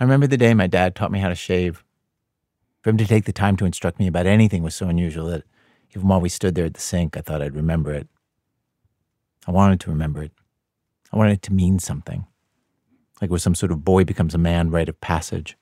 I 0.00 0.04
remember 0.04 0.28
the 0.28 0.36
day 0.36 0.54
my 0.54 0.68
dad 0.68 0.94
taught 0.94 1.10
me 1.10 1.18
how 1.18 1.28
to 1.28 1.34
shave. 1.34 1.82
For 2.82 2.90
him 2.90 2.98
to 2.98 3.06
take 3.06 3.24
the 3.24 3.32
time 3.32 3.56
to 3.56 3.64
instruct 3.64 3.98
me 3.98 4.06
about 4.06 4.26
anything 4.26 4.62
was 4.62 4.74
so 4.74 4.86
unusual 4.86 5.26
that 5.26 5.42
even 5.90 6.06
while 6.06 6.20
we 6.20 6.28
stood 6.28 6.54
there 6.54 6.66
at 6.66 6.74
the 6.74 6.80
sink, 6.80 7.16
I 7.16 7.20
thought 7.20 7.42
I'd 7.42 7.56
remember 7.56 7.92
it. 7.92 8.06
I 9.46 9.50
wanted 9.50 9.80
to 9.80 9.90
remember 9.90 10.22
it. 10.22 10.32
I 11.12 11.16
wanted 11.16 11.32
it 11.32 11.42
to 11.42 11.52
mean 11.52 11.80
something. 11.80 12.26
Like 13.20 13.30
it 13.30 13.32
was 13.32 13.42
some 13.42 13.56
sort 13.56 13.72
of 13.72 13.84
boy 13.84 14.04
becomes 14.04 14.34
a 14.34 14.38
man 14.38 14.70
rite 14.70 14.88
of 14.88 15.00
passage. 15.00 15.56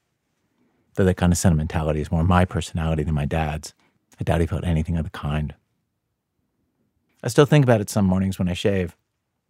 Though 0.94 1.04
that 1.04 1.16
kind 1.16 1.32
of 1.32 1.38
sentimentality 1.38 2.00
is 2.00 2.10
more 2.10 2.24
my 2.24 2.44
personality 2.44 3.04
than 3.04 3.14
my 3.14 3.24
dad's. 3.24 3.72
I 4.20 4.24
doubt 4.24 4.40
he 4.40 4.46
felt 4.46 4.64
anything 4.64 4.98
of 4.98 5.04
the 5.04 5.10
kind. 5.10 5.54
I 7.22 7.28
still 7.28 7.46
think 7.46 7.64
about 7.64 7.80
it 7.80 7.88
some 7.88 8.04
mornings 8.04 8.38
when 8.38 8.48
I 8.48 8.54
shave, 8.54 8.96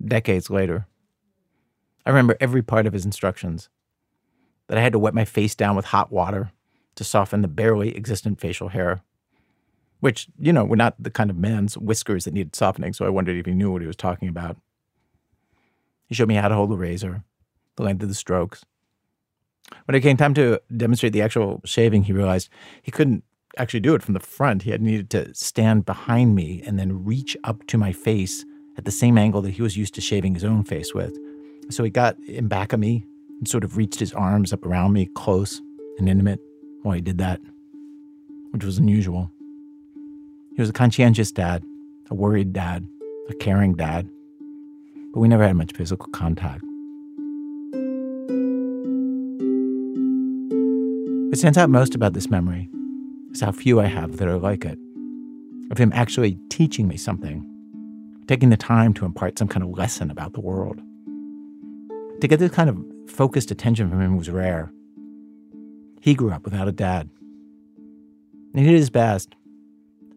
decades 0.04 0.48
later. 0.48 0.86
I 2.04 2.10
remember 2.10 2.36
every 2.40 2.62
part 2.62 2.86
of 2.86 2.92
his 2.92 3.04
instructions 3.04 3.68
that 4.68 4.78
I 4.78 4.82
had 4.82 4.92
to 4.92 4.98
wet 4.98 5.14
my 5.14 5.24
face 5.24 5.54
down 5.54 5.76
with 5.76 5.86
hot 5.86 6.10
water 6.10 6.52
to 6.96 7.04
soften 7.04 7.42
the 7.42 7.48
barely 7.48 7.94
existent 7.96 8.40
facial 8.40 8.68
hair, 8.68 9.02
which, 10.00 10.28
you 10.38 10.52
know, 10.52 10.64
were 10.64 10.76
not 10.76 10.94
the 10.98 11.10
kind 11.10 11.30
of 11.30 11.36
man's 11.36 11.76
whiskers 11.78 12.24
that 12.24 12.34
needed 12.34 12.56
softening, 12.56 12.92
so 12.92 13.04
I 13.04 13.10
wondered 13.10 13.36
if 13.36 13.46
he 13.46 13.52
knew 13.52 13.70
what 13.70 13.82
he 13.82 13.86
was 13.86 13.96
talking 13.96 14.28
about. 14.28 14.56
He 16.06 16.14
showed 16.14 16.28
me 16.28 16.34
how 16.34 16.48
to 16.48 16.54
hold 16.54 16.70
the 16.70 16.76
razor, 16.76 17.24
the 17.76 17.82
length 17.82 18.02
of 18.02 18.08
the 18.08 18.14
strokes. 18.14 18.64
When 19.84 19.94
it 19.94 20.00
came 20.00 20.16
time 20.16 20.34
to 20.34 20.60
demonstrate 20.74 21.12
the 21.12 21.22
actual 21.22 21.60
shaving, 21.64 22.04
he 22.04 22.12
realized 22.12 22.48
he 22.82 22.92
couldn't 22.92 23.24
actually 23.58 23.80
do 23.80 23.94
it 23.94 24.02
from 24.02 24.14
the 24.14 24.20
front. 24.20 24.62
He 24.62 24.70
had 24.70 24.82
needed 24.82 25.10
to 25.10 25.34
stand 25.34 25.84
behind 25.84 26.34
me 26.34 26.62
and 26.64 26.78
then 26.78 27.04
reach 27.04 27.36
up 27.42 27.66
to 27.68 27.78
my 27.78 27.92
face 27.92 28.44
at 28.78 28.84
the 28.84 28.90
same 28.90 29.18
angle 29.18 29.42
that 29.42 29.54
he 29.54 29.62
was 29.62 29.76
used 29.76 29.94
to 29.94 30.00
shaving 30.00 30.34
his 30.34 30.44
own 30.44 30.62
face 30.62 30.94
with. 30.94 31.18
So 31.70 31.82
he 31.82 31.90
got 31.90 32.16
in 32.20 32.48
back 32.48 32.72
of 32.72 32.80
me 32.80 33.04
and 33.38 33.48
sort 33.48 33.64
of 33.64 33.76
reached 33.76 34.00
his 34.00 34.12
arms 34.12 34.52
up 34.52 34.64
around 34.64 34.92
me, 34.92 35.08
close 35.14 35.60
and 35.98 36.08
intimate, 36.08 36.40
while 36.82 36.94
he 36.94 37.00
did 37.00 37.18
that, 37.18 37.40
which 38.50 38.64
was 38.64 38.78
unusual. 38.78 39.30
He 40.54 40.62
was 40.62 40.70
a 40.70 40.72
conscientious 40.72 41.32
dad, 41.32 41.62
a 42.10 42.14
worried 42.14 42.52
dad, 42.52 42.86
a 43.28 43.34
caring 43.34 43.74
dad, 43.74 44.08
but 45.12 45.20
we 45.20 45.28
never 45.28 45.46
had 45.46 45.56
much 45.56 45.72
physical 45.72 46.08
contact. 46.12 46.62
What 51.28 51.38
stands 51.38 51.58
out 51.58 51.68
most 51.68 51.94
about 51.94 52.14
this 52.14 52.30
memory 52.30 52.70
is 53.32 53.42
how 53.42 53.52
few 53.52 53.80
I 53.80 53.86
have 53.86 54.16
that 54.16 54.28
are 54.28 54.38
like 54.38 54.64
it. 54.64 54.78
Of 55.70 55.78
him 55.78 55.92
actually 55.92 56.38
teaching 56.48 56.88
me 56.88 56.96
something, 56.96 57.44
taking 58.28 58.50
the 58.50 58.56
time 58.56 58.94
to 58.94 59.04
impart 59.04 59.38
some 59.38 59.48
kind 59.48 59.62
of 59.62 59.70
lesson 59.70 60.10
about 60.10 60.32
the 60.32 60.40
world. 60.40 60.80
To 62.20 62.28
get 62.28 62.38
this 62.38 62.52
kind 62.52 62.70
of 62.70 62.78
focused 63.08 63.50
attention 63.50 63.90
from 63.90 64.00
him 64.00 64.16
was 64.16 64.30
rare. 64.30 64.70
He 66.00 66.14
grew 66.14 66.30
up 66.30 66.44
without 66.44 66.68
a 66.68 66.72
dad. 66.72 67.08
And 68.52 68.64
he 68.64 68.64
did 68.64 68.78
his 68.78 68.90
best, 68.90 69.34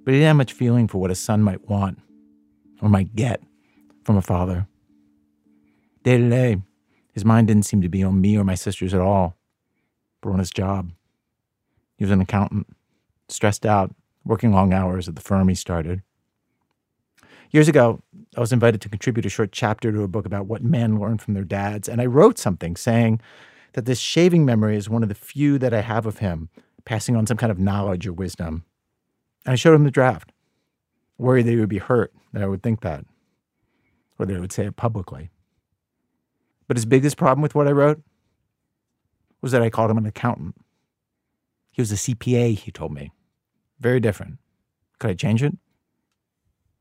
but 0.04 0.14
he 0.14 0.20
didn't 0.20 0.28
have 0.28 0.36
much 0.36 0.54
feeling 0.54 0.88
for 0.88 1.00
what 1.00 1.12
a 1.12 1.16
son 1.16 1.42
might 1.42 1.68
want 1.68 2.00
or 2.82 2.90
might 2.90 3.16
get 3.16 3.42
from 4.04 4.18
a 4.18 4.22
father. 4.22 4.68
Day 6.04 6.18
to 6.18 6.30
day, 6.30 6.58
his 7.14 7.26
mind 7.26 7.48
didn't 7.48 7.66
seem 7.66 7.82
to 7.82 7.90
be 7.90 8.04
on 8.04 8.22
me 8.22 8.38
or 8.38 8.44
my 8.44 8.56
sisters 8.56 8.94
at 8.94 9.02
all, 9.02 9.36
but 10.22 10.30
on 10.30 10.40
his 10.40 10.52
job. 10.52 10.92
He 11.98 12.06
was 12.06 12.12
an 12.12 12.22
accountant, 12.22 12.68
stressed 13.28 13.66
out, 13.66 13.94
working 14.24 14.54
long 14.54 14.74
hours 14.74 15.10
at 15.10 15.16
the 15.16 15.22
firm 15.22 15.50
he 15.50 15.56
started. 15.56 16.02
Years 17.52 17.68
ago, 17.68 18.00
I 18.38 18.40
was 18.40 18.54
invited 18.54 18.80
to 18.82 18.90
contribute 18.90 19.26
a 19.26 19.30
short 19.30 19.52
chapter 19.52 19.92
to 19.92 20.04
a 20.04 20.08
book 20.08 20.28
about 20.28 20.46
what 20.46 20.64
men 20.64 21.00
learn 21.00 21.18
from 21.18 21.34
their 21.34 21.44
dads, 21.44 21.90
and 21.90 22.00
I 22.00 22.06
wrote 22.06 22.38
something 22.38 22.76
saying 22.76 23.22
that 23.74 23.86
this 23.86 24.00
shaving 24.00 24.46
memory 24.46 24.78
is 24.78 24.88
one 24.88 25.02
of 25.02 25.10
the 25.10 25.16
few 25.16 25.58
that 25.58 25.74
I 25.74 25.82
have 25.82 26.06
of 26.06 26.20
him, 26.20 26.50
passing 26.86 27.16
on 27.16 27.26
some 27.26 27.38
kind 27.38 27.52
of 27.52 27.58
knowledge 27.58 28.06
or 28.06 28.14
wisdom. 28.14 28.66
And 29.46 29.54
I 29.54 29.56
showed 29.56 29.74
him 29.74 29.84
the 29.84 29.92
draft, 29.92 30.32
worried 31.18 31.48
that 31.48 31.52
he 31.52 31.58
would 31.58 31.70
be 31.70 31.80
hurt 31.80 32.14
that 32.34 32.44
I 32.44 32.48
would 32.48 32.62
think 32.62 32.82
that, 32.82 33.04
or 34.20 34.28
that 34.28 34.36
I 34.36 34.40
would 34.40 34.52
say 34.52 34.68
it 34.68 34.76
publicly. 34.76 35.32
But 36.68 36.78
his 36.78 36.86
biggest 36.86 37.18
problem 37.18 37.42
with 37.42 37.56
what 37.56 37.68
I 37.68 37.72
wrote 37.72 38.04
was 39.42 39.52
that 39.54 39.64
I 39.64 39.72
called 39.72 39.90
him 39.90 39.98
an 39.98 40.06
accountant. 40.06 40.56
He 41.72 41.82
was 41.82 41.92
a 41.92 41.96
CPA, 41.96 42.56
he 42.56 42.72
told 42.72 42.92
me. 42.92 43.12
Very 43.80 44.00
different. 44.00 44.38
Could 45.00 45.10
I 45.10 45.14
change 45.16 45.42
it? 45.42 45.58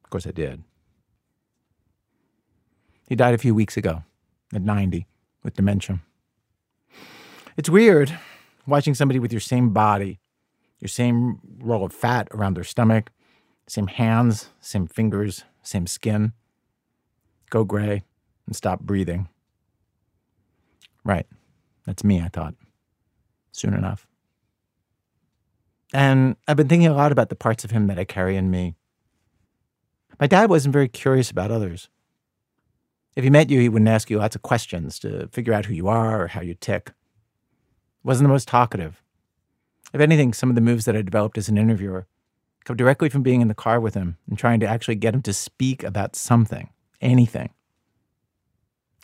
Of 0.08 0.10
course 0.10 0.26
I 0.26 0.30
did. 0.30 0.64
He 3.10 3.14
died 3.14 3.34
a 3.34 3.38
few 3.38 3.54
weeks 3.54 3.76
ago 3.76 4.04
at 4.54 4.62
90 4.62 5.06
with 5.42 5.52
dementia. 5.52 6.00
It's 7.58 7.68
weird 7.68 8.18
watching 8.66 8.94
somebody 8.94 9.18
with 9.18 9.34
your 9.34 9.40
same 9.42 9.74
body, 9.74 10.18
your 10.80 10.88
same 10.88 11.40
roll 11.58 11.84
of 11.84 11.92
fat 11.92 12.26
around 12.30 12.54
their 12.54 12.64
stomach, 12.64 13.10
same 13.66 13.86
hands, 13.86 14.48
same 14.62 14.86
fingers, 14.86 15.44
same 15.62 15.86
skin, 15.86 16.32
go 17.50 17.64
gray 17.64 18.02
and 18.46 18.56
stop 18.56 18.80
breathing. 18.80 19.28
Right. 21.04 21.26
That's 21.84 22.02
me, 22.02 22.22
I 22.22 22.28
thought. 22.28 22.54
Soon 23.52 23.74
enough. 23.74 24.06
And 25.92 26.36
I've 26.48 26.56
been 26.56 26.68
thinking 26.68 26.88
a 26.88 26.94
lot 26.94 27.12
about 27.12 27.28
the 27.28 27.36
parts 27.36 27.62
of 27.62 27.72
him 27.72 27.88
that 27.88 27.98
I 27.98 28.04
carry 28.04 28.34
in 28.34 28.50
me 28.50 28.74
my 30.20 30.26
dad 30.26 30.50
wasn't 30.50 30.72
very 30.72 30.88
curious 30.88 31.30
about 31.30 31.50
others. 31.50 31.88
If 33.16 33.24
he 33.24 33.30
met 33.30 33.50
you, 33.50 33.60
he 33.60 33.68
wouldn't 33.68 33.88
ask 33.88 34.10
you 34.10 34.18
lots 34.18 34.36
of 34.36 34.42
questions 34.42 34.98
to 35.00 35.28
figure 35.28 35.52
out 35.52 35.66
who 35.66 35.74
you 35.74 35.88
are 35.88 36.22
or 36.22 36.26
how 36.28 36.40
you 36.40 36.54
tick. 36.54 36.92
Wasn't 38.04 38.24
the 38.24 38.32
most 38.32 38.48
talkative. 38.48 39.02
If 39.92 40.00
anything, 40.00 40.32
some 40.32 40.48
of 40.50 40.54
the 40.54 40.60
moves 40.60 40.84
that 40.84 40.96
I 40.96 41.02
developed 41.02 41.38
as 41.38 41.48
an 41.48 41.58
interviewer 41.58 42.06
come 42.64 42.76
directly 42.76 43.08
from 43.08 43.22
being 43.22 43.40
in 43.40 43.48
the 43.48 43.54
car 43.54 43.80
with 43.80 43.94
him 43.94 44.18
and 44.28 44.38
trying 44.38 44.60
to 44.60 44.66
actually 44.66 44.96
get 44.96 45.14
him 45.14 45.22
to 45.22 45.32
speak 45.32 45.82
about 45.82 46.14
something, 46.14 46.70
anything. 47.00 47.50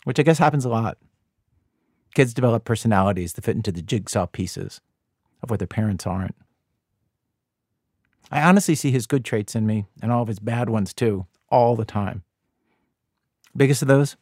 Which 0.03 0.19
I 0.19 0.23
guess 0.23 0.37
happens 0.37 0.65
a 0.65 0.69
lot. 0.69 0.97
Kids 2.13 2.33
develop 2.33 2.63
personalities 2.63 3.33
that 3.33 3.43
fit 3.43 3.55
into 3.55 3.71
the 3.71 3.81
jigsaw 3.81 4.27
pieces 4.27 4.79
of 5.41 5.49
what 5.49 5.59
their 5.59 5.67
parents 5.67 6.05
aren't. 6.05 6.35
I 8.31 8.41
honestly 8.41 8.75
see 8.75 8.91
his 8.91 9.07
good 9.07 9.23
traits 9.23 9.55
in 9.55 9.65
me 9.65 9.85
and 10.01 10.11
all 10.11 10.21
of 10.21 10.27
his 10.27 10.39
bad 10.39 10.69
ones 10.69 10.93
too, 10.93 11.25
all 11.49 11.75
the 11.75 11.85
time. 11.85 12.23
Biggest 13.55 13.81
of 13.81 13.87
those? 13.87 14.15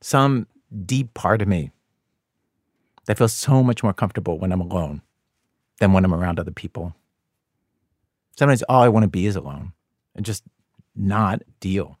Some 0.00 0.46
deep 0.84 1.14
part 1.14 1.42
of 1.42 1.48
me 1.48 1.70
that 3.06 3.18
feels 3.18 3.32
so 3.32 3.62
much 3.62 3.82
more 3.82 3.92
comfortable 3.92 4.38
when 4.38 4.52
I'm 4.52 4.60
alone 4.60 5.02
than 5.78 5.92
when 5.92 6.04
I'm 6.04 6.14
around 6.14 6.40
other 6.40 6.50
people. 6.50 6.94
Sometimes 8.36 8.62
all 8.64 8.82
I 8.82 8.88
want 8.88 9.04
to 9.04 9.08
be 9.08 9.26
is 9.26 9.36
alone 9.36 9.72
and 10.16 10.24
just 10.24 10.42
not 10.96 11.42
deal. 11.60 11.98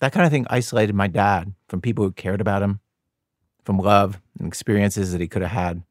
That 0.00 0.12
kind 0.12 0.24
of 0.24 0.30
thing 0.30 0.46
isolated 0.48 0.94
my 0.94 1.08
dad 1.08 1.54
from 1.68 1.80
people 1.80 2.04
who 2.04 2.12
cared 2.12 2.40
about 2.40 2.62
him, 2.62 2.80
from 3.64 3.78
love 3.78 4.20
and 4.38 4.46
experiences 4.46 5.10
that 5.10 5.20
he 5.20 5.26
could 5.26 5.42
have 5.42 5.50
had. 5.50 5.82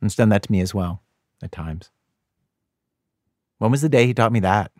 And 0.00 0.08
it's 0.08 0.14
done 0.14 0.30
that 0.30 0.44
to 0.44 0.52
me 0.52 0.60
as 0.60 0.74
well 0.74 1.03
at 1.44 1.52
times. 1.52 1.90
When 3.58 3.70
was 3.70 3.82
the 3.82 3.88
day 3.88 4.06
he 4.06 4.14
taught 4.14 4.32
me 4.32 4.40
that? 4.40 4.72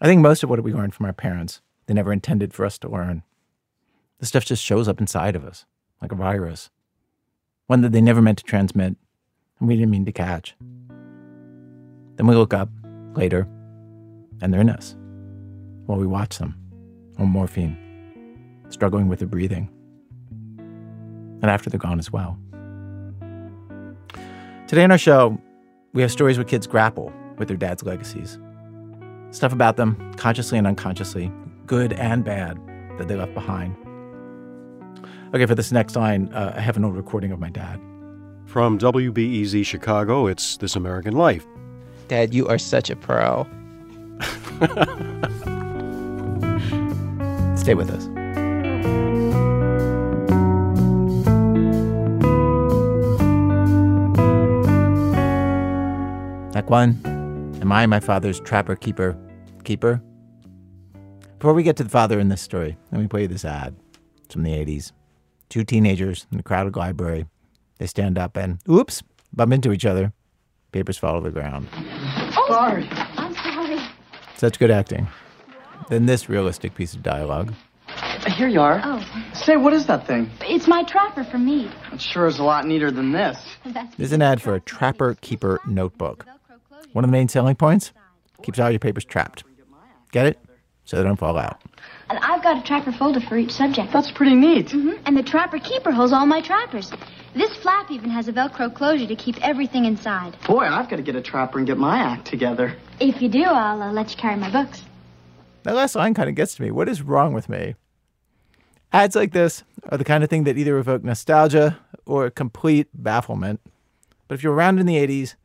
I 0.00 0.06
think 0.06 0.20
most 0.20 0.42
of 0.42 0.50
what 0.50 0.62
we 0.62 0.74
learn 0.74 0.90
from 0.90 1.06
our 1.06 1.12
parents, 1.12 1.60
they 1.86 1.94
never 1.94 2.12
intended 2.12 2.52
for 2.52 2.66
us 2.66 2.76
to 2.78 2.88
learn. 2.88 3.22
The 4.18 4.26
stuff 4.26 4.44
just 4.44 4.62
shows 4.62 4.88
up 4.88 5.00
inside 5.00 5.36
of 5.36 5.44
us, 5.44 5.64
like 6.00 6.12
a 6.12 6.16
virus, 6.16 6.70
one 7.68 7.80
that 7.80 7.92
they 7.92 8.00
never 8.00 8.20
meant 8.20 8.38
to 8.38 8.44
transmit, 8.44 8.96
and 9.58 9.68
we 9.68 9.76
didn't 9.76 9.90
mean 9.90 10.04
to 10.04 10.12
catch. 10.12 10.54
Then 12.16 12.26
we 12.26 12.34
look 12.34 12.52
up 12.52 12.68
later, 13.14 13.48
and 14.40 14.52
they're 14.52 14.60
in 14.60 14.70
us 14.70 14.96
while 15.86 15.98
we 15.98 16.06
watch 16.06 16.38
them 16.38 16.56
on 17.18 17.28
morphine, 17.28 17.76
struggling 18.68 19.08
with 19.08 19.20
their 19.20 19.28
breathing, 19.28 19.68
and 20.58 21.50
after 21.50 21.70
they're 21.70 21.78
gone 21.78 21.98
as 21.98 22.12
well. 22.12 22.38
Today 24.72 24.84
on 24.84 24.90
our 24.90 24.96
show, 24.96 25.38
we 25.92 26.00
have 26.00 26.10
stories 26.10 26.38
where 26.38 26.46
kids 26.46 26.66
grapple 26.66 27.12
with 27.36 27.46
their 27.46 27.58
dad's 27.58 27.82
legacies. 27.82 28.38
Stuff 29.30 29.52
about 29.52 29.76
them, 29.76 30.14
consciously 30.14 30.56
and 30.56 30.66
unconsciously, 30.66 31.30
good 31.66 31.92
and 31.92 32.24
bad, 32.24 32.58
that 32.96 33.06
they 33.06 33.14
left 33.14 33.34
behind. 33.34 33.76
Okay, 35.34 35.44
for 35.44 35.54
this 35.54 35.72
next 35.72 35.94
line, 35.94 36.32
uh, 36.32 36.54
I 36.56 36.60
have 36.60 36.78
an 36.78 36.86
old 36.86 36.96
recording 36.96 37.32
of 37.32 37.38
my 37.38 37.50
dad. 37.50 37.78
From 38.46 38.78
WBEZ 38.78 39.66
Chicago, 39.66 40.26
it's 40.26 40.56
This 40.56 40.74
American 40.74 41.12
Life. 41.12 41.46
Dad, 42.08 42.32
you 42.32 42.48
are 42.48 42.56
such 42.56 42.88
a 42.88 42.96
pro. 42.96 43.46
Stay 47.56 47.74
with 47.74 47.90
us. 47.90 48.08
Act 56.62 56.70
one 56.70 57.58
Am 57.60 57.72
I 57.72 57.86
my 57.86 57.98
father's 57.98 58.38
trapper 58.38 58.76
keeper? 58.76 59.18
Keeper? 59.64 60.00
Before 61.40 61.54
we 61.54 61.64
get 61.64 61.74
to 61.78 61.82
the 61.82 61.90
father 61.90 62.20
in 62.20 62.28
this 62.28 62.40
story, 62.40 62.76
let 62.92 63.00
me 63.00 63.08
play 63.08 63.22
you 63.22 63.26
this 63.28 63.44
ad. 63.44 63.74
It's 64.24 64.34
from 64.34 64.44
the 64.44 64.52
80s. 64.52 64.92
Two 65.48 65.64
teenagers 65.64 66.28
in 66.30 66.38
a 66.38 66.42
crowded 66.44 66.76
library. 66.76 67.26
They 67.78 67.86
stand 67.88 68.16
up 68.16 68.36
and, 68.36 68.60
oops, 68.70 69.02
bump 69.32 69.52
into 69.52 69.72
each 69.72 69.84
other. 69.84 70.12
Papers 70.70 70.96
fall 70.98 71.20
to 71.20 71.20
the 71.20 71.32
ground. 71.32 71.66
Oh, 71.74 72.44
sorry. 72.46 72.88
I'm 72.92 73.34
sorry. 73.34 73.80
Such 74.36 74.60
good 74.60 74.70
acting. 74.70 75.08
Then 75.88 76.06
this 76.06 76.28
realistic 76.28 76.76
piece 76.76 76.94
of 76.94 77.02
dialogue. 77.02 77.52
Uh, 77.88 78.30
here 78.30 78.46
you 78.46 78.60
are. 78.60 78.80
Oh, 78.84 79.04
Say, 79.34 79.56
what 79.56 79.72
is 79.72 79.86
that 79.86 80.06
thing? 80.06 80.30
it's 80.42 80.68
my 80.68 80.84
trapper 80.84 81.24
for 81.24 81.38
me. 81.38 81.68
It 81.92 82.00
sure 82.00 82.26
is 82.26 82.38
a 82.38 82.44
lot 82.44 82.66
neater 82.66 82.92
than 82.92 83.10
this. 83.10 83.36
That's 83.66 83.96
There's 83.96 84.12
an 84.12 84.22
ad 84.22 84.40
for 84.40 84.54
a 84.54 84.60
Trapper 84.60 85.16
Keeper 85.20 85.60
notebook. 85.66 86.24
One 86.92 87.04
of 87.04 87.08
the 87.10 87.12
main 87.12 87.28
selling 87.28 87.56
points 87.56 87.92
keeps 88.42 88.58
all 88.58 88.70
your 88.70 88.78
papers 88.78 89.04
trapped. 89.04 89.44
Get 90.10 90.26
it? 90.26 90.38
So 90.84 90.96
they 90.96 91.04
don't 91.04 91.16
fall 91.16 91.38
out. 91.38 91.62
And 92.10 92.18
I've 92.18 92.42
got 92.42 92.58
a 92.58 92.62
trapper 92.62 92.92
folder 92.92 93.20
for 93.20 93.36
each 93.36 93.52
subject. 93.52 93.92
That's 93.92 94.10
pretty 94.10 94.34
neat. 94.34 94.68
Mhm. 94.68 94.98
And 95.06 95.16
the 95.16 95.22
trapper 95.22 95.58
keeper 95.58 95.90
holds 95.92 96.12
all 96.12 96.26
my 96.26 96.40
trappers. 96.40 96.92
This 97.34 97.54
flap 97.56 97.90
even 97.90 98.10
has 98.10 98.28
a 98.28 98.32
Velcro 98.32 98.72
closure 98.74 99.06
to 99.06 99.16
keep 99.16 99.36
everything 99.46 99.86
inside. 99.86 100.36
Boy, 100.46 100.66
I've 100.66 100.90
got 100.90 100.96
to 100.96 101.02
get 101.02 101.16
a 101.16 101.22
trapper 101.22 101.58
and 101.58 101.66
get 101.66 101.78
my 101.78 101.98
act 101.98 102.26
together. 102.26 102.74
If 103.00 103.22
you 103.22 103.28
do, 103.30 103.44
I'll 103.44 103.80
uh, 103.80 103.92
let 103.92 104.10
you 104.10 104.16
carry 104.16 104.36
my 104.36 104.50
books. 104.50 104.82
That 105.62 105.74
last 105.74 105.94
line 105.94 106.12
kind 106.12 106.28
of 106.28 106.34
gets 106.34 106.56
to 106.56 106.62
me. 106.62 106.70
What 106.70 106.88
is 106.88 107.00
wrong 107.00 107.32
with 107.32 107.48
me? 107.48 107.74
Ads 108.92 109.16
like 109.16 109.32
this 109.32 109.62
are 109.90 109.96
the 109.96 110.04
kind 110.04 110.22
of 110.22 110.28
thing 110.28 110.44
that 110.44 110.58
either 110.58 110.76
evoke 110.76 111.02
nostalgia 111.04 111.78
or 112.04 112.28
complete 112.28 112.88
bafflement. 112.92 113.60
But 114.28 114.34
if 114.34 114.42
you're 114.42 114.52
around 114.52 114.78
in 114.80 114.86
the 114.86 114.96
80s, 114.96 115.36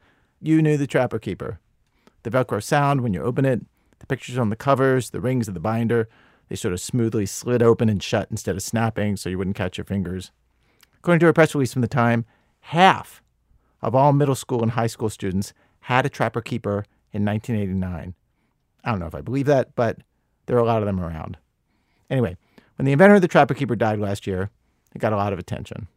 you 0.41 0.61
knew 0.61 0.77
the 0.77 0.87
Trapper 0.87 1.19
Keeper. 1.19 1.59
The 2.23 2.29
Velcro 2.29 2.61
sound 2.61 3.01
when 3.01 3.13
you 3.13 3.21
open 3.21 3.45
it, 3.45 3.61
the 3.99 4.05
pictures 4.05 4.37
on 4.37 4.49
the 4.49 4.55
covers, 4.55 5.09
the 5.09 5.21
rings 5.21 5.47
of 5.47 5.53
the 5.53 5.59
binder, 5.59 6.07
they 6.49 6.55
sort 6.55 6.73
of 6.73 6.79
smoothly 6.79 7.25
slid 7.25 7.61
open 7.61 7.89
and 7.89 8.01
shut 8.01 8.29
instead 8.31 8.55
of 8.55 8.63
snapping 8.63 9.17
so 9.17 9.29
you 9.29 9.37
wouldn't 9.37 9.55
catch 9.55 9.77
your 9.77 9.85
fingers. 9.85 10.31
According 10.97 11.19
to 11.21 11.27
a 11.27 11.33
press 11.33 11.53
release 11.53 11.73
from 11.73 11.81
the 11.81 11.87
time, 11.87 12.25
half 12.59 13.21
of 13.81 13.95
all 13.95 14.13
middle 14.13 14.35
school 14.35 14.61
and 14.61 14.71
high 14.71 14.87
school 14.87 15.09
students 15.09 15.53
had 15.81 16.05
a 16.05 16.09
Trapper 16.09 16.41
Keeper 16.41 16.85
in 17.11 17.25
1989. 17.25 18.13
I 18.83 18.89
don't 18.89 18.99
know 18.99 19.07
if 19.07 19.15
I 19.15 19.21
believe 19.21 19.45
that, 19.47 19.75
but 19.75 19.99
there 20.45 20.55
are 20.57 20.61
a 20.61 20.65
lot 20.65 20.81
of 20.81 20.85
them 20.85 20.99
around. 20.99 21.37
Anyway, 22.09 22.37
when 22.75 22.85
the 22.85 22.91
inventor 22.91 23.15
of 23.15 23.21
the 23.21 23.27
Trapper 23.27 23.53
Keeper 23.53 23.75
died 23.75 23.99
last 23.99 24.27
year, 24.27 24.49
it 24.93 24.99
got 24.99 25.13
a 25.13 25.17
lot 25.17 25.33
of 25.33 25.39
attention. 25.39 25.87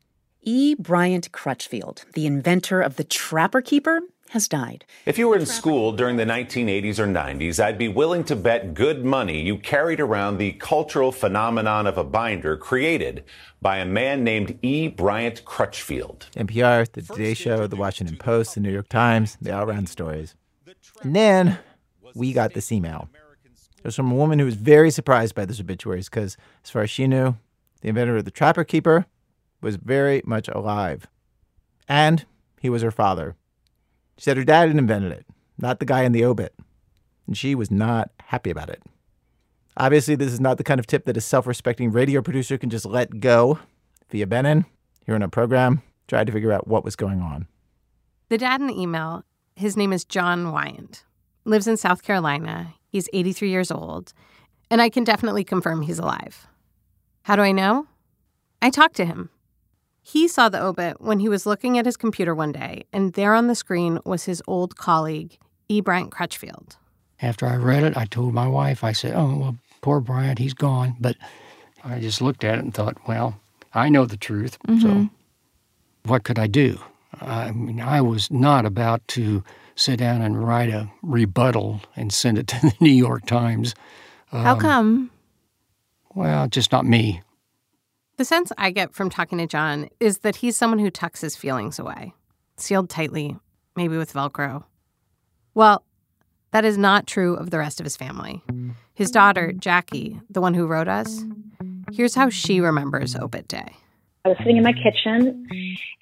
E. 0.42 0.74
Bryant 0.74 1.30
Crutchfield, 1.32 2.04
the 2.14 2.26
inventor 2.26 2.80
of 2.80 2.96
the 2.96 3.04
Trapper 3.04 3.60
Keeper, 3.60 4.00
has 4.30 4.46
died. 4.46 4.84
If 5.06 5.18
you 5.18 5.28
were 5.28 5.36
in 5.36 5.46
school 5.46 5.90
during 5.92 6.16
the 6.16 6.24
1980s 6.24 6.98
or 7.00 7.06
90s, 7.06 7.62
I'd 7.62 7.78
be 7.78 7.88
willing 7.88 8.22
to 8.24 8.36
bet 8.36 8.74
good 8.74 9.04
money 9.04 9.40
you 9.42 9.58
carried 9.58 9.98
around 9.98 10.38
the 10.38 10.52
cultural 10.52 11.10
phenomenon 11.10 11.86
of 11.86 11.98
a 11.98 12.04
binder 12.04 12.56
created 12.56 13.24
by 13.60 13.78
a 13.78 13.84
man 13.84 14.22
named 14.22 14.56
E. 14.62 14.86
Bryant 14.86 15.44
Crutchfield. 15.44 16.28
NPR, 16.36 16.90
The 16.92 17.02
Today 17.02 17.34
Show, 17.34 17.66
The 17.66 17.76
Washington 17.76 18.16
Post, 18.18 18.54
The 18.54 18.60
New 18.60 18.70
York 18.70 18.88
Times, 18.88 19.36
they 19.40 19.50
all 19.50 19.66
ran 19.66 19.86
stories. 19.86 20.36
And 21.02 21.16
then 21.16 21.58
we 22.14 22.32
got 22.32 22.54
this 22.54 22.70
email. 22.70 23.08
It 23.78 23.84
was 23.84 23.96
from 23.96 24.12
a 24.12 24.14
woman 24.14 24.38
who 24.38 24.44
was 24.44 24.54
very 24.54 24.92
surprised 24.92 25.34
by 25.34 25.44
this 25.44 25.58
obituaries 25.58 26.08
because, 26.08 26.36
as 26.62 26.70
far 26.70 26.82
as 26.82 26.90
she 26.90 27.08
knew, 27.08 27.36
the 27.80 27.88
inventor 27.88 28.18
of 28.18 28.24
the 28.24 28.30
Trapper 28.30 28.62
Keeper 28.62 29.06
was 29.60 29.76
very 29.76 30.22
much 30.24 30.48
alive. 30.48 31.06
And 31.88 32.26
he 32.60 32.70
was 32.70 32.82
her 32.82 32.90
father. 32.90 33.36
She 34.20 34.24
said 34.24 34.36
her 34.36 34.44
dad 34.44 34.68
had 34.68 34.76
invented 34.76 35.12
it, 35.12 35.24
not 35.56 35.78
the 35.78 35.86
guy 35.86 36.02
in 36.02 36.12
the 36.12 36.26
obit. 36.26 36.54
And 37.26 37.34
she 37.34 37.54
was 37.54 37.70
not 37.70 38.10
happy 38.26 38.50
about 38.50 38.68
it. 38.68 38.82
Obviously, 39.78 40.14
this 40.14 40.30
is 40.30 40.38
not 40.38 40.58
the 40.58 40.62
kind 40.62 40.78
of 40.78 40.86
tip 40.86 41.06
that 41.06 41.16
a 41.16 41.22
self 41.22 41.46
respecting 41.46 41.90
radio 41.90 42.20
producer 42.20 42.58
can 42.58 42.68
just 42.68 42.84
let 42.84 43.20
go. 43.20 43.58
Thea 44.10 44.26
Benin, 44.26 44.66
here 45.06 45.14
in 45.14 45.22
our 45.22 45.28
program, 45.28 45.80
tried 46.06 46.26
to 46.26 46.34
figure 46.34 46.52
out 46.52 46.68
what 46.68 46.84
was 46.84 46.96
going 46.96 47.22
on. 47.22 47.46
The 48.28 48.36
dad 48.36 48.60
in 48.60 48.66
the 48.66 48.78
email, 48.78 49.24
his 49.56 49.74
name 49.74 49.90
is 49.90 50.04
John 50.04 50.52
Wyant, 50.52 51.06
lives 51.46 51.66
in 51.66 51.78
South 51.78 52.02
Carolina. 52.02 52.74
He's 52.88 53.08
83 53.14 53.48
years 53.48 53.70
old, 53.70 54.12
and 54.70 54.82
I 54.82 54.90
can 54.90 55.02
definitely 55.02 55.44
confirm 55.44 55.80
he's 55.80 55.98
alive. 55.98 56.46
How 57.22 57.36
do 57.36 57.42
I 57.42 57.52
know? 57.52 57.86
I 58.60 58.68
talked 58.68 58.96
to 58.96 59.06
him. 59.06 59.30
He 60.02 60.28
saw 60.28 60.48
the 60.48 60.62
obit 60.62 61.00
when 61.00 61.20
he 61.20 61.28
was 61.28 61.46
looking 61.46 61.78
at 61.78 61.86
his 61.86 61.96
computer 61.96 62.34
one 62.34 62.52
day, 62.52 62.84
and 62.92 63.12
there 63.12 63.34
on 63.34 63.46
the 63.46 63.54
screen 63.54 63.98
was 64.04 64.24
his 64.24 64.42
old 64.46 64.76
colleague, 64.76 65.38
E. 65.68 65.80
Bryant 65.80 66.10
Crutchfield. 66.10 66.76
After 67.22 67.46
I 67.46 67.56
read 67.56 67.82
it, 67.82 67.96
I 67.96 68.06
told 68.06 68.32
my 68.32 68.48
wife, 68.48 68.82
I 68.82 68.92
said, 68.92 69.14
Oh, 69.14 69.36
well, 69.36 69.56
poor 69.82 70.00
Bryant, 70.00 70.38
he's 70.38 70.54
gone. 70.54 70.96
But 70.98 71.16
I 71.84 72.00
just 72.00 72.22
looked 72.22 72.44
at 72.44 72.58
it 72.58 72.64
and 72.64 72.72
thought, 72.72 72.96
Well, 73.06 73.38
I 73.74 73.88
know 73.88 74.06
the 74.06 74.16
truth. 74.16 74.58
So 74.66 74.72
mm-hmm. 74.72 75.04
what 76.04 76.24
could 76.24 76.38
I 76.38 76.46
do? 76.46 76.78
I 77.20 77.52
mean, 77.52 77.80
I 77.80 78.00
was 78.00 78.30
not 78.30 78.64
about 78.64 79.06
to 79.08 79.44
sit 79.74 79.98
down 79.98 80.22
and 80.22 80.42
write 80.42 80.70
a 80.70 80.90
rebuttal 81.02 81.80
and 81.96 82.12
send 82.12 82.38
it 82.38 82.46
to 82.48 82.60
the 82.60 82.74
New 82.80 82.90
York 82.92 83.26
Times. 83.26 83.74
How 84.30 84.52
um, 84.54 84.60
come? 84.60 85.10
Well, 86.14 86.48
just 86.48 86.72
not 86.72 86.86
me. 86.86 87.22
The 88.20 88.26
sense 88.26 88.52
I 88.58 88.70
get 88.70 88.92
from 88.92 89.08
talking 89.08 89.38
to 89.38 89.46
John 89.46 89.88
is 89.98 90.18
that 90.18 90.36
he's 90.36 90.54
someone 90.54 90.78
who 90.78 90.90
tucks 90.90 91.22
his 91.22 91.36
feelings 91.36 91.78
away, 91.78 92.12
sealed 92.58 92.90
tightly, 92.90 93.38
maybe 93.76 93.96
with 93.96 94.12
Velcro. 94.12 94.64
Well, 95.54 95.86
that 96.50 96.66
is 96.66 96.76
not 96.76 97.06
true 97.06 97.32
of 97.34 97.48
the 97.48 97.56
rest 97.56 97.80
of 97.80 97.84
his 97.84 97.96
family. 97.96 98.42
His 98.92 99.10
daughter, 99.10 99.52
Jackie, 99.52 100.20
the 100.28 100.42
one 100.42 100.52
who 100.52 100.66
wrote 100.66 100.86
us, 100.86 101.24
here's 101.92 102.14
how 102.14 102.28
she 102.28 102.60
remembers 102.60 103.16
Obit 103.16 103.48
Day. 103.48 103.74
I 104.26 104.28
was 104.28 104.36
sitting 104.36 104.58
in 104.58 104.64
my 104.64 104.74
kitchen 104.74 105.48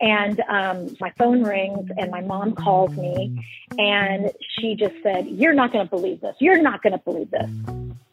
and 0.01 0.41
um, 0.49 0.97
my 1.01 1.13
phone 1.19 1.45
rings 1.45 1.89
and 1.99 2.11
my 2.11 2.23
mom 2.23 2.57
calls 2.57 2.97
me 2.97 3.47
and 3.79 4.33
she 4.59 4.75
just 4.75 4.97
said, 5.05 5.29
You're 5.29 5.55
not 5.55 5.73
going 5.73 5.87
to 5.87 5.91
believe 5.91 6.21
this. 6.21 6.35
You're 6.41 6.61
not 6.61 6.83
going 6.83 6.95
to 6.95 6.99
believe 6.99 7.31
this. 7.31 7.49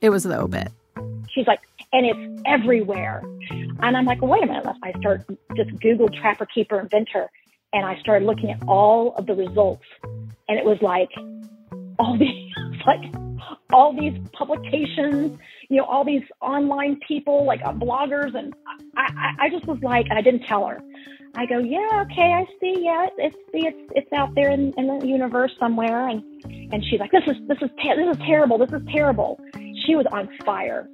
It 0.02 0.12
was 0.12 0.22
the 0.22 0.40
obit. 0.40 0.72
She's 1.34 1.48
like, 1.48 1.62
And 1.96 2.06
it's 2.06 2.42
everywhere. 2.46 3.22
And 3.80 3.96
I'm 3.96 4.04
like, 4.04 4.22
well, 4.22 4.32
Wait 4.32 4.44
a 4.44 4.48
minute. 4.48 4.68
I 4.84 4.92
start 5.00 5.26
just 5.56 5.80
Google 5.80 6.10
Trapper 6.10 6.46
Keeper 6.46 6.78
Inventor 6.82 7.30
and 7.72 7.86
I 7.86 7.98
started 8.02 8.26
looking 8.26 8.52
at 8.52 8.62
all 8.68 9.16
of 9.16 9.28
the 9.28 9.34
results. 9.34 9.86
And 10.04 10.60
it 10.60 10.66
was 10.66 10.78
like, 10.82 11.10
all 11.98 12.18
these, 12.20 12.52
like, 12.86 13.14
all 13.72 13.94
these 13.94 14.18
publications, 14.34 15.38
you 15.70 15.78
know, 15.78 15.86
all 15.86 16.04
these 16.04 16.24
online 16.42 17.00
people, 17.08 17.46
like 17.46 17.62
uh, 17.64 17.72
bloggers, 17.72 18.36
and 18.36 18.54
I, 18.98 19.12
I, 19.18 19.46
I 19.46 19.50
just 19.50 19.66
was 19.66 19.80
like, 19.82 20.08
I 20.12 20.22
didn't 20.22 20.44
tell 20.48 20.66
her. 20.68 20.82
I 21.38 21.46
go, 21.46 21.60
yeah, 21.60 22.06
okay, 22.10 22.34
I 22.34 22.46
see, 22.62 22.82
yeah, 22.82 23.08
it's 23.18 23.36
it's 23.54 23.92
it's 23.94 24.14
out 24.14 24.34
there 24.36 24.52
in, 24.52 24.74
in 24.78 25.00
the 25.00 25.06
universe 25.06 25.52
somewhere, 25.60 26.08
and 26.08 26.24
and 26.46 26.84
she's 26.86 27.00
like, 27.00 27.12
this 27.12 27.24
is 27.28 27.36
this 27.48 27.58
is 27.62 27.70
this 27.78 28.16
is 28.16 28.18
terrible, 28.26 28.58
this 28.58 28.72
is 28.72 28.82
terrible. 28.90 29.40
She 29.86 29.96
was 29.96 30.06
on 30.12 30.30
fire. 30.46 30.88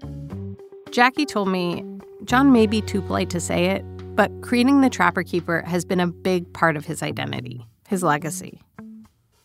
Jackie 0.91 1.25
told 1.25 1.47
me 1.47 1.85
John 2.25 2.51
may 2.51 2.67
be 2.67 2.81
too 2.81 3.01
polite 3.01 3.29
to 3.29 3.39
say 3.39 3.67
it, 3.67 3.81
but 4.13 4.29
creating 4.41 4.81
the 4.81 4.89
Trapper 4.89 5.23
Keeper 5.23 5.61
has 5.65 5.85
been 5.85 6.01
a 6.01 6.07
big 6.07 6.51
part 6.51 6.75
of 6.75 6.85
his 6.85 7.01
identity, 7.01 7.65
his 7.87 8.03
legacy. 8.03 8.61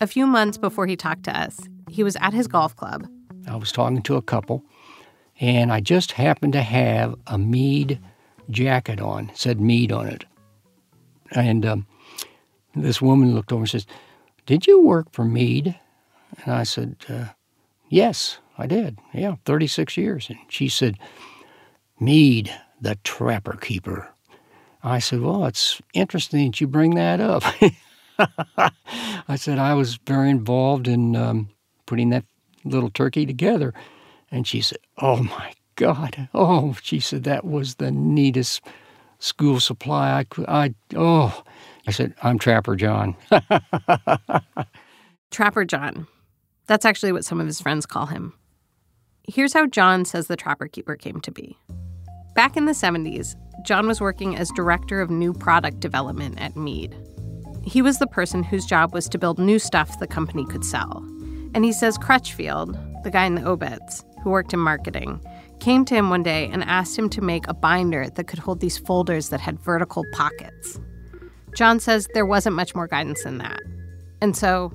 A 0.01 0.07
few 0.07 0.27
months 0.27 0.57
before 0.57 0.87
he 0.87 0.97
talked 0.97 1.23
to 1.23 1.39
us, 1.39 1.57
he 1.89 2.03
was 2.03 2.17
at 2.17 2.33
his 2.33 2.49
golf 2.49 2.75
club. 2.75 3.07
I 3.47 3.55
was 3.55 3.71
talking 3.71 4.01
to 4.01 4.17
a 4.17 4.21
couple, 4.21 4.61
and 5.39 5.71
I 5.71 5.79
just 5.79 6.11
happened 6.11 6.51
to 6.51 6.61
have 6.61 7.15
a 7.27 7.37
Mead 7.37 7.97
jacket 8.49 8.99
on, 8.99 9.31
said 9.33 9.61
Mead 9.61 9.93
on 9.93 10.07
it. 10.07 10.25
And 11.31 11.65
um, 11.65 11.87
this 12.75 13.01
woman 13.01 13.33
looked 13.33 13.53
over 13.53 13.61
and 13.61 13.69
says, 13.69 13.87
Did 14.45 14.67
you 14.67 14.81
work 14.81 15.13
for 15.13 15.23
Mead? 15.23 15.79
And 16.43 16.53
I 16.53 16.63
said, 16.63 16.97
uh, 17.07 17.27
Yes, 17.87 18.39
I 18.57 18.67
did. 18.67 18.99
Yeah, 19.13 19.35
36 19.45 19.95
years. 19.95 20.29
And 20.29 20.39
she 20.49 20.67
said, 20.67 20.97
Mead, 21.99 22.53
the 22.79 22.97
trapper 23.03 23.57
keeper. 23.57 24.09
I 24.83 24.99
said, 24.99 25.21
Well, 25.21 25.45
it's 25.45 25.81
interesting 25.93 26.51
that 26.51 26.61
you 26.61 26.67
bring 26.67 26.95
that 26.95 27.19
up. 27.19 27.43
I 29.27 29.35
said, 29.35 29.59
I 29.59 29.73
was 29.73 29.97
very 30.05 30.29
involved 30.29 30.87
in 30.87 31.15
um, 31.15 31.49
putting 31.85 32.09
that 32.11 32.25
little 32.63 32.89
turkey 32.89 33.25
together. 33.25 33.73
And 34.31 34.47
she 34.47 34.61
said, 34.61 34.79
Oh 34.97 35.23
my 35.23 35.53
God. 35.75 36.29
Oh, 36.33 36.75
she 36.81 36.99
said, 36.99 37.23
that 37.23 37.45
was 37.45 37.75
the 37.75 37.91
neatest 37.91 38.61
school 39.19 39.59
supply 39.59 40.17
I 40.17 40.23
could. 40.25 40.45
I, 40.47 40.73
oh, 40.95 41.43
I 41.87 41.91
said, 41.91 42.13
I'm 42.21 42.37
Trapper 42.37 42.75
John. 42.75 43.15
Trapper 45.31 45.65
John. 45.65 46.07
That's 46.65 46.85
actually 46.85 47.13
what 47.13 47.25
some 47.25 47.39
of 47.39 47.47
his 47.47 47.61
friends 47.61 47.85
call 47.85 48.07
him. 48.07 48.33
Here's 49.23 49.53
how 49.53 49.67
John 49.67 50.03
says 50.03 50.27
the 50.27 50.35
Trapper 50.35 50.67
Keeper 50.67 50.95
came 50.95 51.21
to 51.21 51.31
be. 51.31 51.57
Back 52.37 52.55
in 52.55 52.65
the 52.65 52.73
70s, 52.73 53.35
John 53.63 53.87
was 53.87 53.99
working 53.99 54.35
as 54.35 54.51
director 54.51 55.01
of 55.01 55.09
new 55.09 55.33
product 55.33 55.79
development 55.79 56.39
at 56.39 56.55
Mead. 56.55 56.95
He 57.63 57.81
was 57.81 57.97
the 57.97 58.05
person 58.05 58.43
whose 58.43 58.63
job 58.63 58.93
was 58.93 59.09
to 59.09 59.17
build 59.17 59.39
new 59.39 59.57
stuff 59.57 59.97
the 59.97 60.05
company 60.05 60.45
could 60.45 60.63
sell. 60.63 61.03
And 61.55 61.65
he 61.65 61.73
says 61.73 61.97
Crutchfield, 61.97 62.77
the 63.03 63.09
guy 63.09 63.25
in 63.25 63.33
the 63.33 63.43
obits, 63.43 64.05
who 64.23 64.29
worked 64.29 64.53
in 64.53 64.59
marketing, 64.59 65.19
came 65.59 65.83
to 65.85 65.95
him 65.95 66.11
one 66.11 66.21
day 66.21 66.47
and 66.53 66.63
asked 66.65 66.95
him 66.95 67.09
to 67.09 67.21
make 67.21 67.47
a 67.47 67.55
binder 67.55 68.07
that 68.07 68.27
could 68.27 68.37
hold 68.37 68.59
these 68.59 68.77
folders 68.77 69.29
that 69.29 69.41
had 69.41 69.59
vertical 69.59 70.05
pockets. 70.13 70.79
John 71.55 71.79
says 71.79 72.07
there 72.13 72.23
wasn't 72.23 72.55
much 72.55 72.75
more 72.75 72.85
guidance 72.85 73.23
than 73.23 73.39
that. 73.39 73.61
And 74.21 74.37
so, 74.37 74.71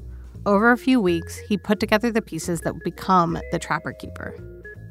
over 0.46 0.72
a 0.72 0.76
few 0.76 1.00
weeks, 1.00 1.38
he 1.38 1.56
put 1.56 1.78
together 1.78 2.10
the 2.10 2.22
pieces 2.22 2.62
that 2.62 2.74
would 2.74 2.82
become 2.82 3.38
the 3.52 3.60
Trapper 3.60 3.92
Keeper. 3.92 4.34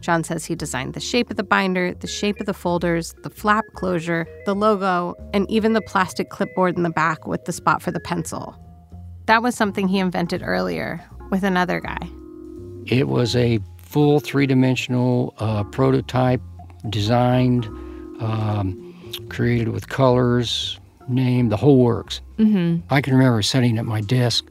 John 0.02 0.24
says 0.24 0.46
he 0.46 0.56
designed 0.56 0.94
the 0.94 1.00
shape 1.00 1.30
of 1.30 1.38
the 1.38 1.44
binder, 1.44 1.94
the 1.94 2.08
shape 2.08 2.40
of 2.40 2.48
the 2.48 2.54
folders, 2.54 3.14
the 3.24 3.30
flap 3.30 3.64
closure, 3.76 4.28
the 4.46 4.56
logo, 4.56 5.16
and 5.34 5.50
even 5.50 5.74
the 5.74 5.82
plastic 5.82 6.30
clipboard 6.30 6.76
in 6.76 6.84
the 6.84 6.90
back 6.90 7.28
with 7.28 7.46
the 7.46 7.54
spot 7.54 7.82
for 7.82 7.92
the 7.92 8.00
pencil. 8.00 8.58
That 9.28 9.44
was 9.44 9.56
something 9.56 9.88
he 9.88 10.00
invented 10.00 10.42
earlier 10.44 11.04
with 11.30 11.44
another 11.44 11.80
guy. 11.80 12.10
It 12.88 13.08
was 13.08 13.36
a 13.36 13.60
full 13.78 14.20
three 14.20 14.48
dimensional 14.48 15.36
uh, 15.38 15.64
prototype 15.66 16.42
designed, 16.90 17.66
um, 18.20 19.28
created 19.30 19.70
with 19.70 19.88
colors, 19.88 20.80
named, 21.08 21.52
the 21.52 21.58
whole 21.58 21.78
works. 21.78 22.22
Mm-hmm. 22.38 22.82
I 22.90 23.02
can 23.02 23.14
remember 23.14 23.42
sitting 23.42 23.78
at 23.78 23.86
my 23.86 24.02
desk 24.02 24.46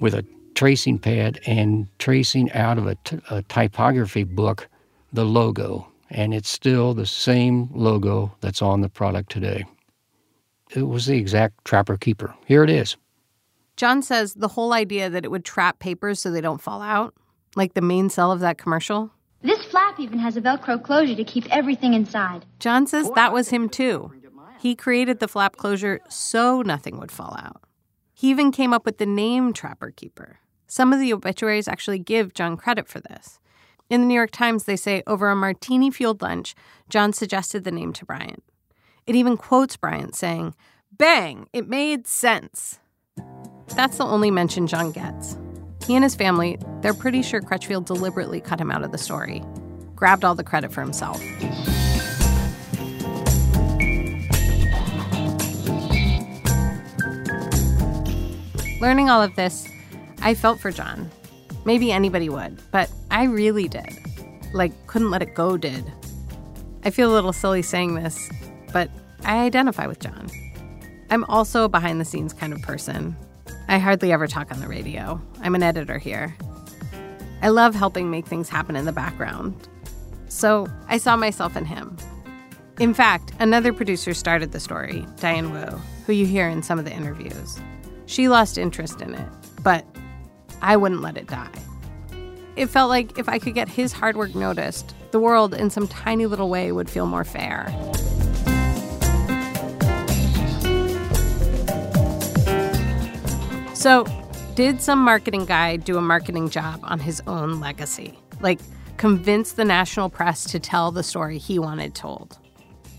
with 0.00 0.14
a 0.14 0.24
tracing 0.54 0.98
pad 0.98 1.40
and 1.46 1.88
tracing 1.98 2.52
out 2.52 2.78
of 2.78 2.86
a, 2.86 2.94
t- 2.96 3.20
a 3.30 3.42
typography 3.42 4.24
book 4.24 4.68
the 5.14 5.24
logo, 5.24 5.86
and 6.10 6.34
it's 6.34 6.50
still 6.50 6.92
the 6.92 7.06
same 7.06 7.68
logo 7.72 8.34
that's 8.40 8.60
on 8.60 8.80
the 8.80 8.88
product 8.88 9.30
today. 9.30 9.64
It 10.74 10.82
was 10.82 11.06
the 11.06 11.16
exact 11.16 11.64
Trapper 11.64 11.96
Keeper. 11.96 12.34
Here 12.46 12.64
it 12.64 12.70
is. 12.70 12.96
John 13.76 14.02
says 14.02 14.34
the 14.34 14.48
whole 14.48 14.72
idea 14.72 15.08
that 15.08 15.24
it 15.24 15.30
would 15.30 15.44
trap 15.44 15.78
papers 15.78 16.20
so 16.20 16.30
they 16.30 16.40
don't 16.40 16.60
fall 16.60 16.82
out, 16.82 17.14
like 17.54 17.74
the 17.74 17.80
main 17.80 18.10
cell 18.10 18.32
of 18.32 18.40
that 18.40 18.58
commercial. 18.58 19.10
This 19.42 19.62
flap 19.66 20.00
even 20.00 20.18
has 20.18 20.36
a 20.36 20.40
Velcro 20.40 20.82
closure 20.82 21.14
to 21.14 21.24
keep 21.24 21.46
everything 21.50 21.94
inside. 21.94 22.44
John 22.58 22.86
says 22.86 23.10
that 23.14 23.32
was 23.32 23.50
him 23.50 23.68
too. 23.68 24.12
He 24.58 24.74
created 24.74 25.20
the 25.20 25.28
flap 25.28 25.56
closure 25.56 26.00
so 26.08 26.62
nothing 26.62 26.98
would 26.98 27.12
fall 27.12 27.36
out. 27.38 27.62
He 28.14 28.30
even 28.30 28.50
came 28.52 28.72
up 28.72 28.86
with 28.86 28.98
the 28.98 29.06
name 29.06 29.52
Trapper 29.52 29.90
Keeper. 29.90 30.38
Some 30.66 30.92
of 30.92 31.00
the 31.00 31.12
obituaries 31.12 31.68
actually 31.68 31.98
give 31.98 32.32
John 32.32 32.56
credit 32.56 32.88
for 32.88 33.00
this. 33.00 33.38
In 33.90 34.00
the 34.00 34.06
New 34.06 34.14
York 34.14 34.30
Times, 34.30 34.64
they 34.64 34.76
say 34.76 35.02
over 35.06 35.28
a 35.28 35.36
martini 35.36 35.90
fueled 35.90 36.22
lunch, 36.22 36.54
John 36.88 37.12
suggested 37.12 37.64
the 37.64 37.70
name 37.70 37.92
to 37.94 38.06
Bryant. 38.06 38.42
It 39.06 39.14
even 39.14 39.36
quotes 39.36 39.76
Bryant 39.76 40.14
saying, 40.14 40.54
Bang, 40.90 41.48
it 41.52 41.68
made 41.68 42.06
sense. 42.06 42.78
That's 43.76 43.98
the 43.98 44.06
only 44.06 44.30
mention 44.30 44.66
John 44.66 44.90
gets. 44.90 45.36
He 45.86 45.94
and 45.94 46.02
his 46.02 46.14
family, 46.14 46.58
they're 46.80 46.94
pretty 46.94 47.20
sure 47.20 47.42
Crutchfield 47.42 47.84
deliberately 47.84 48.40
cut 48.40 48.58
him 48.58 48.70
out 48.70 48.84
of 48.84 48.92
the 48.92 48.96
story, 48.96 49.42
grabbed 49.94 50.24
all 50.24 50.34
the 50.34 50.44
credit 50.44 50.72
for 50.72 50.80
himself. 50.80 51.20
Learning 58.80 59.10
all 59.10 59.20
of 59.20 59.34
this, 59.36 59.68
I 60.22 60.34
felt 60.34 60.58
for 60.58 60.70
John. 60.70 61.10
Maybe 61.64 61.92
anybody 61.92 62.28
would, 62.28 62.60
but 62.70 62.90
I 63.10 63.24
really 63.24 63.68
did. 63.68 63.98
Like, 64.52 64.86
couldn't 64.86 65.10
let 65.10 65.22
it 65.22 65.34
go, 65.34 65.56
did. 65.56 65.84
I 66.84 66.90
feel 66.90 67.10
a 67.10 67.14
little 67.14 67.32
silly 67.32 67.62
saying 67.62 67.94
this, 67.94 68.30
but 68.72 68.90
I 69.24 69.44
identify 69.44 69.86
with 69.86 70.00
John. 70.00 70.30
I'm 71.10 71.24
also 71.24 71.64
a 71.64 71.68
behind 71.68 72.00
the 72.00 72.04
scenes 72.04 72.32
kind 72.32 72.52
of 72.52 72.60
person. 72.62 73.16
I 73.68 73.78
hardly 73.78 74.12
ever 74.12 74.26
talk 74.26 74.52
on 74.52 74.60
the 74.60 74.68
radio. 74.68 75.20
I'm 75.40 75.54
an 75.54 75.62
editor 75.62 75.98
here. 75.98 76.36
I 77.40 77.48
love 77.48 77.74
helping 77.74 78.10
make 78.10 78.26
things 78.26 78.48
happen 78.48 78.76
in 78.76 78.84
the 78.84 78.92
background. 78.92 79.68
So 80.28 80.66
I 80.88 80.98
saw 80.98 81.16
myself 81.16 81.56
in 81.56 81.64
him. 81.64 81.96
In 82.80 82.92
fact, 82.92 83.32
another 83.38 83.72
producer 83.72 84.14
started 84.14 84.52
the 84.52 84.60
story, 84.60 85.06
Diane 85.20 85.52
Wu, 85.52 85.78
who 86.06 86.12
you 86.12 86.26
hear 86.26 86.48
in 86.48 86.62
some 86.62 86.78
of 86.78 86.84
the 86.84 86.92
interviews. 86.92 87.60
She 88.06 88.28
lost 88.28 88.58
interest 88.58 89.00
in 89.00 89.14
it, 89.14 89.28
but 89.62 89.86
I 90.64 90.78
wouldn't 90.78 91.02
let 91.02 91.18
it 91.18 91.26
die. 91.26 91.50
It 92.56 92.70
felt 92.70 92.88
like 92.88 93.18
if 93.18 93.28
I 93.28 93.38
could 93.38 93.52
get 93.52 93.68
his 93.68 93.92
hard 93.92 94.16
work 94.16 94.34
noticed, 94.34 94.94
the 95.10 95.18
world 95.18 95.52
in 95.52 95.68
some 95.68 95.86
tiny 95.86 96.24
little 96.24 96.48
way 96.48 96.72
would 96.72 96.88
feel 96.88 97.04
more 97.04 97.22
fair. 97.22 97.68
So, 103.74 104.06
did 104.54 104.80
some 104.80 105.00
marketing 105.00 105.44
guy 105.44 105.76
do 105.76 105.98
a 105.98 106.00
marketing 106.00 106.48
job 106.48 106.80
on 106.82 106.98
his 106.98 107.20
own 107.26 107.60
legacy? 107.60 108.18
Like, 108.40 108.60
convince 108.96 109.52
the 109.52 109.66
national 109.66 110.08
press 110.08 110.44
to 110.44 110.58
tell 110.58 110.90
the 110.90 111.02
story 111.02 111.36
he 111.36 111.58
wanted 111.58 111.94
told? 111.94 112.38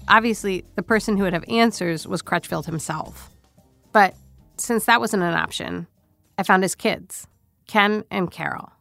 Obviously, 0.07 0.63
the 0.75 0.83
person 0.83 1.17
who 1.17 1.23
would 1.23 1.33
have 1.33 1.45
answers 1.49 2.05
was 2.05 2.21
Crutchfield 2.21 2.67
himself. 2.67 3.31
But 3.91 4.13
since 4.57 4.85
that 4.85 4.99
wasn't 4.99 5.23
an 5.23 5.33
option, 5.33 5.87
I 6.37 6.43
found 6.43 6.61
his 6.61 6.75
kids, 6.75 7.25
Ken 7.67 8.03
and 8.11 8.31
Carol. 8.31 8.71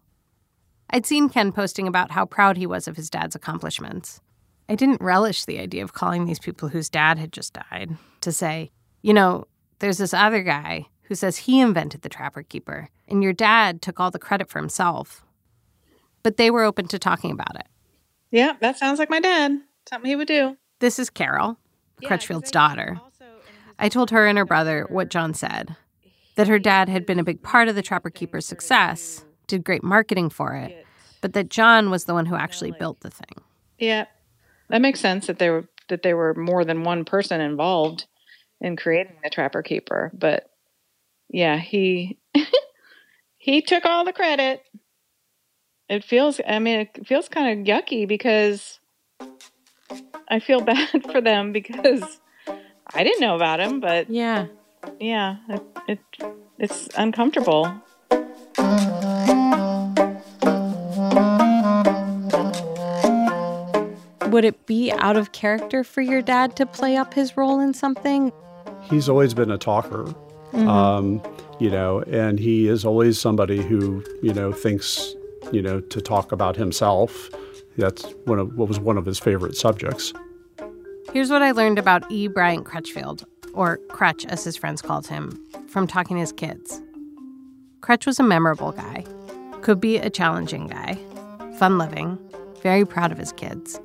I'd 0.91 1.07
seen 1.07 1.29
Ken 1.29 1.53
posting 1.53 1.89
about 1.89 2.13
how 2.13 2.27
proud 2.27 2.57
he 2.57 2.67
was 2.67 2.87
of 2.87 2.97
his 2.97 3.11
dad's 3.11 3.35
accomplishments. 3.35 4.21
I 4.69 4.75
didn't 4.75 5.01
relish 5.01 5.45
the 5.45 5.59
idea 5.59 5.83
of 5.83 5.93
calling 5.93 6.25
these 6.25 6.39
people 6.39 6.69
whose 6.69 6.89
dad 6.89 7.19
had 7.19 7.33
just 7.33 7.53
died 7.53 7.97
to 8.21 8.33
say, 8.33 8.71
you 9.03 9.13
know, 9.13 9.47
there's 9.79 9.99
this 9.99 10.15
other 10.15 10.43
guy 10.43 10.87
who 11.03 11.15
says 11.15 11.37
he 11.37 11.61
invented 11.61 12.03
the 12.03 12.09
Trapper 12.09 12.43
Keeper, 12.43 12.89
and 13.09 13.23
your 13.23 13.33
dad 13.33 13.83
took 13.83 14.01
all 14.01 14.11
the 14.11 14.19
credit 14.19 14.49
for 14.49 14.59
himself. 14.59 15.25
But 16.23 16.39
they 16.39 16.51
were 16.51 16.63
open 16.63 16.89
to 16.89 16.99
talking 16.99 17.31
about 17.31 17.57
it. 17.57 17.67
Yeah, 18.31 18.55
that 18.61 18.79
sounds 18.79 18.99
like 18.99 19.11
my 19.11 19.21
dad. 19.21 19.59
Something 19.89 20.09
he 20.09 20.17
would 20.17 20.29
do. 20.29 20.57
This 20.79 20.99
is 20.99 21.11
Carol, 21.11 21.59
Crutchfield's 22.03 22.51
daughter. 22.51 22.99
I 23.79 23.89
told 23.89 24.11
her 24.11 24.27
and 24.27 24.39
her 24.39 24.47
brother 24.47 24.87
what 24.89 25.11
John 25.11 25.35
said 25.35 25.77
that 26.37 26.49
her 26.49 26.59
dad 26.59 26.89
had 26.89 27.07
been 27.07 27.19
a 27.19 27.25
big 27.25 27.43
part 27.43 27.69
of 27.69 27.75
the 27.75 27.83
Trapper 27.83 28.11
Keeper's 28.11 28.47
success, 28.47 29.25
did 29.47 29.65
great 29.65 29.83
marketing 29.83 30.31
for 30.31 30.55
it, 30.55 30.87
but 31.21 31.33
that 31.35 31.49
John 31.49 31.91
was 31.91 32.05
the 32.05 32.15
one 32.15 32.27
who 32.27 32.35
actually 32.35 32.73
built 32.73 33.01
the 33.01 33.11
thing. 33.11 33.43
Yeah, 33.79 34.07
that 34.69 34.81
makes 34.81 35.01
sense 35.01 35.27
that 35.27 35.39
there 35.39 35.53
were 35.53 35.69
that 35.89 36.03
there 36.03 36.17
were 36.17 36.35
more 36.35 36.65
than 36.65 36.83
one 36.83 37.05
person 37.05 37.41
involved 37.41 38.07
in 38.61 38.77
creating 38.77 39.17
the 39.23 39.31
Trapper 39.31 39.63
Keeper. 39.63 40.11
But 40.15 40.49
yeah, 41.29 41.59
he 41.59 42.19
he 43.37 43.63
took 43.63 43.85
all 43.85 44.05
the 44.05 44.13
credit. 44.13 44.63
It 45.89 46.03
feels, 46.03 46.41
I 46.47 46.59
mean, 46.61 46.81
it 46.81 47.07
feels 47.07 47.29
kind 47.29 47.61
of 47.61 47.67
yucky 47.67 48.09
because 48.09 48.81
I 50.29 50.41
feel 50.41 50.61
bad 50.65 51.05
for 51.11 51.21
them 51.21 51.53
because 51.53 52.21
I 52.93 53.05
didn't 53.05 53.21
know 53.21 53.37
about 53.37 53.61
him, 53.61 53.81
but 53.81 54.09
yeah, 54.09 54.47
yeah, 55.01 55.37
it, 55.49 55.63
it 55.89 56.01
it's 56.59 56.89
uncomfortable. 56.97 57.73
Would 64.29 64.45
it 64.45 64.67
be 64.67 64.91
out 64.93 65.17
of 65.17 65.31
character 65.33 65.85
for 65.85 66.01
your 66.01 66.21
dad 66.21 66.57
to 66.57 66.67
play 66.67 66.97
up 66.97 67.15
his 67.15 67.37
role 67.37 67.61
in 67.61 67.73
something? 67.73 68.33
He's 68.83 69.09
always 69.09 69.33
been 69.33 69.51
a 69.51 69.59
talker, 69.59 70.13
Mhm. 70.53 70.67
um, 70.69 71.23
you 71.61 71.71
know, 71.71 72.01
and 72.11 72.41
he 72.41 72.67
is 72.67 72.85
always 72.85 73.21
somebody 73.21 73.63
who, 73.63 74.03
you 74.23 74.35
know, 74.35 74.51
thinks, 74.51 75.15
you 75.53 75.63
know, 75.63 75.79
to 75.81 76.01
talk 76.01 76.33
about 76.33 76.57
himself. 76.57 77.31
That's 77.79 78.05
one 78.25 78.41
of 78.41 78.57
what 78.57 78.67
was 78.67 78.81
one 78.81 78.99
of 78.99 79.07
his 79.07 79.21
favorite 79.21 79.57
subjects. 79.57 80.13
Here's 81.13 81.31
what 81.31 81.43
I 81.43 81.53
learned 81.53 81.79
about 81.79 82.11
E. 82.11 82.27
Bryant 82.27 82.65
Crutchfield, 82.65 83.25
or 83.55 83.79
Crutch 83.89 84.27
as 84.27 84.45
his 84.45 84.57
friends 84.57 84.83
called 84.83 85.07
him, 85.07 85.39
from 85.69 85.87
talking 85.87 86.17
to 86.17 86.21
his 86.21 86.33
kids. 86.33 86.81
Crutch 87.81 88.07
was 88.07 88.19
a 88.19 88.23
memorable 88.23 88.73
guy, 88.73 89.05
could 89.63 89.81
be 89.81 89.97
a 89.99 90.11
challenging 90.11 90.67
guy, 90.67 90.99
fun 91.59 91.79
living, 91.79 92.19
very 92.63 92.85
proud 92.85 93.13
of 93.13 93.19
his 93.19 93.33
kids, 93.33 93.81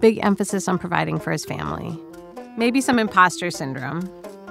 big 0.00 0.18
emphasis 0.22 0.68
on 0.68 0.78
providing 0.78 1.18
for 1.18 1.32
his 1.32 1.44
family, 1.44 1.98
maybe 2.56 2.80
some 2.80 2.98
imposter 2.98 3.50
syndrome, 3.50 4.08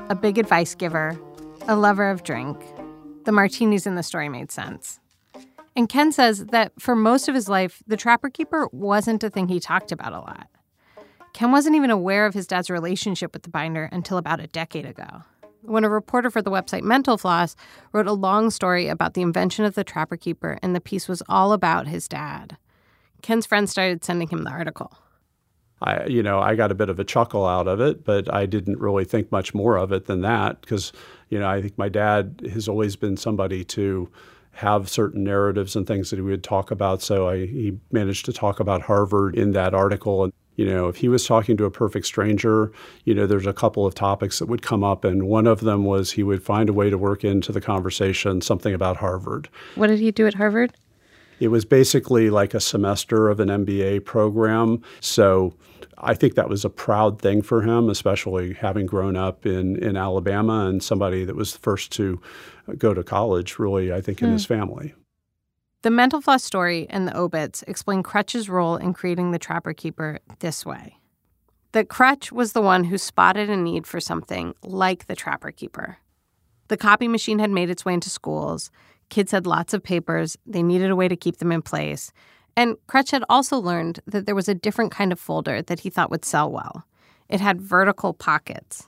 a 0.10 0.15
big 0.15 0.38
advice 0.38 0.75
giver, 0.75 1.18
a 1.68 1.75
lover 1.75 2.10
of 2.10 2.24
drink. 2.24 2.58
The 3.25 3.32
martinis 3.32 3.86
in 3.86 3.96
the 3.96 4.03
story 4.03 4.30
made 4.30 4.51
sense. 4.51 5.00
And 5.75 5.88
Ken 5.88 6.12
says 6.12 6.48
that 6.48 6.74
for 6.80 6.96
most 6.96 7.30
of 7.30 7.36
his 7.36 7.48
life, 7.48 7.82
the 7.88 7.96
Trapper 7.96 8.30
Keeper 8.30 8.68
wasn't 8.72 9.24
a 9.24 9.30
thing 9.30 9.48
he 9.48 9.60
talked 9.60 9.91
about 9.91 10.13
a 10.13 10.20
lot. 10.20 10.48
Ken 11.34 11.52
wasn't 11.52 11.76
even 11.76 11.92
aware 11.92 12.26
of 12.26 12.34
his 12.34 12.48
dad's 12.48 12.70
relationship 12.70 13.34
with 13.34 13.44
the 13.44 13.50
binder 13.50 13.90
until 13.92 14.18
about 14.18 14.40
a 14.40 14.48
decade 14.48 14.86
ago. 14.86 15.24
When 15.62 15.84
a 15.84 15.90
reporter 15.90 16.30
for 16.30 16.42
the 16.42 16.52
website 16.52 16.82
Mental 16.82 17.18
Floss 17.18 17.56
wrote 17.94 18.08
a 18.08 18.14
long 18.14 18.50
story 18.50 18.88
about 18.88 19.14
the 19.14 19.22
invention 19.22 19.64
of 19.64 19.76
the 19.76 19.84
Trapper 19.84 20.18
Keeper, 20.18 20.58
and 20.62 20.76
the 20.76 20.82
piece 20.82 21.08
was 21.08 21.22
all 21.30 21.54
about 21.54 21.88
his 21.88 22.08
dad. 22.08 22.58
Ken's 23.22 23.46
friends 23.46 23.72
started 23.72 24.04
sending 24.04 24.28
him 24.28 24.44
the 24.44 24.50
article. 24.50 24.92
I, 25.84 26.06
you 26.06 26.22
know, 26.22 26.40
I 26.40 26.56
got 26.56 26.72
a 26.72 26.76
bit 26.76 26.90
of 26.90 27.00
a 27.00 27.04
chuckle 27.04 27.46
out 27.46 27.68
of 27.68 27.80
it, 27.80 28.04
but 28.04 28.32
I 28.34 28.46
didn't 28.46 28.80
really 28.80 29.06
think 29.06 29.32
much 29.32 29.54
more 29.54 29.78
of 29.78 29.92
it 29.92 30.06
than 30.06 30.22
that 30.22 30.62
because, 30.62 30.92
you 31.30 31.40
know, 31.40 31.48
I 31.48 31.62
think 31.62 31.78
my 31.78 31.90
dad 31.90 32.42
has 32.52 32.68
always 32.68 32.96
been 32.96 33.18
somebody 33.18 33.64
to, 33.66 34.10
have 34.54 34.90
certain 34.90 35.24
narratives 35.24 35.76
and 35.76 35.88
things 35.88 36.10
that 36.10 36.18
he 36.18 36.22
would 36.22 36.44
talk 36.44 36.72
about. 36.72 37.02
So 37.02 37.30
I, 37.30 37.46
he 37.46 37.78
managed 37.92 38.26
to 38.26 38.34
talk 38.34 38.60
about 38.60 38.82
Harvard 38.82 39.36
in 39.36 39.52
that 39.54 39.74
article. 39.74 40.26
And, 40.26 40.34
you 40.55 40.65
know, 40.65 40.88
if 40.88 40.98
he 40.98 41.08
was 41.08 41.25
talking 41.25 41.58
to 41.58 41.65
a 41.65 41.72
perfect 41.72 42.05
stranger, 42.05 42.72
you 43.05 43.13
know, 43.13 43.25
there's 43.25 43.48
a 43.48 43.53
couple 43.53 43.86
of 43.86 43.96
topics 43.96 44.39
that 44.39 44.48
would 44.48 44.62
come 44.62 44.84
up. 44.84 45.05
And 45.05 45.24
one 45.24 45.48
of 45.48 45.62
them 45.62 45.86
was 45.86 46.12
he 46.12 46.24
would 46.24 46.43
find 46.43 46.70
a 46.70 46.74
way 46.74 46.89
to 46.89 46.98
work 46.98 47.24
into 47.24 47.51
the 47.51 47.62
conversation 47.62 48.41
something 48.41 48.74
about 48.74 48.98
Harvard. 48.98 49.50
What 49.75 49.88
did 49.88 50.00
he 50.00 50.12
do 50.12 50.27
at 50.27 50.34
Harvard? 50.34 50.74
It 51.39 51.48
was 51.48 51.65
basically 51.65 52.29
like 52.29 52.53
a 52.53 52.60
semester 52.60 53.29
of 53.29 53.39
an 53.39 53.50
MBA 53.50 54.05
program. 54.05 54.84
So 55.00 55.55
I 55.98 56.13
think 56.13 56.36
that 56.36 56.50
was 56.50 56.65
a 56.65 56.70
proud 56.70 57.20
thing 57.20 57.41
for 57.41 57.62
him, 57.62 57.89
especially 57.89 58.53
having 58.53 58.86
grown 58.86 59.15
up 59.15 59.46
in, 59.46 59.81
in 59.81 59.98
Alabama 59.98 60.67
and 60.67 60.84
somebody 60.84 61.25
that 61.25 61.36
was 61.36 61.53
the 61.53 61.60
first 61.60 61.91
to 61.93 62.22
go 62.77 62.93
to 62.93 63.03
college, 63.03 63.58
really, 63.58 63.91
I 63.91 64.01
think, 64.01 64.22
in 64.22 64.31
his 64.31 64.46
hmm. 64.46 64.53
family. 64.53 64.93
The 65.84 65.90
mental 65.90 66.22
floss 66.22 66.44
story 66.44 66.86
and 66.90 67.08
the 67.08 67.18
obits 67.18 67.64
explain 67.64 68.04
Crutch's 68.04 68.50
role 68.50 68.76
in 68.76 68.94
creating 68.94 69.32
the 69.32 69.40
Trapper 69.40 69.74
Keeper 69.74 70.20
this 70.40 70.66
way 70.66 70.98
that 71.72 71.90
Crutch 71.90 72.32
was 72.32 72.52
the 72.52 72.62
one 72.62 72.84
who 72.84 72.98
spotted 72.98 73.50
a 73.50 73.56
need 73.56 73.88
for 73.88 74.00
something 74.00 74.54
like 74.62 75.06
the 75.06 75.16
Trapper 75.16 75.52
Keeper. 75.52 75.98
The 76.68 76.78
copy 76.78 77.08
machine 77.08 77.40
had 77.40 77.50
made 77.50 77.70
its 77.70 77.86
way 77.86 77.94
into 77.94 78.10
schools. 78.10 78.70
Kids 79.10 79.32
had 79.32 79.48
lots 79.48 79.74
of 79.74 79.82
papers, 79.82 80.38
they 80.46 80.64
needed 80.64 80.92
a 80.92 80.96
way 80.96 81.08
to 81.08 81.16
keep 81.16 81.38
them 81.38 81.52
in 81.52 81.62
place. 81.62 82.12
And 82.56 82.76
Crutch 82.88 83.12
had 83.12 83.24
also 83.30 83.58
learned 83.58 84.02
that 84.06 84.26
there 84.26 84.36
was 84.36 84.50
a 84.50 84.56
different 84.56 84.92
kind 84.92 85.12
of 85.12 85.20
folder 85.20 85.62
that 85.62 85.80
he 85.80 85.90
thought 85.90 86.12
would 86.12 86.26
sell 86.26 86.52
well. 86.52 86.86
It 87.30 87.40
had 87.40 87.62
vertical 87.62 88.14
pockets. 88.14 88.88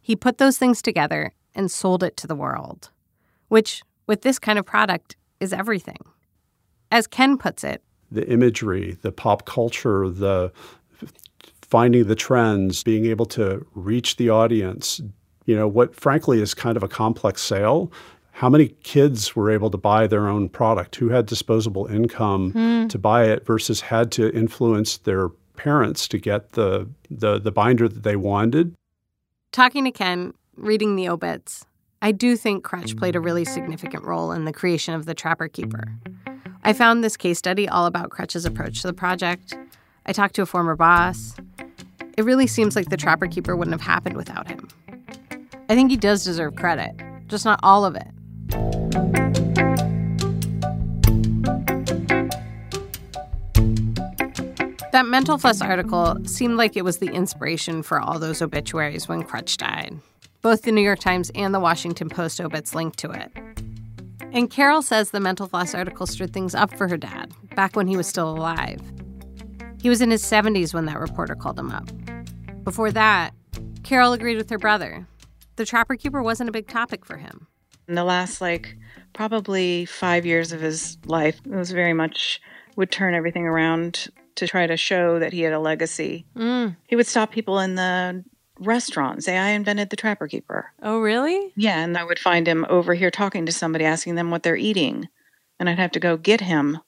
He 0.00 0.14
put 0.14 0.38
those 0.38 0.58
things 0.58 0.82
together 0.82 1.32
and 1.54 1.70
sold 1.70 2.02
it 2.02 2.16
to 2.18 2.26
the 2.26 2.36
world, 2.36 2.90
which, 3.48 3.82
with 4.06 4.22
this 4.22 4.38
kind 4.38 4.58
of 4.58 4.66
product, 4.66 5.16
is 5.42 5.52
everything. 5.52 5.98
As 6.90 7.06
Ken 7.06 7.36
puts 7.36 7.64
it, 7.64 7.82
the 8.10 8.28
imagery, 8.28 8.98
the 9.02 9.12
pop 9.12 9.46
culture, 9.46 10.08
the 10.08 10.52
finding 11.62 12.06
the 12.06 12.14
trends, 12.14 12.82
being 12.82 13.06
able 13.06 13.26
to 13.26 13.66
reach 13.74 14.16
the 14.16 14.28
audience, 14.28 15.00
you 15.46 15.56
know, 15.56 15.66
what 15.66 15.94
frankly 15.94 16.40
is 16.40 16.52
kind 16.54 16.76
of 16.76 16.82
a 16.82 16.88
complex 16.88 17.42
sale 17.42 17.90
how 18.32 18.48
many 18.48 18.68
kids 18.82 19.36
were 19.36 19.50
able 19.50 19.70
to 19.70 19.76
buy 19.76 20.06
their 20.06 20.26
own 20.26 20.48
product? 20.48 20.96
Who 20.96 21.10
had 21.10 21.26
disposable 21.26 21.86
income 21.86 22.52
mm. 22.52 22.88
to 22.88 22.98
buy 22.98 23.26
it 23.26 23.46
versus 23.46 23.82
had 23.82 24.10
to 24.12 24.32
influence 24.34 24.96
their 24.98 25.28
parents 25.56 26.08
to 26.08 26.18
get 26.18 26.52
the, 26.52 26.88
the, 27.10 27.38
the 27.38 27.52
binder 27.52 27.88
that 27.88 28.02
they 28.02 28.16
wanted? 28.16 28.74
Talking 29.52 29.84
to 29.84 29.90
Ken, 29.90 30.32
reading 30.56 30.96
the 30.96 31.08
obits, 31.08 31.66
I 32.04 32.10
do 32.10 32.36
think 32.36 32.64
Crutch 32.64 32.96
played 32.96 33.14
a 33.14 33.20
really 33.20 33.44
significant 33.44 34.02
role 34.02 34.32
in 34.32 34.44
the 34.44 34.52
creation 34.52 34.92
of 34.92 35.06
the 35.06 35.14
Trapper 35.14 35.46
Keeper. 35.46 35.84
I 36.64 36.72
found 36.72 37.04
this 37.04 37.16
case 37.16 37.38
study 37.38 37.68
all 37.68 37.86
about 37.86 38.10
Crutch's 38.10 38.44
approach 38.44 38.80
to 38.80 38.88
the 38.88 38.92
project. 38.92 39.56
I 40.04 40.12
talked 40.12 40.34
to 40.34 40.42
a 40.42 40.46
former 40.46 40.74
boss. 40.74 41.36
It 42.18 42.24
really 42.24 42.48
seems 42.48 42.74
like 42.74 42.88
the 42.88 42.96
Trapper 42.96 43.28
Keeper 43.28 43.54
wouldn't 43.54 43.72
have 43.72 43.86
happened 43.86 44.16
without 44.16 44.48
him. 44.48 44.66
I 45.68 45.76
think 45.76 45.92
he 45.92 45.96
does 45.96 46.24
deserve 46.24 46.56
credit, 46.56 46.90
just 47.28 47.44
not 47.44 47.60
all 47.62 47.84
of 47.84 47.94
it. 47.94 48.08
That 54.90 55.06
Mental 55.06 55.38
Floss 55.38 55.60
article 55.62 56.16
seemed 56.24 56.56
like 56.56 56.76
it 56.76 56.84
was 56.84 56.98
the 56.98 57.10
inspiration 57.12 57.84
for 57.84 58.00
all 58.00 58.18
those 58.18 58.42
obituaries 58.42 59.06
when 59.06 59.22
Crutch 59.22 59.56
died. 59.56 60.00
Both 60.42 60.62
the 60.62 60.72
New 60.72 60.82
York 60.82 60.98
Times 60.98 61.30
and 61.36 61.54
the 61.54 61.60
Washington 61.60 62.08
Post 62.08 62.40
obits 62.40 62.74
linked 62.74 62.98
to 62.98 63.12
it. 63.12 63.30
And 64.32 64.50
Carol 64.50 64.82
says 64.82 65.12
the 65.12 65.20
Mental 65.20 65.46
Floss 65.46 65.72
article 65.72 66.04
stirred 66.04 66.32
things 66.32 66.52
up 66.52 66.76
for 66.76 66.88
her 66.88 66.96
dad, 66.96 67.32
back 67.54 67.76
when 67.76 67.86
he 67.86 67.96
was 67.96 68.08
still 68.08 68.28
alive. 68.28 68.80
He 69.80 69.88
was 69.88 70.00
in 70.00 70.10
his 70.10 70.24
70s 70.24 70.74
when 70.74 70.86
that 70.86 70.98
reporter 70.98 71.36
called 71.36 71.60
him 71.60 71.70
up. 71.70 71.88
Before 72.64 72.90
that, 72.90 73.34
Carol 73.84 74.14
agreed 74.14 74.36
with 74.36 74.50
her 74.50 74.58
brother. 74.58 75.06
The 75.54 75.64
Trapper 75.64 75.94
Keeper 75.94 76.24
wasn't 76.24 76.48
a 76.48 76.52
big 76.52 76.66
topic 76.66 77.04
for 77.04 77.18
him. 77.18 77.46
In 77.86 77.94
the 77.94 78.02
last, 78.02 78.40
like, 78.40 78.76
probably 79.12 79.84
five 79.84 80.26
years 80.26 80.50
of 80.50 80.60
his 80.60 80.98
life, 81.04 81.40
it 81.44 81.54
was 81.54 81.70
very 81.70 81.92
much 81.92 82.40
would 82.74 82.90
turn 82.90 83.14
everything 83.14 83.46
around 83.46 84.08
to 84.34 84.48
try 84.48 84.66
to 84.66 84.76
show 84.76 85.20
that 85.20 85.32
he 85.32 85.42
had 85.42 85.52
a 85.52 85.60
legacy. 85.60 86.24
Mm. 86.36 86.76
He 86.88 86.96
would 86.96 87.06
stop 87.06 87.30
people 87.30 87.60
in 87.60 87.76
the 87.76 88.24
restaurant 88.58 89.24
say, 89.24 89.38
I 89.38 89.50
invented 89.50 89.90
the 89.90 89.96
Trapper 89.96 90.28
Keeper. 90.28 90.72
Oh, 90.82 91.00
really? 91.00 91.52
Yeah. 91.56 91.78
And 91.82 91.96
I 91.96 92.04
would 92.04 92.18
find 92.18 92.46
him 92.46 92.66
over 92.68 92.94
here 92.94 93.10
talking 93.10 93.46
to 93.46 93.52
somebody, 93.52 93.84
asking 93.84 94.14
them 94.14 94.30
what 94.30 94.42
they're 94.42 94.56
eating. 94.56 95.08
And 95.58 95.68
I'd 95.68 95.78
have 95.78 95.92
to 95.92 96.00
go 96.00 96.16
get 96.16 96.40
him, 96.40 96.78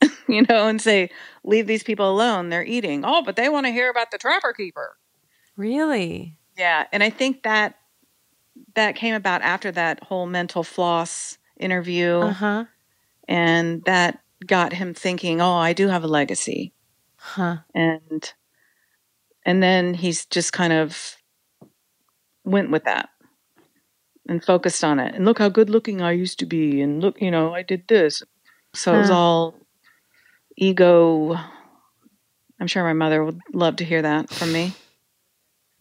you 0.28 0.42
know, 0.48 0.66
and 0.68 0.80
say, 0.80 1.10
leave 1.44 1.66
these 1.66 1.82
people 1.82 2.10
alone. 2.10 2.48
They're 2.48 2.64
eating. 2.64 3.04
Oh, 3.04 3.22
but 3.22 3.36
they 3.36 3.48
want 3.48 3.66
to 3.66 3.72
hear 3.72 3.90
about 3.90 4.10
the 4.10 4.18
Trapper 4.18 4.52
Keeper. 4.52 4.96
Really? 5.56 6.36
Yeah. 6.56 6.86
And 6.92 7.02
I 7.02 7.10
think 7.10 7.42
that 7.42 7.76
that 8.74 8.96
came 8.96 9.14
about 9.14 9.42
after 9.42 9.70
that 9.72 10.02
whole 10.04 10.26
mental 10.26 10.62
floss 10.62 11.38
interview. 11.58 12.18
Uh-huh. 12.18 12.64
And 13.28 13.82
that 13.84 14.20
got 14.46 14.72
him 14.72 14.94
thinking, 14.94 15.40
"Oh, 15.40 15.54
I 15.54 15.72
do 15.72 15.88
have 15.88 16.04
a 16.04 16.08
legacy." 16.08 16.72
Huh. 17.16 17.58
And 17.74 18.32
and 19.44 19.62
then 19.62 19.94
he's 19.94 20.26
just 20.26 20.52
kind 20.52 20.72
of 20.72 21.16
went 22.44 22.70
with 22.70 22.84
that 22.84 23.08
and 24.28 24.44
focused 24.44 24.84
on 24.84 24.98
it. 24.98 25.14
And 25.14 25.24
look 25.24 25.38
how 25.38 25.48
good 25.48 25.70
looking 25.70 26.00
I 26.00 26.12
used 26.12 26.38
to 26.40 26.46
be 26.46 26.80
and 26.80 27.00
look, 27.00 27.20
you 27.20 27.30
know, 27.30 27.54
I 27.54 27.62
did 27.62 27.86
this. 27.88 28.22
So 28.74 28.90
huh. 28.90 28.96
it 28.96 29.00
was 29.00 29.08
hmm. 29.08 29.14
all 29.14 29.54
ego. 30.56 31.38
I'm 32.60 32.66
sure 32.66 32.84
my 32.84 32.92
mother 32.92 33.24
would 33.24 33.40
love 33.52 33.76
to 33.76 33.84
hear 33.84 34.02
that 34.02 34.30
from 34.30 34.52
me. 34.52 34.74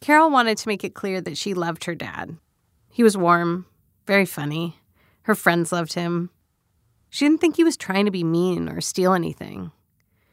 Carol 0.02 0.32
wanted 0.32 0.58
to 0.58 0.68
make 0.68 0.84
it 0.84 0.96
clear 0.96 1.22
that 1.22 1.38
she 1.38 1.54
loved 1.54 1.84
her 1.84 1.94
dad. 1.94 2.38
He 2.90 3.04
was 3.04 3.16
warm, 3.16 3.68
very 4.08 4.26
funny. 4.26 4.80
Her 5.24 5.36
friends 5.36 5.72
loved 5.72 5.94
him. 5.94 6.32
She 7.10 7.26
didn't 7.26 7.40
think 7.40 7.56
he 7.56 7.64
was 7.64 7.78
trying 7.78 8.06
to 8.06 8.12
be 8.12 8.24
mean 8.24 8.68
or 8.68 8.82
steal 8.82 9.14
anything. 9.14 9.72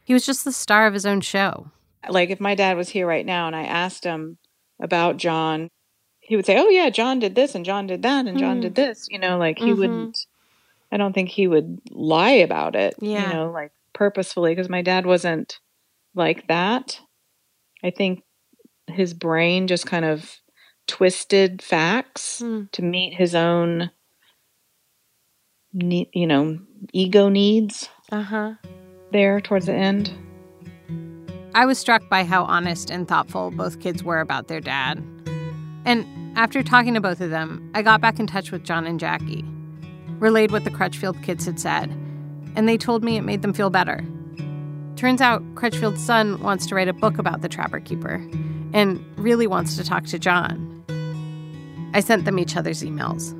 He 0.03 0.13
was 0.13 0.25
just 0.25 0.43
the 0.43 0.51
star 0.51 0.87
of 0.87 0.93
his 0.93 1.05
own 1.05 1.21
show. 1.21 1.69
Like 2.07 2.29
if 2.29 2.39
my 2.39 2.55
dad 2.55 2.77
was 2.77 2.89
here 2.89 3.07
right 3.07 3.25
now 3.25 3.47
and 3.47 3.55
I 3.55 3.63
asked 3.63 4.03
him 4.03 4.37
about 4.79 5.17
John, 5.17 5.69
he 6.19 6.35
would 6.35 6.45
say, 6.45 6.57
"Oh 6.57 6.69
yeah, 6.69 6.89
John 6.89 7.19
did 7.19 7.35
this 7.35 7.55
and 7.55 7.65
John 7.65 7.87
did 7.87 8.03
that 8.03 8.27
and 8.27 8.37
John 8.37 8.59
mm. 8.59 8.61
did 8.61 8.75
this." 8.75 9.07
You 9.09 9.19
know, 9.19 9.37
like 9.37 9.57
he 9.57 9.65
mm-hmm. 9.65 9.79
wouldn't 9.79 10.25
I 10.91 10.97
don't 10.97 11.13
think 11.13 11.29
he 11.29 11.47
would 11.47 11.79
lie 11.91 12.31
about 12.31 12.75
it, 12.75 12.95
yeah. 12.99 13.27
you 13.27 13.33
know, 13.33 13.51
like 13.51 13.71
purposefully 13.93 14.51
because 14.53 14.69
my 14.69 14.81
dad 14.81 15.05
wasn't 15.05 15.59
like 16.15 16.47
that. 16.47 16.99
I 17.83 17.91
think 17.91 18.23
his 18.87 19.13
brain 19.13 19.67
just 19.67 19.85
kind 19.85 20.05
of 20.05 20.39
twisted 20.87 21.61
facts 21.61 22.41
mm. 22.41 22.69
to 22.71 22.81
meet 22.81 23.13
his 23.13 23.35
own 23.35 23.91
you 25.71 26.25
know 26.25 26.57
ego 26.93 27.29
needs 27.29 27.89
uh-huh 28.11 28.55
there 29.11 29.39
towards 29.39 29.67
the 29.67 29.73
end 29.73 30.11
i 31.55 31.65
was 31.65 31.77
struck 31.77 32.07
by 32.09 32.23
how 32.23 32.43
honest 32.43 32.89
and 32.89 33.07
thoughtful 33.07 33.51
both 33.51 33.79
kids 33.79 34.03
were 34.03 34.19
about 34.19 34.47
their 34.47 34.61
dad. 34.61 35.03
And 35.85 36.05
after 36.37 36.61
talking 36.61 36.93
to 36.93 37.01
both 37.01 37.21
of 37.21 37.29
them 37.29 37.69
i 37.73 37.81
got 37.81 38.01
back 38.01 38.19
in 38.19 38.27
touch 38.27 38.51
with 38.51 38.63
john 38.63 38.85
and 38.85 38.99
jackie 38.99 39.45
relayed 40.19 40.51
what 40.51 40.63
the 40.63 40.71
crutchfield 40.71 41.21
kids 41.23 41.45
had 41.45 41.59
said 41.59 41.89
and 42.55 42.67
they 42.67 42.77
told 42.77 43.03
me 43.03 43.17
it 43.17 43.21
made 43.21 43.41
them 43.41 43.53
feel 43.53 43.69
better. 43.69 44.05
Turns 44.95 45.21
out 45.21 45.43
crutchfield's 45.55 46.03
son 46.03 46.41
wants 46.41 46.65
to 46.67 46.75
write 46.75 46.87
a 46.87 46.93
book 46.93 47.17
about 47.17 47.41
the 47.41 47.49
trapper 47.49 47.79
keeper 47.79 48.15
and 48.73 49.03
really 49.17 49.47
wants 49.47 49.77
to 49.77 49.83
talk 49.83 50.05
to 50.07 50.19
john. 50.19 50.65
I 51.93 52.01
sent 52.01 52.25
them 52.25 52.37
each 52.37 52.55
other's 52.57 52.83
emails. 52.83 53.33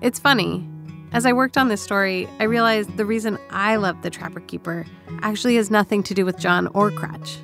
It's 0.00 0.18
funny 0.18 0.66
as 1.12 1.24
I 1.24 1.32
worked 1.32 1.56
on 1.56 1.68
this 1.68 1.80
story, 1.80 2.28
I 2.38 2.44
realized 2.44 2.96
the 2.96 3.06
reason 3.06 3.38
I 3.50 3.76
loved 3.76 4.02
The 4.02 4.10
Trapper 4.10 4.40
Keeper 4.40 4.84
actually 5.22 5.56
has 5.56 5.70
nothing 5.70 6.02
to 6.04 6.14
do 6.14 6.24
with 6.24 6.38
John 6.38 6.66
or 6.68 6.90
Crutch. 6.90 7.38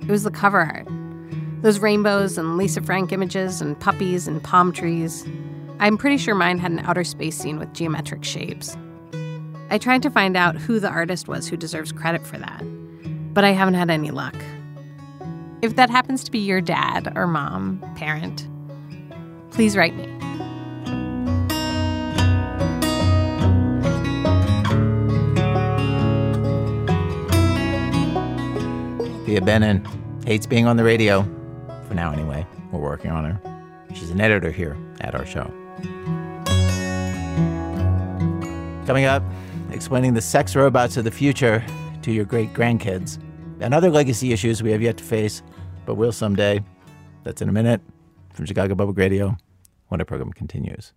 It 0.00 0.08
was 0.08 0.24
the 0.24 0.30
cover 0.30 0.60
art. 0.60 0.88
Those 1.62 1.78
rainbows 1.78 2.38
and 2.38 2.56
Lisa 2.56 2.82
Frank 2.82 3.12
images 3.12 3.60
and 3.60 3.78
puppies 3.78 4.26
and 4.26 4.42
palm 4.42 4.72
trees. 4.72 5.26
I'm 5.80 5.96
pretty 5.96 6.16
sure 6.16 6.34
mine 6.34 6.58
had 6.58 6.72
an 6.72 6.80
outer 6.80 7.04
space 7.04 7.36
scene 7.36 7.58
with 7.58 7.72
geometric 7.72 8.24
shapes. 8.24 8.76
I 9.70 9.78
tried 9.78 10.02
to 10.02 10.10
find 10.10 10.36
out 10.36 10.56
who 10.56 10.80
the 10.80 10.88
artist 10.88 11.28
was 11.28 11.46
who 11.46 11.56
deserves 11.56 11.92
credit 11.92 12.26
for 12.26 12.38
that, 12.38 12.62
but 13.34 13.44
I 13.44 13.50
haven't 13.50 13.74
had 13.74 13.90
any 13.90 14.10
luck. 14.10 14.34
If 15.62 15.76
that 15.76 15.90
happens 15.90 16.24
to 16.24 16.30
be 16.30 16.38
your 16.38 16.60
dad 16.60 17.12
or 17.16 17.26
mom, 17.26 17.80
parent, 17.96 18.48
please 19.50 19.76
write 19.76 19.94
me. 19.94 20.47
Thea 29.28 29.42
Benin 29.42 29.84
hates 30.24 30.46
being 30.46 30.66
on 30.66 30.78
the 30.78 30.84
radio. 30.84 31.22
For 31.86 31.92
now, 31.92 32.12
anyway. 32.12 32.46
We're 32.72 32.80
working 32.80 33.10
on 33.10 33.26
her. 33.26 33.62
She's 33.92 34.08
an 34.08 34.22
editor 34.22 34.50
here 34.50 34.74
at 35.02 35.14
our 35.14 35.26
show. 35.26 35.52
Coming 38.86 39.04
up, 39.04 39.22
explaining 39.70 40.14
the 40.14 40.22
sex 40.22 40.56
robots 40.56 40.96
of 40.96 41.04
the 41.04 41.10
future 41.10 41.62
to 42.00 42.10
your 42.10 42.24
great 42.24 42.54
grandkids 42.54 43.18
and 43.60 43.74
other 43.74 43.90
legacy 43.90 44.32
issues 44.32 44.62
we 44.62 44.70
have 44.70 44.80
yet 44.80 44.96
to 44.96 45.04
face, 45.04 45.42
but 45.84 45.96
will 45.96 46.12
someday. 46.12 46.64
That's 47.24 47.42
in 47.42 47.50
a 47.50 47.52
minute 47.52 47.82
from 48.32 48.46
Chicago 48.46 48.74
Public 48.74 48.96
Radio 48.96 49.36
when 49.88 50.00
our 50.00 50.06
program 50.06 50.32
continues. 50.32 50.94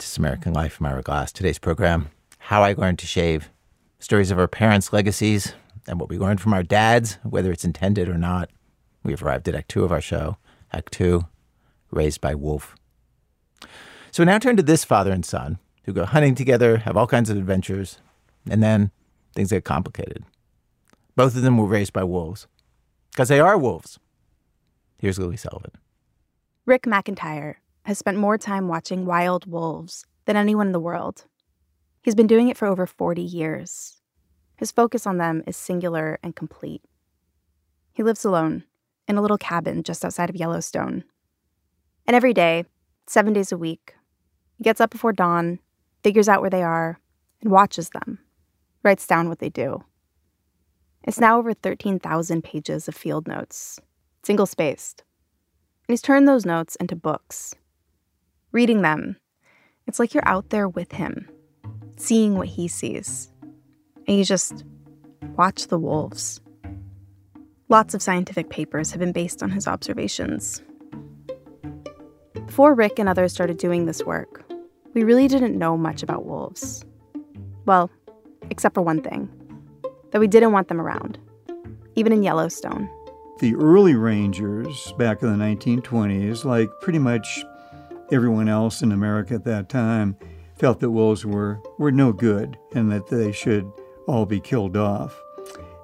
This 0.00 0.18
American 0.18 0.52
Life, 0.52 0.80
I'm 0.80 0.86
Ira 0.86 1.02
Glass. 1.02 1.32
Today's 1.32 1.60
program, 1.60 2.08
How 2.38 2.64
I 2.64 2.72
Learned 2.72 2.98
to 2.98 3.06
Shave. 3.06 3.50
Stories 3.98 4.30
of 4.30 4.38
our 4.38 4.48
parents' 4.48 4.92
legacies 4.92 5.54
and 5.86 5.98
what 5.98 6.10
we 6.10 6.18
learned 6.18 6.40
from 6.40 6.52
our 6.52 6.62
dads, 6.62 7.18
whether 7.22 7.50
it's 7.50 7.64
intended 7.64 8.08
or 8.08 8.18
not. 8.18 8.50
We 9.02 9.12
have 9.12 9.22
arrived 9.22 9.48
at 9.48 9.54
Act 9.54 9.70
Two 9.70 9.84
of 9.84 9.92
our 9.92 10.00
show. 10.00 10.36
Act 10.72 10.92
Two, 10.92 11.26
Raised 11.90 12.20
by 12.20 12.34
Wolf. 12.34 12.74
So 14.10 14.24
now 14.24 14.38
turn 14.38 14.56
to 14.56 14.62
this 14.62 14.84
father 14.84 15.12
and 15.12 15.24
son 15.24 15.58
who 15.84 15.92
go 15.92 16.04
hunting 16.04 16.34
together, 16.34 16.78
have 16.78 16.96
all 16.96 17.06
kinds 17.06 17.30
of 17.30 17.36
adventures, 17.36 18.00
and 18.50 18.62
then 18.62 18.90
things 19.34 19.50
get 19.50 19.64
complicated. 19.64 20.24
Both 21.14 21.36
of 21.36 21.42
them 21.42 21.56
were 21.56 21.66
raised 21.66 21.92
by 21.92 22.04
wolves 22.04 22.46
because 23.12 23.28
they 23.28 23.40
are 23.40 23.56
wolves. 23.56 23.98
Here's 24.98 25.18
Lily 25.18 25.36
Sullivan. 25.36 25.70
Rick 26.66 26.82
McIntyre 26.82 27.54
has 27.84 27.98
spent 27.98 28.18
more 28.18 28.36
time 28.36 28.68
watching 28.68 29.06
wild 29.06 29.46
wolves 29.46 30.04
than 30.26 30.36
anyone 30.36 30.66
in 30.66 30.72
the 30.72 30.80
world. 30.80 31.24
He's 32.06 32.14
been 32.14 32.28
doing 32.28 32.46
it 32.46 32.56
for 32.56 32.66
over 32.66 32.86
40 32.86 33.20
years. 33.20 34.00
His 34.54 34.70
focus 34.70 35.08
on 35.08 35.18
them 35.18 35.42
is 35.44 35.56
singular 35.56 36.20
and 36.22 36.36
complete. 36.36 36.84
He 37.94 38.04
lives 38.04 38.24
alone 38.24 38.62
in 39.08 39.16
a 39.16 39.20
little 39.20 39.36
cabin 39.36 39.82
just 39.82 40.04
outside 40.04 40.30
of 40.30 40.36
Yellowstone. 40.36 41.02
And 42.06 42.14
every 42.14 42.32
day, 42.32 42.64
seven 43.08 43.32
days 43.32 43.50
a 43.50 43.58
week, 43.58 43.96
he 44.56 44.62
gets 44.62 44.80
up 44.80 44.90
before 44.90 45.12
dawn, 45.12 45.58
figures 46.04 46.28
out 46.28 46.40
where 46.40 46.48
they 46.48 46.62
are, 46.62 47.00
and 47.42 47.50
watches 47.50 47.90
them, 47.90 48.20
writes 48.84 49.04
down 49.08 49.28
what 49.28 49.40
they 49.40 49.50
do. 49.50 49.82
It's 51.02 51.18
now 51.18 51.40
over 51.40 51.54
13,000 51.54 52.44
pages 52.44 52.86
of 52.86 52.94
field 52.94 53.26
notes, 53.26 53.80
single 54.22 54.46
spaced. 54.46 55.02
And 55.88 55.92
he's 55.92 56.02
turned 56.02 56.28
those 56.28 56.46
notes 56.46 56.76
into 56.76 56.94
books. 56.94 57.56
Reading 58.52 58.82
them, 58.82 59.16
it's 59.88 59.98
like 59.98 60.14
you're 60.14 60.28
out 60.28 60.50
there 60.50 60.68
with 60.68 60.92
him, 60.92 61.28
seeing 61.96 62.36
what 62.36 62.48
he 62.48 62.68
sees. 62.68 63.30
And 64.06 64.16
you 64.18 64.24
just 64.24 64.64
watch 65.36 65.66
the 65.66 65.78
wolves. 65.78 66.40
Lots 67.68 67.94
of 67.94 68.02
scientific 68.02 68.48
papers 68.48 68.92
have 68.92 69.00
been 69.00 69.12
based 69.12 69.42
on 69.42 69.50
his 69.50 69.66
observations. 69.66 70.62
Before 72.46 72.74
Rick 72.74 72.98
and 72.98 73.08
others 73.08 73.32
started 73.32 73.58
doing 73.58 73.86
this 73.86 74.04
work, 74.04 74.44
we 74.94 75.02
really 75.02 75.26
didn't 75.26 75.58
know 75.58 75.76
much 75.76 76.02
about 76.02 76.24
wolves. 76.24 76.84
Well, 77.66 77.90
except 78.50 78.74
for 78.74 78.82
one 78.82 79.02
thing 79.02 79.28
that 80.12 80.20
we 80.20 80.28
didn't 80.28 80.52
want 80.52 80.68
them 80.68 80.80
around, 80.80 81.18
even 81.96 82.12
in 82.12 82.22
Yellowstone. 82.22 82.88
The 83.40 83.54
early 83.56 83.94
rangers 83.94 84.92
back 84.96 85.22
in 85.22 85.36
the 85.36 85.44
1920s, 85.44 86.44
like 86.44 86.70
pretty 86.80 87.00
much 87.00 87.44
everyone 88.12 88.48
else 88.48 88.80
in 88.80 88.92
America 88.92 89.34
at 89.34 89.44
that 89.44 89.68
time, 89.68 90.16
felt 90.56 90.80
that 90.80 90.90
wolves 90.90 91.24
were, 91.24 91.60
were 91.78 91.92
no 91.92 92.12
good 92.12 92.58
and 92.74 92.90
that 92.90 93.08
they 93.08 93.32
should 93.32 93.70
all 94.06 94.26
be 94.26 94.40
killed 94.40 94.76
off. 94.76 95.20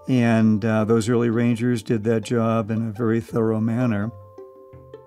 And 0.09 0.65
uh, 0.65 0.85
those 0.85 1.09
early 1.09 1.31
rangers 1.31 1.83
did 1.83 2.05
that 2.05 2.23
job 2.23 2.71
in 2.71 2.89
a 2.89 2.93
very 2.93 3.21
thorough 3.21 3.61
manner. 3.61 4.11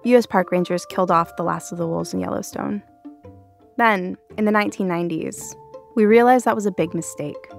U.S. 0.04 0.26
park 0.26 0.52
rangers 0.52 0.86
killed 0.86 1.12
off 1.12 1.36
the 1.36 1.44
last 1.44 1.72
of 1.72 1.78
the 1.78 1.88
wolves 1.88 2.14
in 2.14 2.20
Yellowstone. 2.20 2.84
Then, 3.78 4.18
in 4.38 4.46
the 4.46 4.52
1990s, 4.52 5.56
we 5.96 6.06
realized 6.06 6.46
that 6.46 6.56
was 6.56 6.66
a 6.66 6.72
big 6.72 6.94
mistake. 6.94 7.52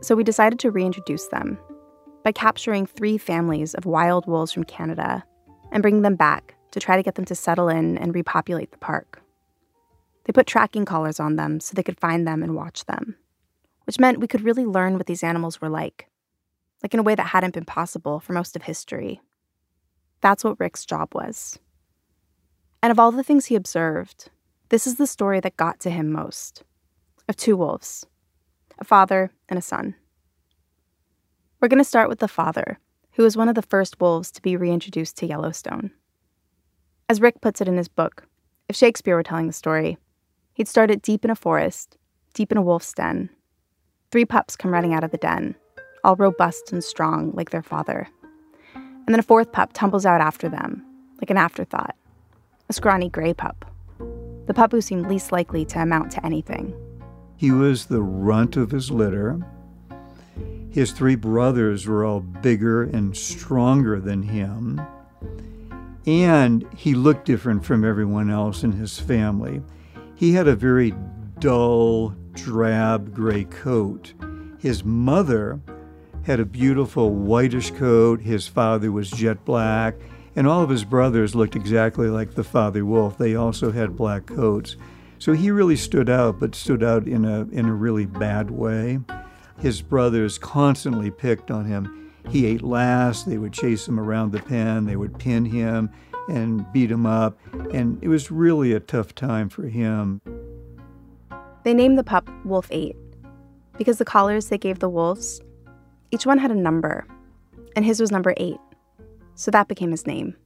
So 0.00 0.14
we 0.14 0.24
decided 0.24 0.58
to 0.60 0.70
reintroduce 0.70 1.26
them 1.28 1.58
by 2.22 2.32
capturing 2.32 2.86
three 2.86 3.18
families 3.18 3.74
of 3.74 3.84
wild 3.84 4.26
wolves 4.26 4.52
from 4.52 4.64
Canada 4.64 5.24
and 5.72 5.82
bringing 5.82 6.02
them 6.02 6.16
back 6.16 6.54
to 6.70 6.80
try 6.80 6.96
to 6.96 7.02
get 7.02 7.16
them 7.16 7.24
to 7.26 7.34
settle 7.34 7.68
in 7.68 7.98
and 7.98 8.14
repopulate 8.14 8.70
the 8.70 8.78
park. 8.78 9.23
They 10.24 10.32
put 10.32 10.46
tracking 10.46 10.84
collars 10.84 11.20
on 11.20 11.36
them 11.36 11.60
so 11.60 11.74
they 11.74 11.82
could 11.82 12.00
find 12.00 12.26
them 12.26 12.42
and 12.42 12.54
watch 12.54 12.86
them, 12.86 13.16
which 13.84 13.98
meant 13.98 14.20
we 14.20 14.26
could 14.26 14.42
really 14.42 14.64
learn 14.64 14.96
what 14.96 15.06
these 15.06 15.22
animals 15.22 15.60
were 15.60 15.68
like, 15.68 16.08
like 16.82 16.94
in 16.94 17.00
a 17.00 17.04
way 17.04 17.14
that 17.14 17.28
hadn't 17.28 17.54
been 17.54 17.64
possible 17.64 18.20
for 18.20 18.32
most 18.32 18.56
of 18.56 18.62
history. 18.62 19.20
That's 20.20 20.42
what 20.42 20.58
Rick's 20.58 20.86
job 20.86 21.14
was. 21.14 21.58
And 22.82 22.90
of 22.90 22.98
all 22.98 23.12
the 23.12 23.22
things 23.22 23.46
he 23.46 23.54
observed, 23.54 24.30
this 24.70 24.86
is 24.86 24.96
the 24.96 25.06
story 25.06 25.40
that 25.40 25.56
got 25.56 25.80
to 25.80 25.90
him 25.90 26.10
most 26.10 26.64
of 27.28 27.36
two 27.36 27.56
wolves, 27.56 28.06
a 28.78 28.84
father 28.84 29.30
and 29.48 29.58
a 29.58 29.62
son. 29.62 29.94
We're 31.60 31.68
going 31.68 31.78
to 31.78 31.84
start 31.84 32.08
with 32.08 32.18
the 32.18 32.28
father, 32.28 32.78
who 33.12 33.22
was 33.22 33.36
one 33.36 33.48
of 33.48 33.54
the 33.54 33.62
first 33.62 34.00
wolves 34.00 34.30
to 34.32 34.42
be 34.42 34.56
reintroduced 34.56 35.16
to 35.18 35.26
Yellowstone. 35.26 35.92
As 37.08 37.20
Rick 37.20 37.40
puts 37.40 37.60
it 37.60 37.68
in 37.68 37.76
his 37.76 37.88
book, 37.88 38.26
if 38.68 38.76
Shakespeare 38.76 39.14
were 39.14 39.22
telling 39.22 39.46
the 39.46 39.52
story, 39.52 39.96
he'd 40.54 40.68
start 40.68 40.90
it 40.90 41.02
deep 41.02 41.24
in 41.24 41.30
a 41.30 41.36
forest, 41.36 41.98
deep 42.32 42.50
in 42.50 42.58
a 42.58 42.62
wolf's 42.62 42.92
den. 42.92 43.30
Three 44.10 44.24
pups 44.24 44.56
come 44.56 44.72
running 44.72 44.94
out 44.94 45.04
of 45.04 45.10
the 45.10 45.18
den, 45.18 45.54
all 46.02 46.16
robust 46.16 46.72
and 46.72 46.82
strong 46.82 47.32
like 47.32 47.50
their 47.50 47.62
father. 47.62 48.08
And 48.74 49.08
then 49.08 49.20
a 49.20 49.22
fourth 49.22 49.52
pup 49.52 49.72
tumbles 49.72 50.06
out 50.06 50.20
after 50.20 50.48
them, 50.48 50.84
like 51.20 51.30
an 51.30 51.36
afterthought, 51.36 51.94
a 52.68 52.72
scrawny 52.72 53.10
gray 53.10 53.34
pup 53.34 53.64
the 54.46 54.54
pup 54.54 54.72
who 54.72 54.80
seemed 54.80 55.08
least 55.08 55.32
likely 55.32 55.64
to 55.64 55.80
amount 55.80 56.10
to 56.12 56.24
anything. 56.24 56.74
He 57.36 57.50
was 57.50 57.86
the 57.86 58.02
runt 58.02 58.56
of 58.56 58.70
his 58.70 58.90
litter. 58.90 59.40
His 60.70 60.92
three 60.92 61.14
brothers 61.14 61.86
were 61.86 62.04
all 62.04 62.20
bigger 62.20 62.82
and 62.82 63.16
stronger 63.16 64.00
than 64.00 64.22
him. 64.22 64.80
And 66.06 66.66
he 66.76 66.94
looked 66.94 67.24
different 67.24 67.64
from 67.64 67.84
everyone 67.84 68.30
else 68.30 68.62
in 68.62 68.72
his 68.72 68.98
family. 68.98 69.62
He 70.16 70.32
had 70.32 70.46
a 70.46 70.54
very 70.54 70.94
dull, 71.40 72.14
drab 72.32 73.14
gray 73.14 73.44
coat. 73.44 74.14
His 74.58 74.84
mother 74.84 75.60
had 76.24 76.40
a 76.40 76.44
beautiful 76.44 77.10
whitish 77.10 77.70
coat. 77.72 78.20
His 78.20 78.46
father 78.46 78.92
was 78.92 79.10
jet 79.10 79.44
black. 79.44 79.96
And 80.36 80.46
all 80.46 80.62
of 80.62 80.70
his 80.70 80.84
brothers 80.84 81.34
looked 81.34 81.56
exactly 81.56 82.08
like 82.08 82.34
the 82.34 82.44
father 82.44 82.84
wolf. 82.84 83.18
They 83.18 83.34
also 83.34 83.72
had 83.72 83.96
black 83.96 84.26
coats. 84.26 84.76
So 85.18 85.32
he 85.32 85.50
really 85.50 85.76
stood 85.76 86.08
out, 86.10 86.38
but 86.40 86.54
stood 86.54 86.82
out 86.82 87.06
in 87.06 87.24
a, 87.24 87.42
in 87.52 87.66
a 87.66 87.74
really 87.74 88.06
bad 88.06 88.50
way. 88.50 89.00
His 89.60 89.82
brothers 89.82 90.38
constantly 90.38 91.10
picked 91.10 91.50
on 91.50 91.64
him. 91.64 92.12
He 92.30 92.46
ate 92.46 92.62
last. 92.62 93.26
They 93.26 93.38
would 93.38 93.52
chase 93.52 93.86
him 93.86 94.00
around 94.00 94.32
the 94.32 94.42
pen. 94.42 94.86
They 94.86 94.96
would 94.96 95.18
pin 95.18 95.44
him 95.44 95.90
and 96.28 96.70
beat 96.72 96.90
him 96.90 97.06
up. 97.06 97.38
And 97.72 98.02
it 98.02 98.08
was 98.08 98.30
really 98.30 98.72
a 98.72 98.80
tough 98.80 99.14
time 99.14 99.48
for 99.48 99.68
him. 99.68 100.20
They 101.64 101.74
named 101.74 101.98
the 101.98 102.04
pup 102.04 102.28
Wolf 102.44 102.68
8 102.70 102.96
because 103.78 103.98
the 103.98 104.04
collars 104.04 104.48
they 104.48 104.58
gave 104.58 104.78
the 104.78 104.88
wolves, 104.88 105.40
each 106.10 106.26
one 106.26 106.38
had 106.38 106.50
a 106.50 106.54
number, 106.54 107.06
and 107.74 107.84
his 107.84 108.00
was 108.00 108.12
number 108.12 108.34
8 108.36 108.56
so 109.34 109.50
that 109.50 109.68
became 109.68 109.90
his 109.90 110.06
name. 110.06 110.36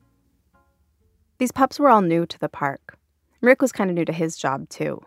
These 1.38 1.52
pups 1.52 1.78
were 1.78 1.88
all 1.88 2.00
new 2.00 2.26
to 2.26 2.38
the 2.38 2.48
park. 2.48 2.98
Rick 3.40 3.62
was 3.62 3.72
kind 3.72 3.90
of 3.90 3.96
new 3.96 4.04
to 4.04 4.12
his 4.12 4.36
job, 4.36 4.68
too. 4.68 5.00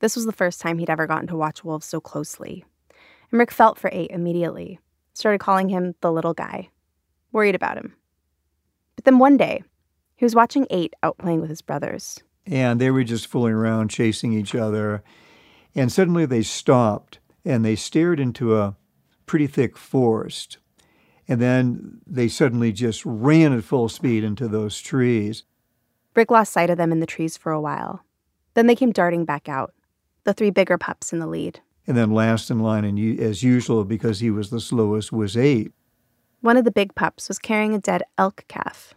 This 0.00 0.16
was 0.16 0.24
the 0.24 0.32
first 0.32 0.60
time 0.60 0.78
he'd 0.78 0.90
ever 0.90 1.06
gotten 1.06 1.26
to 1.28 1.36
watch 1.36 1.64
wolves 1.64 1.86
so 1.86 2.00
closely. 2.00 2.64
And 3.30 3.38
Rick 3.38 3.50
felt 3.50 3.78
for 3.78 3.90
Eight 3.92 4.10
immediately, 4.10 4.78
started 5.12 5.40
calling 5.40 5.68
him 5.68 5.94
the 6.00 6.12
little 6.12 6.32
guy, 6.32 6.70
worried 7.32 7.54
about 7.54 7.76
him. 7.76 7.94
But 8.96 9.04
then 9.04 9.18
one 9.18 9.36
day, 9.36 9.62
he 10.18 10.24
was 10.24 10.34
watching 10.34 10.66
Eight 10.68 10.94
out 11.04 11.16
playing 11.16 11.40
with 11.40 11.48
his 11.48 11.62
brothers. 11.62 12.20
And 12.44 12.80
they 12.80 12.90
were 12.90 13.04
just 13.04 13.28
fooling 13.28 13.54
around, 13.54 13.88
chasing 13.88 14.32
each 14.32 14.52
other. 14.52 15.04
And 15.76 15.92
suddenly 15.92 16.26
they 16.26 16.42
stopped 16.42 17.20
and 17.44 17.64
they 17.64 17.76
stared 17.76 18.18
into 18.18 18.58
a 18.58 18.76
pretty 19.26 19.46
thick 19.46 19.78
forest. 19.78 20.58
And 21.28 21.40
then 21.40 22.00
they 22.04 22.26
suddenly 22.26 22.72
just 22.72 23.06
ran 23.06 23.52
at 23.52 23.62
full 23.62 23.88
speed 23.88 24.24
into 24.24 24.48
those 24.48 24.80
trees. 24.80 25.44
Rick 26.16 26.32
lost 26.32 26.52
sight 26.52 26.68
of 26.68 26.78
them 26.78 26.90
in 26.90 26.98
the 26.98 27.06
trees 27.06 27.36
for 27.36 27.52
a 27.52 27.60
while. 27.60 28.02
Then 28.54 28.66
they 28.66 28.74
came 28.74 28.90
darting 28.90 29.24
back 29.24 29.48
out, 29.48 29.72
the 30.24 30.34
three 30.34 30.50
bigger 30.50 30.78
pups 30.78 31.12
in 31.12 31.20
the 31.20 31.28
lead. 31.28 31.60
And 31.86 31.96
then 31.96 32.10
last 32.10 32.50
in 32.50 32.58
line, 32.58 32.84
and 32.84 33.20
as 33.20 33.44
usual, 33.44 33.84
because 33.84 34.18
he 34.18 34.32
was 34.32 34.50
the 34.50 34.60
slowest, 34.60 35.12
was 35.12 35.36
eight. 35.36 35.70
One 36.40 36.56
of 36.56 36.64
the 36.64 36.72
big 36.72 36.96
pups 36.96 37.28
was 37.28 37.38
carrying 37.38 37.72
a 37.72 37.78
dead 37.78 38.02
elk 38.18 38.44
calf. 38.48 38.94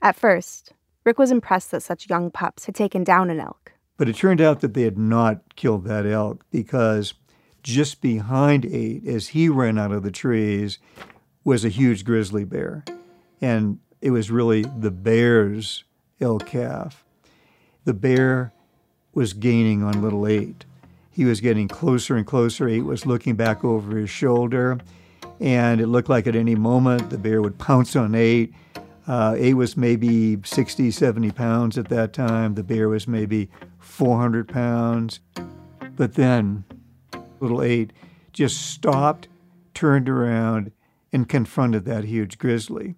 At 0.00 0.16
first, 0.16 0.72
Rick 1.04 1.18
was 1.18 1.30
impressed 1.30 1.70
that 1.72 1.82
such 1.82 2.08
young 2.08 2.30
pups 2.30 2.66
had 2.66 2.74
taken 2.74 3.04
down 3.04 3.30
an 3.30 3.40
elk. 3.40 3.72
But 3.96 4.08
it 4.08 4.16
turned 4.16 4.40
out 4.40 4.60
that 4.60 4.74
they 4.74 4.82
had 4.82 4.98
not 4.98 5.56
killed 5.56 5.84
that 5.84 6.06
elk 6.06 6.44
because 6.50 7.14
just 7.62 8.00
behind 8.00 8.64
eight, 8.64 9.06
as 9.06 9.28
he 9.28 9.48
ran 9.48 9.78
out 9.78 9.92
of 9.92 10.04
the 10.04 10.12
trees, 10.12 10.78
was 11.44 11.64
a 11.64 11.68
huge 11.68 12.04
grizzly 12.04 12.44
bear. 12.44 12.84
And 13.40 13.80
it 14.00 14.10
was 14.10 14.30
really 14.30 14.62
the 14.62 14.90
bear's 14.90 15.84
elk 16.20 16.46
calf. 16.46 17.04
The 17.84 17.94
bear 17.94 18.52
was 19.14 19.32
gaining 19.32 19.82
on 19.82 20.02
little 20.02 20.26
eight. 20.26 20.64
He 21.10 21.24
was 21.24 21.40
getting 21.40 21.66
closer 21.66 22.16
and 22.16 22.26
closer. 22.26 22.68
Eight 22.68 22.82
was 22.82 23.06
looking 23.06 23.34
back 23.34 23.64
over 23.64 23.96
his 23.96 24.10
shoulder, 24.10 24.78
and 25.40 25.80
it 25.80 25.88
looked 25.88 26.08
like 26.08 26.28
at 26.28 26.36
any 26.36 26.54
moment 26.54 27.10
the 27.10 27.18
bear 27.18 27.42
would 27.42 27.58
pounce 27.58 27.96
on 27.96 28.14
eight. 28.14 28.54
Uh, 29.08 29.34
eight 29.38 29.54
was 29.54 29.74
maybe 29.74 30.38
60, 30.44 30.90
70 30.90 31.30
pounds 31.30 31.78
at 31.78 31.88
that 31.88 32.12
time. 32.12 32.54
The 32.54 32.62
bear 32.62 32.90
was 32.90 33.08
maybe 33.08 33.48
400 33.78 34.46
pounds. 34.46 35.20
But 35.96 36.14
then 36.14 36.64
little 37.40 37.62
eight 37.62 37.94
just 38.34 38.70
stopped, 38.70 39.28
turned 39.72 40.10
around, 40.10 40.72
and 41.10 41.26
confronted 41.26 41.86
that 41.86 42.04
huge 42.04 42.36
grizzly. 42.36 42.96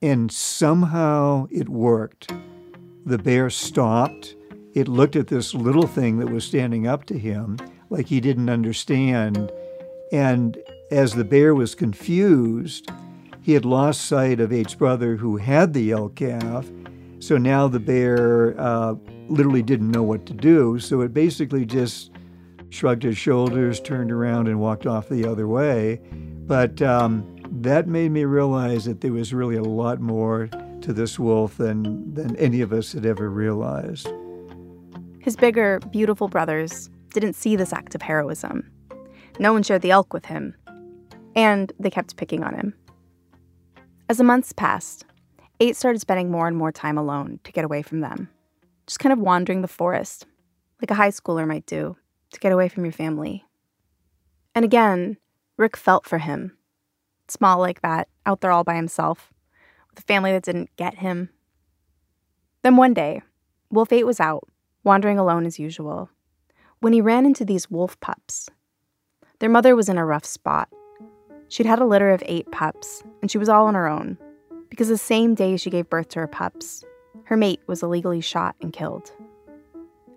And 0.00 0.32
somehow 0.32 1.48
it 1.50 1.68
worked. 1.68 2.32
The 3.04 3.18
bear 3.18 3.50
stopped. 3.50 4.34
It 4.72 4.88
looked 4.88 5.16
at 5.16 5.26
this 5.26 5.52
little 5.52 5.86
thing 5.86 6.18
that 6.18 6.30
was 6.30 6.44
standing 6.44 6.86
up 6.86 7.04
to 7.06 7.18
him 7.18 7.58
like 7.90 8.06
he 8.06 8.20
didn't 8.20 8.48
understand. 8.48 9.52
And 10.12 10.56
as 10.90 11.12
the 11.12 11.24
bear 11.24 11.54
was 11.54 11.74
confused, 11.74 12.90
he 13.42 13.52
had 13.52 13.64
lost 13.64 14.06
sight 14.06 14.40
of 14.40 14.52
Eight's 14.52 14.74
brother 14.74 15.16
who 15.16 15.36
had 15.36 15.72
the 15.72 15.92
elk 15.92 16.16
calf. 16.16 16.66
So 17.18 17.36
now 17.36 17.68
the 17.68 17.80
bear 17.80 18.58
uh, 18.58 18.94
literally 19.28 19.62
didn't 19.62 19.90
know 19.90 20.02
what 20.02 20.26
to 20.26 20.34
do. 20.34 20.78
So 20.78 21.00
it 21.02 21.12
basically 21.12 21.64
just 21.64 22.10
shrugged 22.70 23.02
his 23.02 23.18
shoulders, 23.18 23.80
turned 23.80 24.12
around, 24.12 24.48
and 24.48 24.60
walked 24.60 24.86
off 24.86 25.08
the 25.08 25.26
other 25.26 25.48
way. 25.48 26.00
But 26.46 26.80
um, 26.82 27.36
that 27.50 27.88
made 27.88 28.10
me 28.10 28.24
realize 28.24 28.84
that 28.84 29.00
there 29.00 29.12
was 29.12 29.34
really 29.34 29.56
a 29.56 29.62
lot 29.62 30.00
more 30.00 30.48
to 30.82 30.92
this 30.92 31.18
wolf 31.18 31.56
than, 31.56 32.14
than 32.14 32.36
any 32.36 32.60
of 32.60 32.72
us 32.72 32.92
had 32.92 33.04
ever 33.04 33.28
realized. 33.28 34.08
His 35.18 35.36
bigger, 35.36 35.80
beautiful 35.90 36.28
brothers 36.28 36.88
didn't 37.12 37.34
see 37.34 37.56
this 37.56 37.72
act 37.72 37.94
of 37.94 38.02
heroism. 38.02 38.70
No 39.38 39.52
one 39.52 39.62
shared 39.62 39.82
the 39.82 39.90
elk 39.90 40.12
with 40.12 40.26
him, 40.26 40.54
and 41.34 41.72
they 41.78 41.90
kept 41.90 42.16
picking 42.16 42.42
on 42.42 42.54
him. 42.54 42.74
As 44.10 44.16
the 44.16 44.24
months 44.24 44.52
passed, 44.52 45.04
Eight 45.60 45.76
started 45.76 46.00
spending 46.00 46.32
more 46.32 46.48
and 46.48 46.56
more 46.56 46.72
time 46.72 46.98
alone 46.98 47.38
to 47.44 47.52
get 47.52 47.64
away 47.64 47.80
from 47.80 48.00
them, 48.00 48.28
just 48.84 48.98
kind 48.98 49.12
of 49.12 49.20
wandering 49.20 49.62
the 49.62 49.68
forest, 49.68 50.26
like 50.82 50.90
a 50.90 50.96
high 50.96 51.10
schooler 51.10 51.46
might 51.46 51.64
do, 51.64 51.96
to 52.32 52.40
get 52.40 52.50
away 52.50 52.68
from 52.68 52.84
your 52.84 52.90
family. 52.90 53.44
And 54.52 54.64
again, 54.64 55.16
Rick 55.56 55.76
felt 55.76 56.08
for 56.08 56.18
him. 56.18 56.56
Small 57.28 57.60
like 57.60 57.82
that, 57.82 58.08
out 58.26 58.40
there 58.40 58.50
all 58.50 58.64
by 58.64 58.74
himself, 58.74 59.32
with 59.88 60.00
a 60.00 60.02
family 60.02 60.32
that 60.32 60.42
didn't 60.42 60.74
get 60.74 60.96
him. 60.96 61.30
Then 62.62 62.74
one 62.74 62.94
day, 62.94 63.22
Wolf 63.70 63.92
8 63.92 64.02
was 64.02 64.18
out, 64.18 64.42
wandering 64.82 65.20
alone 65.20 65.46
as 65.46 65.60
usual, 65.60 66.10
when 66.80 66.92
he 66.92 67.00
ran 67.00 67.26
into 67.26 67.44
these 67.44 67.70
wolf 67.70 68.00
pups. 68.00 68.50
Their 69.38 69.50
mother 69.50 69.76
was 69.76 69.88
in 69.88 69.98
a 69.98 70.04
rough 70.04 70.24
spot. 70.24 70.68
She'd 71.50 71.66
had 71.66 71.80
a 71.80 71.84
litter 71.84 72.10
of 72.10 72.22
eight 72.26 72.48
pups, 72.52 73.02
and 73.20 73.30
she 73.30 73.36
was 73.36 73.48
all 73.48 73.66
on 73.66 73.74
her 73.74 73.88
own, 73.88 74.16
because 74.68 74.86
the 74.86 74.96
same 74.96 75.34
day 75.34 75.56
she 75.56 75.68
gave 75.68 75.90
birth 75.90 76.08
to 76.10 76.20
her 76.20 76.28
pups, 76.28 76.84
her 77.24 77.36
mate 77.36 77.60
was 77.66 77.82
illegally 77.82 78.20
shot 78.20 78.54
and 78.60 78.72
killed. 78.72 79.10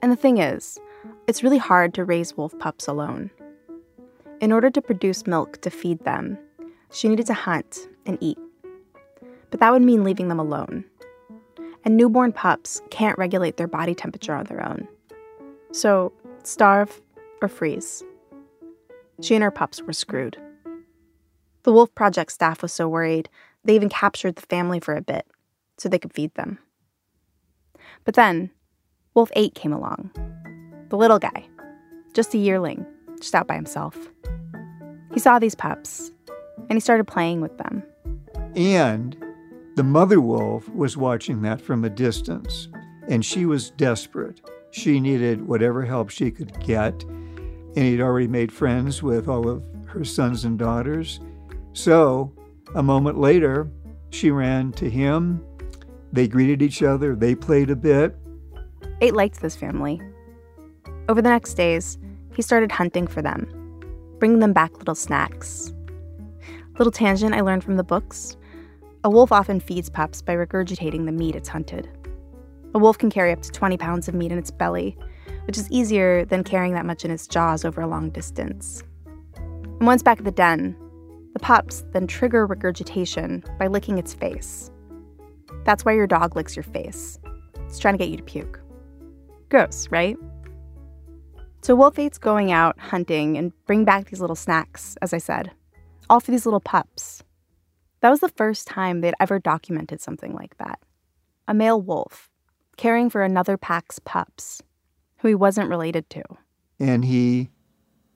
And 0.04 0.12
the 0.12 0.16
thing 0.16 0.38
is, 0.38 0.80
it's 1.26 1.42
really 1.42 1.58
hard 1.58 1.96
to 1.96 2.06
raise 2.06 2.38
wolf 2.38 2.58
pups 2.60 2.88
alone. 2.88 3.32
In 4.42 4.52
order 4.52 4.70
to 4.70 4.82
produce 4.82 5.26
milk 5.26 5.60
to 5.62 5.72
feed 5.72 6.04
them, 6.06 6.38
she 6.92 7.10
needed 7.10 7.26
to 7.26 7.34
hunt 7.34 7.88
and 8.06 8.20
eat. 8.22 8.38
But 9.50 9.60
that 9.60 9.72
would 9.72 9.82
mean 9.82 10.04
leaving 10.04 10.28
them 10.28 10.40
alone. 10.40 10.86
And 11.84 11.98
newborn 11.98 12.32
pups 12.32 12.80
can't 12.92 13.18
regulate 13.18 13.58
their 13.58 13.68
body 13.68 13.96
temperature 13.96 14.36
on 14.36 14.46
their 14.46 14.64
own. 14.64 14.88
So, 15.72 16.14
starve 16.44 17.02
or 17.42 17.48
freeze. 17.48 18.04
She 19.22 19.34
and 19.34 19.44
her 19.44 19.52
pups 19.52 19.82
were 19.82 19.94
screwed. 19.94 20.38
The 21.64 21.72
Wolf 21.72 21.96
Project 21.96 22.32
staff 22.32 22.62
was 22.62 22.74
so 22.74 22.90
worried, 22.90 23.30
they 23.64 23.76
even 23.76 23.90
captured 23.90 24.36
the 24.36 24.42
family 24.42 24.82
for 24.82 24.96
a 24.96 25.02
bit 25.02 25.26
so 25.78 25.88
they 25.88 26.00
could 26.00 26.14
feed 26.14 26.34
them. 26.36 26.60
But 28.04 28.16
then, 28.16 28.52
Wolf 29.14 29.32
8 29.34 29.56
came 29.56 29.72
along. 29.72 30.12
The 30.90 30.98
little 30.98 31.20
guy, 31.20 31.48
just 32.14 32.34
a 32.34 32.38
yearling, 32.38 32.86
just 33.20 33.34
out 33.34 33.48
by 33.48 33.56
himself. 33.56 33.98
He 35.14 35.20
saw 35.20 35.40
these 35.40 35.56
pups 35.56 36.12
and 36.70 36.74
he 36.74 36.82
started 36.82 37.06
playing 37.06 37.40
with 37.40 37.58
them. 37.58 37.84
And 38.56 39.16
the 39.76 39.84
mother 39.84 40.20
wolf 40.20 40.68
was 40.70 40.98
watching 40.98 41.42
that 41.44 41.62
from 41.62 41.86
a 41.86 41.90
distance, 41.90 42.68
and 43.08 43.26
she 43.26 43.46
was 43.46 43.72
desperate. 43.72 44.42
She 44.72 45.00
needed 45.00 45.48
whatever 45.48 45.84
help 45.84 46.10
she 46.10 46.30
could 46.30 46.60
get, 46.60 47.04
and 47.04 47.78
he'd 47.78 48.02
already 48.02 48.28
made 48.28 48.52
friends 48.52 49.02
with 49.02 49.28
all 49.28 49.48
of 49.48 49.64
her 49.88 50.04
sons 50.04 50.46
and 50.46 50.60
daughters. 50.60 51.20
So, 51.74 52.32
a 52.76 52.84
moment 52.84 53.20
later, 53.20 53.70
she 54.12 54.32
ran 54.32 54.72
to 54.74 54.90
him. 54.90 55.44
They 56.12 56.28
greeted 56.28 56.62
each 56.62 56.84
other, 56.84 57.16
they 57.16 57.36
played 57.36 57.70
a 57.70 57.76
bit. 57.76 58.16
Eight 59.02 59.16
liked 59.16 59.42
this 59.42 59.56
family. 59.56 60.02
Over 61.10 61.22
the 61.22 61.30
next 61.30 61.56
days, 61.56 61.98
he 62.36 62.42
started 62.42 62.72
hunting 62.72 63.08
for 63.08 63.22
them, 63.22 63.48
bringing 64.20 64.40
them 64.40 64.54
back 64.54 64.78
little 64.78 64.96
snacks. 64.96 65.74
Little 66.78 66.92
tangent 66.92 67.36
I 67.36 67.42
learned 67.42 67.64
from 67.64 67.78
the 67.78 67.84
books 67.84 68.38
a 69.06 69.10
wolf 69.10 69.34
often 69.34 69.60
feeds 69.60 69.90
pups 69.90 70.22
by 70.22 70.34
regurgitating 70.34 71.06
the 71.06 71.12
meat 71.12 71.36
it's 71.36 71.50
hunted. 71.50 71.90
A 72.74 72.80
wolf 72.80 72.98
can 72.98 73.10
carry 73.10 73.34
up 73.34 73.42
to 73.42 73.52
20 73.52 73.76
pounds 73.76 74.08
of 74.08 74.16
meat 74.16 74.32
in 74.32 74.38
its 74.38 74.50
belly, 74.50 74.98
which 75.46 75.58
is 75.58 75.70
easier 75.70 76.24
than 76.24 76.46
carrying 76.46 76.74
that 76.76 76.86
much 76.86 77.04
in 77.04 77.12
its 77.12 77.28
jaws 77.28 77.66
over 77.66 77.82
a 77.82 77.88
long 77.88 78.10
distance. 78.12 78.82
And 79.36 79.86
once 79.86 80.02
back 80.02 80.20
at 80.20 80.24
the 80.24 80.32
den, 80.32 80.78
the 81.34 81.40
pups 81.40 81.84
then 81.92 82.08
trigger 82.08 82.46
regurgitation 82.46 83.44
by 83.60 83.68
licking 83.68 83.98
its 83.98 84.14
face. 84.14 84.72
That's 85.66 85.84
why 85.84 85.94
your 85.94 86.08
dog 86.08 86.36
licks 86.36 86.56
your 86.56 86.64
face. 86.64 87.20
It's 87.66 87.80
trying 87.80 87.96
to 87.96 87.98
get 87.98 88.10
you 88.10 88.18
to 88.18 88.24
puke. 88.24 88.60
Gross, 89.50 89.88
right? 89.90 90.18
So 91.62 91.76
Wolf 91.76 91.98
Eight's 91.98 92.18
going 92.18 92.52
out 92.52 92.78
hunting 92.80 93.38
and 93.38 93.54
bring 93.66 93.86
back 93.86 94.10
these 94.10 94.20
little 94.20 94.36
snacks, 94.36 94.98
as 95.02 95.14
I 95.14 95.18
said, 95.18 95.52
all 96.10 96.20
for 96.20 96.32
these 96.32 96.46
little 96.46 96.60
pups. 96.60 97.24
That 98.02 98.10
was 98.10 98.20
the 98.20 98.30
first 98.30 98.68
time 98.68 99.00
they'd 99.00 99.14
ever 99.20 99.40
documented 99.40 100.02
something 100.02 100.34
like 100.34 100.58
that. 100.58 100.80
A 101.48 101.54
male 101.54 101.82
wolf 101.82 102.30
caring 102.76 103.10
for 103.10 103.24
another 103.24 103.56
pack's 103.58 104.00
pups, 104.00 104.62
who 105.20 105.30
he 105.30 105.36
wasn't 105.36 105.70
related 105.70 106.10
to. 106.10 106.24
And 106.80 107.06
he 107.06 107.50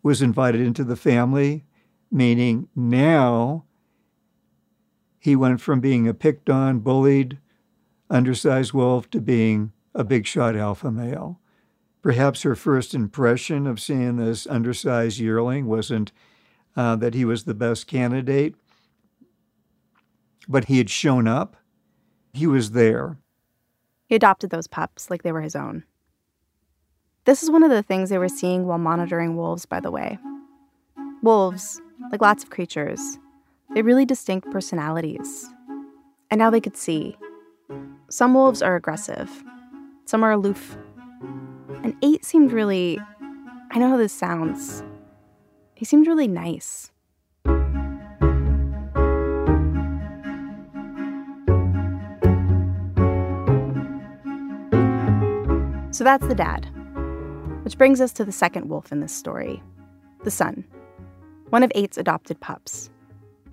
was 0.04 0.22
invited 0.22 0.62
into 0.62 0.84
the 0.84 0.96
family, 0.96 1.64
meaning 2.12 2.68
now 2.76 3.66
he 5.20 5.36
went 5.36 5.62
from 5.62 5.80
being 5.80 6.08
a 6.08 6.14
picked 6.14 6.50
on, 6.50 6.80
bullied, 6.80 7.38
undersized 8.10 8.74
wolf 8.74 9.10
to 9.10 9.20
being 9.20 9.74
a 9.94 10.04
big 10.04 10.26
shot 10.26 10.56
alpha 10.56 10.92
male. 10.92 11.40
Perhaps 12.02 12.44
her 12.44 12.56
first 12.56 12.94
impression 12.94 13.68
of 13.68 13.80
seeing 13.80 14.16
this 14.16 14.48
undersized 14.48 15.20
yearling 15.20 15.66
wasn't 15.66 16.12
uh, 16.76 16.96
that 16.96 17.14
he 17.14 17.26
was 17.26 17.44
the 17.44 17.54
best 17.54 17.88
candidate, 17.88 18.56
but 20.48 20.66
he 20.66 20.78
had 20.78 20.90
shown 20.90 21.28
up. 21.28 21.58
He 22.34 22.48
was 22.48 22.72
there. 22.72 23.18
He 24.06 24.16
adopted 24.16 24.52
those 24.52 24.68
pups 24.68 25.10
like 25.10 25.24
they 25.24 25.32
were 25.32 25.42
his 25.42 25.56
own. 25.56 25.84
This 27.26 27.44
is 27.44 27.52
one 27.52 27.64
of 27.64 27.70
the 27.70 27.84
things 27.84 28.10
they 28.10 28.18
were 28.18 28.30
seeing 28.30 28.66
while 28.66 28.78
monitoring 28.78 29.36
wolves, 29.36 29.66
by 29.66 29.82
the 29.82 29.92
way. 29.92 30.18
Wolves, 31.22 31.82
like 32.12 32.22
lots 32.22 32.44
of 32.44 32.50
creatures, 32.50 33.18
they 33.74 33.82
really 33.82 34.06
distinct 34.06 34.52
personalities. 34.52 35.48
And 36.30 36.40
now 36.40 36.50
they 36.50 36.62
could 36.62 36.78
see. 36.78 37.18
Some 38.10 38.34
wolves 38.34 38.62
are 38.62 38.76
aggressive, 38.76 39.44
some 40.06 40.24
are 40.24 40.32
aloof. 40.32 40.78
And 41.84 41.96
eight 42.02 42.24
seemed 42.24 42.52
really, 42.52 43.00
I 43.72 43.80
know 43.80 43.90
how 43.90 43.98
this 43.98 44.14
sounds, 44.14 44.84
he 45.76 45.86
seemed 45.86 46.08
really 46.08 46.28
nice. 46.28 46.92
So 55.92 56.04
that's 56.04 56.28
the 56.28 56.36
dad. 56.36 56.68
Which 57.64 57.78
brings 57.78 58.00
us 58.02 58.14
to 58.14 58.24
the 58.24 58.32
second 58.32 58.70
wolf 58.70 58.92
in 58.92 59.02
this 59.02 59.12
story 59.12 59.64
the 60.24 60.32
son, 60.32 60.64
one 61.50 61.64
of 61.64 61.72
Eight's 61.76 61.98
adopted 61.98 62.40
pups, 62.40 62.90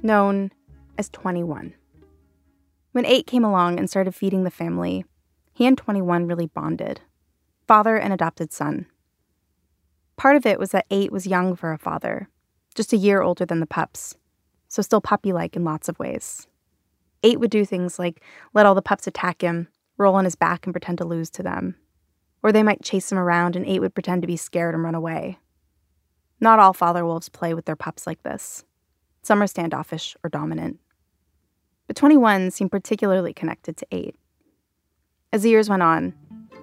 known 0.02 0.50
as 0.98 1.08
21. 1.10 1.74
When 2.92 3.06
Eight 3.06 3.26
came 3.26 3.44
along 3.44 3.78
and 3.78 3.88
started 3.88 4.14
feeding 4.14 4.44
the 4.44 4.50
family, 4.50 5.04
he 5.52 5.66
and 5.66 5.78
21 5.78 6.26
really 6.26 6.46
bonded 6.46 7.00
father 7.66 7.96
and 7.96 8.12
adopted 8.12 8.52
son. 8.52 8.86
Part 10.16 10.36
of 10.36 10.44
it 10.44 10.58
was 10.58 10.72
that 10.72 10.86
Eight 10.90 11.10
was 11.10 11.26
young 11.26 11.56
for 11.56 11.72
a 11.72 11.78
father, 11.78 12.28
just 12.74 12.92
a 12.92 12.96
year 12.98 13.22
older 13.22 13.46
than 13.46 13.60
the 13.60 13.66
pups, 13.66 14.16
so 14.68 14.82
still 14.82 15.00
puppy 15.00 15.32
like 15.32 15.56
in 15.56 15.64
lots 15.64 15.88
of 15.88 15.98
ways. 15.98 16.46
Eight 17.22 17.40
would 17.40 17.50
do 17.50 17.64
things 17.64 17.98
like 17.98 18.22
let 18.52 18.66
all 18.66 18.74
the 18.74 18.82
pups 18.82 19.06
attack 19.06 19.40
him, 19.40 19.68
roll 19.96 20.14
on 20.14 20.24
his 20.24 20.34
back, 20.34 20.66
and 20.66 20.74
pretend 20.74 20.98
to 20.98 21.06
lose 21.06 21.30
to 21.30 21.42
them 21.42 21.76
Or 22.42 22.52
they 22.52 22.62
might 22.62 22.82
chase 22.82 23.10
him 23.10 23.18
around 23.18 23.56
and 23.56 23.64
8 23.64 23.80
would 23.80 23.94
pretend 23.94 24.20
to 24.22 24.28
be 24.28 24.36
scared 24.36 24.74
and 24.74 24.84
run 24.84 24.94
away. 24.94 25.38
Not 26.44 26.58
all 26.58 26.74
father 26.74 27.06
wolves 27.06 27.30
play 27.30 27.54
with 27.54 27.64
their 27.64 27.74
pups 27.74 28.06
like 28.06 28.22
this. 28.22 28.64
Some 29.22 29.42
are 29.42 29.46
standoffish 29.46 30.14
or 30.22 30.28
dominant. 30.28 30.78
But 31.86 31.96
21 31.96 32.50
seemed 32.50 32.70
particularly 32.70 33.32
connected 33.32 33.78
to 33.78 33.86
8. 33.90 34.14
As 35.32 35.42
the 35.42 35.48
years 35.48 35.70
went 35.70 35.82
on, 35.82 36.12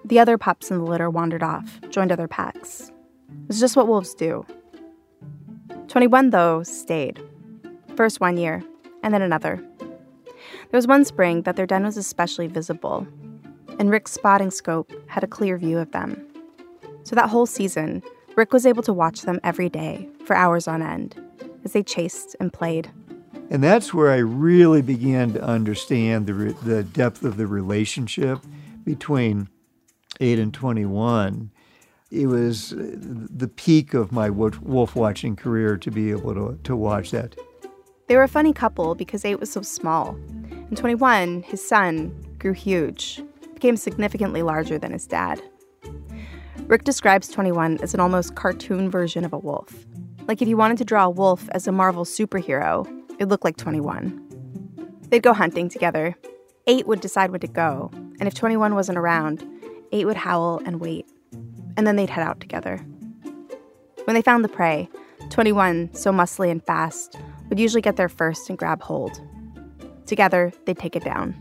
the 0.06 0.20
other 0.20 0.38
pups 0.38 0.70
in 0.70 0.78
the 0.78 0.84
litter 0.84 1.10
wandered 1.10 1.42
off, 1.42 1.80
joined 1.90 2.12
other 2.12 2.28
packs. 2.28 2.92
It 3.30 3.48
was 3.48 3.60
just 3.60 3.76
what 3.76 3.88
wolves 3.88 4.14
do. 4.14 4.46
21, 5.88 6.30
though, 6.30 6.62
stayed. 6.62 7.20
First 7.96 8.20
one 8.20 8.38
year, 8.38 8.64
and 9.02 9.12
then 9.12 9.24
another. 9.24 9.66
There 9.80 10.78
was 10.78 10.86
one 10.86 11.06
spring 11.06 11.42
that 11.42 11.56
their 11.56 11.66
den 11.66 11.86
was 11.86 11.98
especially 11.98 12.46
visible, 12.46 13.08
and 13.80 13.90
Rick's 13.90 14.12
spotting 14.12 14.52
scope 14.52 14.94
had 15.08 15.24
a 15.24 15.28
clear 15.28 15.58
view 15.58 15.80
of 15.80 15.92
them. 15.92 16.24
So 17.02 17.16
that 17.16 17.30
whole 17.30 17.48
season, 17.48 18.04
Rick 18.36 18.54
was 18.54 18.66
able 18.66 18.84
to 18.84 18.94
watch 18.94 19.24
them 19.24 19.40
every 19.44 19.70
day 19.70 20.08
for 20.26 20.36
hours 20.36 20.68
on 20.68 20.82
end 20.82 21.22
as 21.64 21.74
they 21.74 21.84
chased 21.84 22.36
and 22.40 22.52
played. 22.52 22.90
And 23.50 23.62
that's 23.62 23.94
where 23.94 24.12
I 24.12 24.18
really 24.18 24.82
began 24.82 25.34
to 25.34 25.44
understand 25.44 26.28
the, 26.28 26.34
re- 26.34 26.56
the 26.64 26.84
depth 26.84 27.24
of 27.24 27.36
the 27.36 27.48
relationship 27.48 28.40
between 28.86 29.50
8 30.22 30.40
and 30.40 30.54
21. 30.54 31.52
It 32.12 32.28
was 32.28 32.74
uh, 32.74 32.96
the 32.98 33.48
peak 33.48 33.94
of 33.94 34.12
my 34.12 34.30
wolf 34.30 34.96
watching 34.96 35.36
career 35.36 35.78
to 35.78 35.92
be 35.92 36.12
able 36.12 36.34
to, 36.34 36.60
to 36.64 36.76
watch 36.76 37.12
that. 37.12 37.36
They 38.08 38.16
were 38.16 38.24
a 38.24 38.28
funny 38.30 38.54
couple 38.54 38.96
because 38.96 39.26
8 39.26 39.40
was 39.40 39.52
so 39.52 39.62
small. 39.62 40.16
And 40.52 40.78
21, 40.78 41.44
his 41.44 41.66
son, 41.66 42.14
grew 42.40 42.54
huge, 42.54 43.22
became 43.54 43.78
significantly 43.78 44.42
larger 44.42 44.78
than 44.78 44.92
his 44.94 45.08
dad. 45.08 45.42
Rick 46.68 46.84
describes 46.84 47.28
21 47.28 47.80
as 47.82 47.94
an 47.94 48.00
almost 48.00 48.36
cartoon 48.36 48.90
version 48.90 49.26
of 49.26 49.34
a 49.34 49.38
wolf. 49.38 49.86
Like 50.28 50.42
if 50.42 50.48
you 50.48 50.56
wanted 50.56 50.78
to 50.78 50.86
draw 50.86 51.06
a 51.06 51.10
wolf 51.10 51.50
as 51.52 51.68
a 51.68 51.72
Marvel 51.72 52.06
superhero, 52.06 52.88
it 53.20 53.28
looked 53.28 53.44
like 53.44 53.58
21. 53.58 54.28
They'd 55.10 55.24
go 55.24 55.34
hunting 55.34 55.68
together. 55.68 56.16
8 56.68 56.88
would 56.88 57.02
decide 57.02 57.32
when 57.32 57.42
to 57.42 57.48
go, 57.48 57.90
and 58.20 58.28
if 58.28 58.34
21 58.34 58.76
wasn't 58.76 58.98
around, 58.98 59.46
8 59.92 60.06
would 60.06 60.16
howl 60.16 60.62
and 60.66 60.80
wait. 60.80 61.06
And 61.76 61.86
then 61.86 61.96
they'd 61.98 62.10
head 62.10 62.24
out 62.24 62.40
together. 62.40 62.78
When 64.06 64.14
they 64.14 64.22
found 64.22 64.46
the 64.46 64.50
prey, 64.50 64.88
21, 65.30 65.94
so 65.94 66.12
muscly 66.12 66.50
and 66.50 66.64
fast, 66.66 67.18
would 67.50 67.60
usually 67.60 67.82
get 67.82 67.96
there 67.96 68.10
first 68.10 68.50
and 68.50 68.58
grab 68.58 68.82
hold. 68.82 69.20
Together, 70.06 70.54
they'd 70.66 70.78
take 70.78 70.96
it 70.96 71.04
down. 71.04 71.36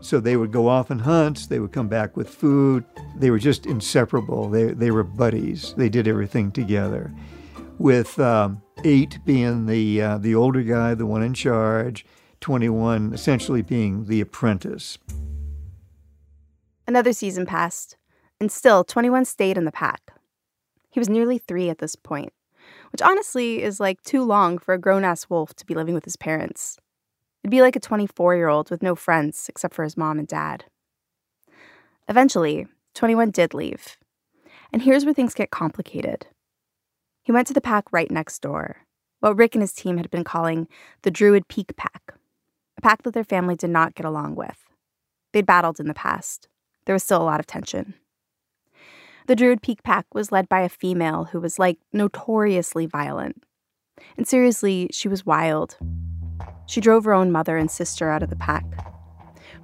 So 0.00 0.20
they 0.20 0.36
would 0.36 0.52
go 0.52 0.68
off 0.68 0.90
and 0.90 1.00
hunt, 1.00 1.48
they 1.48 1.58
would 1.58 1.72
come 1.72 1.88
back 1.88 2.16
with 2.16 2.28
food. 2.28 2.84
They 3.16 3.30
were 3.30 3.38
just 3.38 3.66
inseparable. 3.66 4.48
They, 4.48 4.72
they 4.72 4.90
were 4.90 5.02
buddies. 5.02 5.74
They 5.76 5.88
did 5.88 6.08
everything 6.08 6.52
together. 6.52 7.12
With 7.78 8.18
um, 8.18 8.62
eight 8.84 9.18
being 9.24 9.66
the, 9.66 10.02
uh, 10.02 10.18
the 10.18 10.34
older 10.34 10.62
guy, 10.62 10.94
the 10.94 11.06
one 11.06 11.22
in 11.22 11.34
charge, 11.34 12.04
21 12.40 13.12
essentially 13.12 13.62
being 13.62 14.06
the 14.06 14.20
apprentice. 14.20 14.98
Another 16.86 17.12
season 17.12 17.46
passed, 17.46 17.96
and 18.40 18.50
still 18.50 18.82
21 18.82 19.24
stayed 19.24 19.56
in 19.56 19.64
the 19.64 19.72
pack. 19.72 20.12
He 20.90 20.98
was 20.98 21.08
nearly 21.08 21.38
three 21.38 21.70
at 21.70 21.78
this 21.78 21.94
point, 21.94 22.32
which 22.90 23.02
honestly 23.02 23.62
is 23.62 23.78
like 23.78 24.02
too 24.02 24.24
long 24.24 24.58
for 24.58 24.74
a 24.74 24.78
grown 24.78 25.04
ass 25.04 25.30
wolf 25.30 25.54
to 25.54 25.66
be 25.66 25.74
living 25.74 25.94
with 25.94 26.04
his 26.04 26.16
parents. 26.16 26.78
It'd 27.42 27.50
be 27.50 27.62
like 27.62 27.76
a 27.76 27.80
24 27.80 28.36
year 28.36 28.48
old 28.48 28.70
with 28.70 28.82
no 28.82 28.94
friends 28.94 29.46
except 29.48 29.74
for 29.74 29.84
his 29.84 29.96
mom 29.96 30.18
and 30.18 30.26
dad. 30.26 30.64
Eventually, 32.08 32.66
21 32.94 33.30
did 33.30 33.54
leave. 33.54 33.96
And 34.72 34.82
here's 34.82 35.04
where 35.04 35.14
things 35.14 35.34
get 35.34 35.50
complicated. 35.50 36.26
He 37.22 37.32
went 37.32 37.46
to 37.48 37.54
the 37.54 37.60
pack 37.60 37.84
right 37.92 38.10
next 38.10 38.40
door, 38.40 38.78
what 39.20 39.36
Rick 39.36 39.54
and 39.54 39.62
his 39.62 39.72
team 39.72 39.96
had 39.96 40.10
been 40.10 40.24
calling 40.24 40.68
the 41.02 41.10
Druid 41.10 41.48
Peak 41.48 41.76
Pack, 41.76 42.14
a 42.78 42.80
pack 42.80 43.02
that 43.02 43.14
their 43.14 43.24
family 43.24 43.56
did 43.56 43.70
not 43.70 43.94
get 43.94 44.06
along 44.06 44.36
with. 44.36 44.58
They'd 45.32 45.46
battled 45.46 45.80
in 45.80 45.86
the 45.86 45.94
past. 45.94 46.48
There 46.86 46.94
was 46.94 47.04
still 47.04 47.22
a 47.22 47.24
lot 47.24 47.40
of 47.40 47.46
tension. 47.46 47.94
The 49.26 49.36
Druid 49.36 49.62
Peak 49.62 49.82
Pack 49.82 50.06
was 50.12 50.32
led 50.32 50.48
by 50.48 50.60
a 50.60 50.68
female 50.68 51.24
who 51.26 51.40
was 51.40 51.58
like 51.58 51.78
notoriously 51.92 52.86
violent. 52.86 53.44
And 54.16 54.26
seriously, 54.26 54.88
she 54.92 55.08
was 55.08 55.26
wild. 55.26 55.76
She 56.66 56.80
drove 56.80 57.04
her 57.04 57.12
own 57.12 57.30
mother 57.30 57.56
and 57.56 57.70
sister 57.70 58.10
out 58.10 58.22
of 58.22 58.30
the 58.30 58.36
pack. 58.36 58.64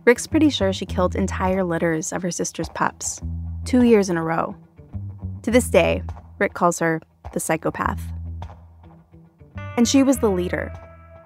Rick's 0.06 0.28
pretty 0.28 0.50
sure 0.50 0.72
she 0.72 0.86
killed 0.86 1.16
entire 1.16 1.64
litters 1.64 2.12
of 2.12 2.22
her 2.22 2.30
sister's 2.30 2.68
pups, 2.68 3.20
two 3.64 3.82
years 3.82 4.08
in 4.08 4.16
a 4.16 4.22
row. 4.22 4.54
To 5.42 5.50
this 5.50 5.68
day, 5.68 6.00
Rick 6.38 6.54
calls 6.54 6.78
her 6.78 7.00
the 7.32 7.40
psychopath. 7.40 8.00
And 9.76 9.88
she 9.88 10.04
was 10.04 10.18
the 10.18 10.30
leader. 10.30 10.72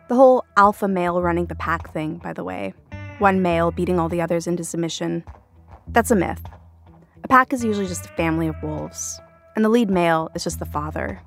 The 0.08 0.14
whole 0.14 0.46
alpha 0.56 0.88
male 0.88 1.20
running 1.20 1.44
the 1.44 1.54
pack 1.54 1.92
thing, 1.92 2.16
by 2.16 2.32
the 2.32 2.42
way. 2.42 2.72
One 3.18 3.42
male 3.42 3.70
beating 3.70 4.00
all 4.00 4.08
the 4.08 4.22
others 4.22 4.46
into 4.46 4.64
submission. 4.64 5.24
That's 5.88 6.10
a 6.10 6.16
myth. 6.16 6.42
A 7.22 7.28
pack 7.28 7.52
is 7.52 7.62
usually 7.62 7.86
just 7.86 8.06
a 8.06 8.14
family 8.14 8.48
of 8.48 8.62
wolves, 8.62 9.20
and 9.56 9.64
the 9.64 9.68
lead 9.68 9.90
male 9.90 10.30
is 10.34 10.42
just 10.42 10.58
the 10.58 10.64
father. 10.64 11.20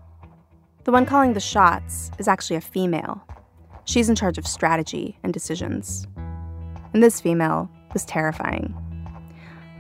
The 0.86 0.92
one 0.92 1.06
calling 1.06 1.34
the 1.34 1.40
shots 1.40 2.10
is 2.18 2.28
actually 2.28 2.56
a 2.56 2.62
female, 2.62 3.24
She's 3.86 4.10
in 4.10 4.16
charge 4.16 4.38
of 4.38 4.48
strategy 4.48 5.18
and 5.24 5.34
decisions. 5.34 6.08
And 6.94 7.02
this 7.02 7.20
female 7.20 7.70
was 7.94 8.06
terrifying. 8.06 8.74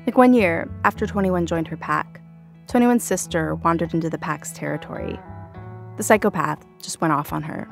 Like 0.05 0.17
one 0.17 0.33
year, 0.33 0.69
after 0.83 1.07
21 1.07 1.45
joined 1.45 1.67
her 1.67 1.77
pack, 1.77 2.21
21's 2.67 3.03
sister 3.03 3.55
wandered 3.55 3.93
into 3.93 4.09
the 4.09 4.17
pack's 4.17 4.51
territory. 4.51 5.19
The 5.97 6.03
psychopath 6.03 6.65
just 6.81 7.01
went 7.01 7.13
off 7.13 7.31
on 7.31 7.43
her. 7.43 7.69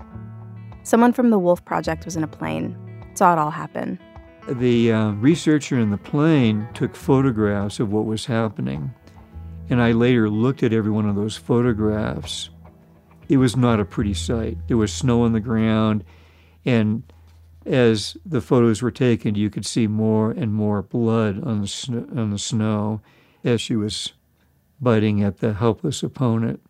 Someone 0.84 1.13
from 1.13 1.30
the 1.30 1.39
Wolf 1.39 1.63
Project 1.65 2.06
was 2.06 2.15
in 2.15 2.23
a 2.23 2.27
plane, 2.27 2.77
saw 3.13 3.34
it 3.34 3.39
all 3.39 3.51
happen. 3.51 3.99
The 4.47 4.91
uh, 4.91 5.12
researcher 5.12 5.77
in 5.77 5.91
the 5.91 5.97
plane 5.97 6.67
took 6.73 6.95
photographs 6.95 7.80
of 7.80 7.91
what 7.91 8.06
was 8.06 8.25
happening. 8.25 8.93
And 9.69 9.82
I 9.82 9.91
later 9.91 10.30
looked 10.30 10.63
at 10.63 10.73
every 10.73 10.91
one 10.91 11.08
of 11.08 11.15
those 11.15 11.38
photographs. 11.38 12.49
It 13.30 13.38
was 13.38 13.56
not 13.56 13.80
a 13.80 13.86
pretty 13.86 14.13
sight. 14.13 14.58
There 14.67 14.77
was 14.77 14.91
snow 14.91 15.23
on 15.23 15.34
the 15.34 15.39
ground. 15.39 16.04
And 16.65 17.04
as 17.65 18.17
the 18.26 18.41
photos 18.41 18.82
were 18.82 18.91
taken, 18.91 19.36
you 19.36 19.50
could 19.50 19.65
see 19.65 19.88
more 19.88 20.32
and 20.32 20.54
more 20.54 20.82
blood 20.82 21.43
on 21.43 21.62
the, 21.62 21.67
sn- 21.67 22.17
on 22.17 22.32
the 22.32 22.39
snow 22.39 23.02
as 23.43 23.62
she 23.62 23.76
was 23.76 24.13
biting 24.80 25.24
at 25.24 25.39
the 25.39 25.54
helpless 25.54 26.04
opponent. 26.04 26.62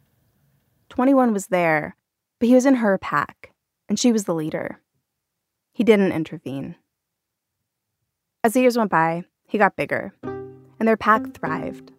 21 0.90 1.32
was 1.32 1.48
there, 1.48 1.96
but 2.40 2.50
he 2.50 2.56
was 2.56 2.66
in 2.66 2.76
her 2.76 2.98
pack, 2.98 3.54
and 3.88 3.98
she 3.98 4.12
was 4.12 4.26
the 4.26 4.36
leader. 4.36 4.82
He 5.72 5.84
didn't 5.84 6.12
intervene. 6.12 6.76
As 8.44 8.54
the 8.54 8.62
years 8.62 8.78
went 8.78 8.92
by, 8.92 9.24
he 9.48 9.58
got 9.58 9.76
bigger, 9.76 10.14
and 10.24 10.88
their 10.88 10.98
pack 10.98 11.34
thrived. 11.34 11.92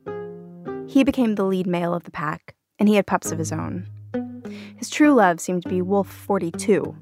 He 0.86 1.04
became 1.04 1.36
the 1.36 1.44
lead 1.44 1.66
male 1.66 1.94
of 1.94 2.04
the 2.04 2.10
pack, 2.10 2.54
and 2.78 2.88
he 2.88 2.96
had 2.96 3.06
pups 3.06 3.32
of 3.32 3.38
his 3.38 3.52
own. 3.52 3.88
His 4.76 4.90
true 4.90 5.14
love 5.14 5.40
seemed 5.40 5.62
to 5.62 5.68
be 5.68 5.80
Wolf 5.80 6.08
42, 6.08 6.94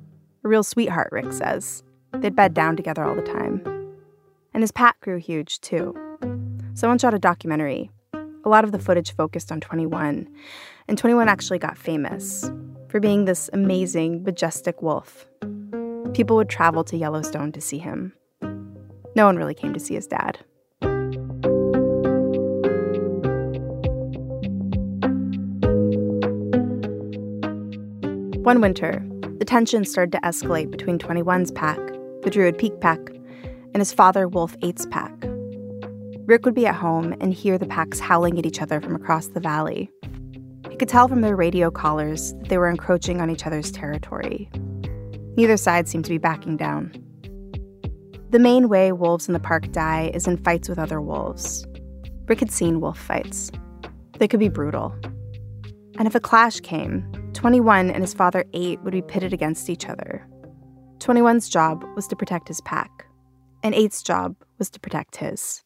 a 0.42 0.48
real 0.48 0.62
sweetheart, 0.62 1.09
Rick 1.12 1.33
says. 1.33 1.83
They'd 2.12 2.35
bed 2.37 2.55
down 2.55 2.76
together 2.76 3.05
all 3.05 3.14
the 3.14 3.22
time. 3.22 3.62
And 4.53 4.62
his 4.62 4.72
pack 4.72 5.00
grew 5.00 5.18
huge, 5.18 5.61
too. 5.61 5.94
Someone 6.74 6.98
shot 6.98 7.14
a 7.14 7.18
documentary. 7.18 7.90
A 8.44 8.48
lot 8.48 8.64
of 8.64 8.72
the 8.72 8.79
footage 8.79 9.14
focused 9.14 9.53
on 9.53 9.61
21, 9.61 10.26
and 10.88 10.98
21 10.98 11.29
actually 11.29 11.59
got 11.59 11.76
famous 11.76 12.50
for 12.88 12.98
being 12.98 13.26
this 13.26 13.50
amazing, 13.53 14.22
majestic 14.22 14.81
wolf. 14.81 15.26
People 16.14 16.37
would 16.37 16.48
travel 16.48 16.83
to 16.85 16.96
Yellowstone 16.96 17.53
to 17.53 17.61
see 17.61 17.79
him. 17.79 18.14
No 19.14 19.26
one 19.26 19.37
really 19.37 19.55
came 19.55 19.74
to 19.74 19.81
see 19.81 19.94
his 19.94 20.07
dad. 20.07 20.38
One 28.43 28.62
winter, 28.62 29.05
the 29.41 29.47
tension 29.47 29.86
started 29.86 30.12
to 30.12 30.20
escalate 30.20 30.70
between 30.70 30.99
21's 30.99 31.51
pack, 31.51 31.78
the 32.22 32.28
Druid 32.30 32.59
Peak 32.59 32.78
pack, 32.78 33.01
and 33.09 33.76
his 33.78 33.91
father 33.91 34.28
Wolf 34.28 34.55
8's 34.59 34.84
pack. 34.88 35.14
Rick 36.26 36.45
would 36.45 36.55
be 36.55 36.66
at 36.66 36.74
home 36.74 37.14
and 37.22 37.32
hear 37.32 37.57
the 37.57 37.66
packs 37.66 37.99
howling 37.99 38.38
at 38.38 38.45
each 38.45 38.61
other 38.61 38.82
from 38.82 38.95
across 38.95 39.28
the 39.28 39.41
valley. 39.41 39.91
He 40.68 40.76
could 40.76 40.91
tell 40.91 41.09
from 41.09 41.22
their 41.22 41.36
radio 41.36 41.70
collars 41.70 42.34
that 42.34 42.51
they 42.51 42.59
were 42.59 42.68
encroaching 42.68 43.22
on 43.22 43.30
each 43.30 43.47
other's 43.47 43.72
territory. 43.72 44.51
Neither 45.38 45.57
side 45.57 45.88
seemed 45.88 46.05
to 46.05 46.11
be 46.11 46.18
backing 46.18 46.59
down. 46.59 46.93
The 48.28 48.38
main 48.38 48.68
way 48.68 48.93
wolves 48.93 49.26
in 49.26 49.32
the 49.32 49.41
park 49.41 49.72
die 49.72 50.11
is 50.12 50.26
in 50.26 50.36
fights 50.36 50.68
with 50.68 50.78
other 50.78 51.01
wolves. 51.01 51.66
Rick 52.26 52.41
had 52.41 52.53
seen 52.53 52.82
wolf 52.82 52.99
fights. 52.99 53.51
They 54.18 54.28
could 54.28 54.38
be 54.38 54.51
brutal. 54.51 54.95
And 56.01 56.07
if 56.07 56.14
a 56.14 56.20
clash 56.20 56.61
came, 56.61 57.05
21 57.34 57.90
and 57.90 58.03
his 58.03 58.14
father 58.14 58.46
8 58.55 58.80
would 58.80 58.92
be 58.94 59.03
pitted 59.03 59.34
against 59.34 59.68
each 59.68 59.86
other. 59.86 60.26
21's 60.96 61.46
job 61.46 61.84
was 61.94 62.07
to 62.07 62.16
protect 62.16 62.48
his 62.48 62.62
pack, 62.62 63.05
and 63.62 63.74
8's 63.74 64.03
job 64.03 64.34
was 64.59 64.70
to 64.70 64.80
protect 64.80 65.16
his. 65.16 65.62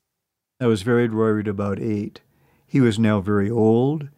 I 0.60 0.66
was 0.66 0.82
very 0.82 1.08
worried 1.08 1.46
about 1.46 1.78
8. 1.78 2.20
He 2.66 2.80
was 2.80 2.98
now 2.98 3.20
very 3.20 3.48
old. 3.48 4.08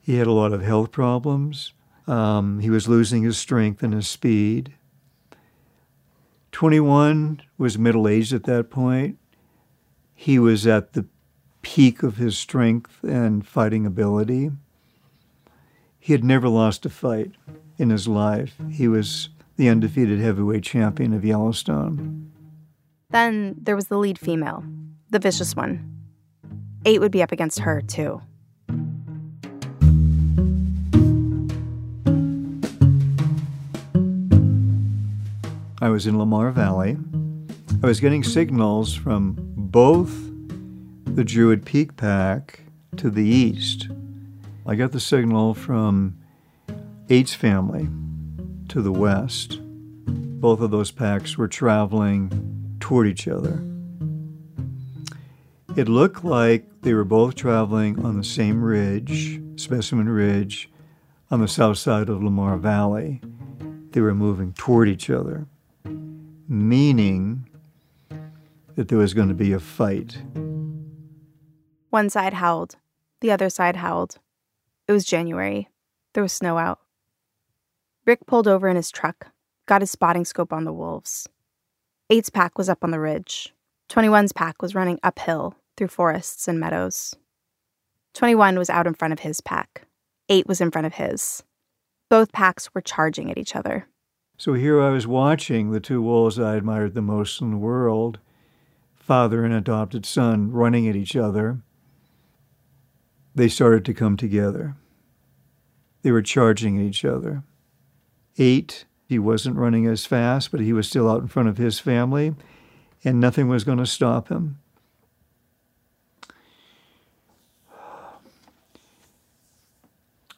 He 0.00 0.16
had 0.16 0.26
a 0.26 0.32
lot 0.32 0.54
of 0.54 0.62
health 0.62 0.90
problems. 0.90 1.74
Um, 2.06 2.60
he 2.60 2.70
was 2.70 2.88
losing 2.88 3.22
his 3.22 3.36
strength 3.36 3.82
and 3.82 3.92
his 3.92 4.08
speed. 4.08 4.72
21 6.52 7.42
was 7.58 7.76
middle 7.76 8.08
aged 8.08 8.32
at 8.32 8.44
that 8.44 8.70
point. 8.70 9.18
He 10.14 10.38
was 10.38 10.66
at 10.66 10.94
the 10.94 11.04
peak 11.60 12.02
of 12.02 12.16
his 12.16 12.38
strength 12.38 13.04
and 13.04 13.46
fighting 13.46 13.84
ability. 13.84 14.52
He 16.04 16.12
had 16.12 16.24
never 16.24 16.48
lost 16.48 16.84
a 16.84 16.90
fight 16.90 17.30
in 17.78 17.90
his 17.90 18.08
life. 18.08 18.56
He 18.68 18.88
was 18.88 19.28
the 19.54 19.68
undefeated 19.68 20.18
heavyweight 20.18 20.64
champion 20.64 21.12
of 21.12 21.24
Yellowstone. 21.24 22.32
Then 23.10 23.54
there 23.56 23.76
was 23.76 23.86
the 23.86 23.96
lead 23.96 24.18
female, 24.18 24.64
the 25.10 25.20
vicious 25.20 25.54
one. 25.54 26.02
Eight 26.84 26.98
would 26.98 27.12
be 27.12 27.22
up 27.22 27.30
against 27.30 27.60
her, 27.60 27.80
too. 27.80 28.20
I 35.80 35.88
was 35.88 36.08
in 36.08 36.18
Lamar 36.18 36.50
Valley. 36.50 36.96
I 37.80 37.86
was 37.86 38.00
getting 38.00 38.24
signals 38.24 38.92
from 38.92 39.36
both 39.56 40.12
the 41.04 41.22
Druid 41.22 41.64
Peak 41.64 41.96
Pack 41.96 42.58
to 42.96 43.08
the 43.08 43.24
east. 43.24 43.88
I 44.66 44.74
got 44.74 44.92
the 44.92 45.00
signal 45.00 45.54
from 45.54 46.18
Eight's 47.08 47.34
family 47.34 47.88
to 48.68 48.80
the 48.80 48.92
west. 48.92 49.60
Both 50.06 50.60
of 50.60 50.70
those 50.70 50.90
packs 50.90 51.36
were 51.36 51.48
traveling 51.48 52.76
toward 52.80 53.06
each 53.06 53.28
other. 53.28 53.62
It 55.76 55.88
looked 55.88 56.24
like 56.24 56.82
they 56.82 56.94
were 56.94 57.04
both 57.04 57.34
traveling 57.34 58.04
on 58.04 58.16
the 58.16 58.24
same 58.24 58.62
ridge, 58.62 59.40
Specimen 59.56 60.08
Ridge, 60.08 60.70
on 61.30 61.40
the 61.40 61.48
south 61.48 61.78
side 61.78 62.08
of 62.08 62.22
Lamar 62.22 62.56
Valley. 62.56 63.20
They 63.90 64.00
were 64.00 64.14
moving 64.14 64.52
toward 64.52 64.88
each 64.88 65.10
other 65.10 65.46
meaning 66.52 67.48
that 68.76 68.88
there 68.88 68.98
was 68.98 69.14
going 69.14 69.28
to 69.28 69.34
be 69.34 69.52
a 69.52 69.58
fight. 69.58 70.22
One 71.90 72.10
side 72.10 72.34
howled, 72.34 72.76
the 73.20 73.30
other 73.30 73.48
side 73.48 73.76
howled. 73.76 74.18
It 74.92 75.00
was 75.00 75.04
January. 75.06 75.70
There 76.12 76.22
was 76.22 76.34
snow 76.34 76.58
out. 76.58 76.78
Rick 78.04 78.26
pulled 78.26 78.46
over 78.46 78.68
in 78.68 78.76
his 78.76 78.90
truck, 78.90 79.28
got 79.64 79.80
his 79.80 79.90
spotting 79.90 80.26
scope 80.26 80.52
on 80.52 80.64
the 80.64 80.72
wolves. 80.72 81.26
Eight's 82.10 82.28
pack 82.28 82.58
was 82.58 82.68
up 82.68 82.84
on 82.84 82.90
the 82.90 83.00
ridge. 83.00 83.54
21's 83.88 84.34
pack 84.34 84.60
was 84.60 84.74
running 84.74 85.00
uphill 85.02 85.56
through 85.78 85.88
forests 85.88 86.46
and 86.46 86.60
meadows. 86.60 87.14
21 88.12 88.58
was 88.58 88.68
out 88.68 88.86
in 88.86 88.92
front 88.92 89.14
of 89.14 89.20
his 89.20 89.40
pack. 89.40 89.86
Eight 90.28 90.46
was 90.46 90.60
in 90.60 90.70
front 90.70 90.86
of 90.86 90.92
his. 90.92 91.42
Both 92.10 92.30
packs 92.30 92.68
were 92.74 92.82
charging 92.82 93.30
at 93.30 93.38
each 93.38 93.56
other. 93.56 93.86
So 94.36 94.52
here 94.52 94.78
I 94.78 94.90
was 94.90 95.06
watching 95.06 95.70
the 95.70 95.80
two 95.80 96.02
wolves 96.02 96.38
I 96.38 96.56
admired 96.56 96.92
the 96.92 97.00
most 97.00 97.40
in 97.40 97.50
the 97.50 97.56
world, 97.56 98.18
father 98.94 99.42
and 99.42 99.54
adopted 99.54 100.04
son, 100.04 100.52
running 100.52 100.86
at 100.86 100.96
each 100.96 101.16
other. 101.16 101.62
They 103.34 103.48
started 103.48 103.86
to 103.86 103.94
come 103.94 104.18
together. 104.18 104.76
They 106.02 106.10
were 106.10 106.22
charging 106.22 106.80
each 106.80 107.04
other. 107.04 107.42
Eight, 108.38 108.84
he 109.08 109.18
wasn't 109.18 109.56
running 109.56 109.86
as 109.86 110.06
fast, 110.06 110.50
but 110.50 110.60
he 110.60 110.72
was 110.72 110.88
still 110.88 111.08
out 111.08 111.22
in 111.22 111.28
front 111.28 111.48
of 111.48 111.58
his 111.58 111.78
family, 111.78 112.34
and 113.04 113.20
nothing 113.20 113.48
was 113.48 113.64
going 113.64 113.78
to 113.78 113.86
stop 113.86 114.28
him. 114.28 114.58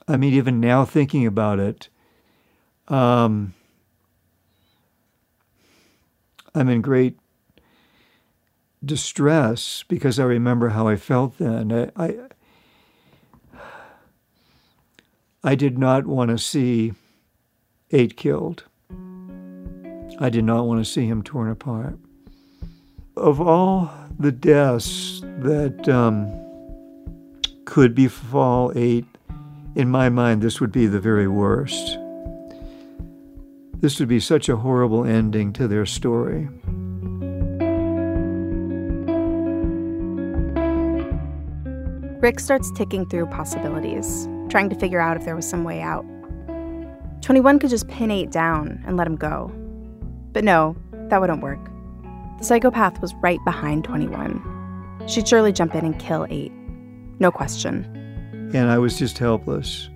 I 0.06 0.16
mean, 0.18 0.34
even 0.34 0.60
now 0.60 0.84
thinking 0.84 1.26
about 1.26 1.58
it, 1.58 1.88
um, 2.88 3.54
I'm 6.54 6.68
in 6.68 6.82
great 6.82 7.18
distress 8.84 9.84
because 9.88 10.18
I 10.18 10.24
remember 10.24 10.70
how 10.70 10.86
I 10.86 10.96
felt 10.96 11.38
then. 11.38 11.72
I, 11.72 11.90
I, 11.96 12.18
I 15.46 15.54
did 15.54 15.78
not 15.78 16.06
want 16.06 16.30
to 16.30 16.38
see 16.38 16.94
eight 17.90 18.16
killed. 18.16 18.64
I 20.18 20.30
did 20.30 20.42
not 20.42 20.66
want 20.66 20.82
to 20.82 20.90
see 20.90 21.06
him 21.06 21.22
torn 21.22 21.50
apart. 21.50 21.98
Of 23.14 23.42
all 23.42 23.92
the 24.18 24.32
deaths 24.32 25.20
that 25.40 25.86
um, 25.86 26.32
could 27.66 27.94
befall 27.94 28.72
eight, 28.74 29.04
in 29.76 29.90
my 29.90 30.08
mind, 30.08 30.40
this 30.40 30.62
would 30.62 30.72
be 30.72 30.86
the 30.86 30.98
very 30.98 31.28
worst. 31.28 31.98
This 33.80 34.00
would 34.00 34.08
be 34.08 34.20
such 34.20 34.48
a 34.48 34.56
horrible 34.56 35.04
ending 35.04 35.52
to 35.52 35.68
their 35.68 35.84
story. 35.84 36.48
Rick 42.22 42.40
starts 42.40 42.72
ticking 42.72 43.04
through 43.10 43.26
possibilities, 43.26 44.26
trying 44.54 44.70
to 44.70 44.76
figure 44.76 45.00
out 45.00 45.16
if 45.16 45.24
there 45.24 45.34
was 45.34 45.44
some 45.44 45.64
way 45.64 45.82
out. 45.82 46.06
21 47.22 47.58
could 47.58 47.70
just 47.70 47.88
pin 47.88 48.12
8 48.12 48.30
down 48.30 48.80
and 48.86 48.96
let 48.96 49.04
him 49.04 49.16
go. 49.16 49.50
But 50.32 50.44
no, 50.44 50.76
that 51.10 51.20
wouldn't 51.20 51.42
work. 51.42 51.58
The 52.38 52.44
psychopath 52.44 53.02
was 53.02 53.12
right 53.16 53.40
behind 53.44 53.82
21. 53.82 55.08
She'd 55.08 55.26
surely 55.26 55.52
jump 55.52 55.74
in 55.74 55.84
and 55.84 55.98
kill 55.98 56.24
8. 56.30 56.52
No 57.18 57.32
question. 57.32 57.84
And 58.54 58.70
I 58.70 58.78
was 58.78 58.96
just 58.96 59.18
helpless. 59.18 59.90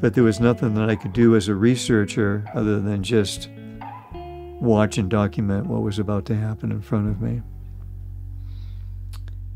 But 0.00 0.14
there 0.14 0.22
was 0.22 0.38
nothing 0.38 0.74
that 0.74 0.88
I 0.88 0.94
could 0.94 1.12
do 1.12 1.34
as 1.34 1.48
a 1.48 1.56
researcher 1.56 2.44
other 2.54 2.80
than 2.80 3.02
just 3.02 3.50
watch 4.60 4.96
and 4.96 5.10
document 5.10 5.66
what 5.66 5.82
was 5.82 5.98
about 5.98 6.24
to 6.26 6.36
happen 6.36 6.70
in 6.70 6.82
front 6.82 7.08
of 7.08 7.20
me. 7.20 7.42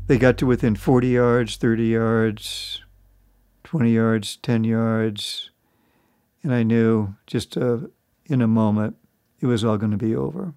They 0.07 0.17
got 0.17 0.37
to 0.39 0.45
within 0.45 0.75
40 0.75 1.07
yards, 1.07 1.55
30 1.55 1.85
yards, 1.85 2.81
20 3.67 3.91
yards, 3.91 4.37
10 4.37 4.63
yards, 4.63 5.51
and 6.41 6.53
I 6.53 6.63
knew 6.63 7.15
just 7.25 7.57
uh, 7.57 7.79
in 8.27 8.41
a 8.41 8.47
moment 8.47 8.95
it 9.41 9.45
was 9.45 9.65
all 9.65 9.77
going 9.77 9.91
to 9.91 9.97
be 9.97 10.15
over. 10.15 10.53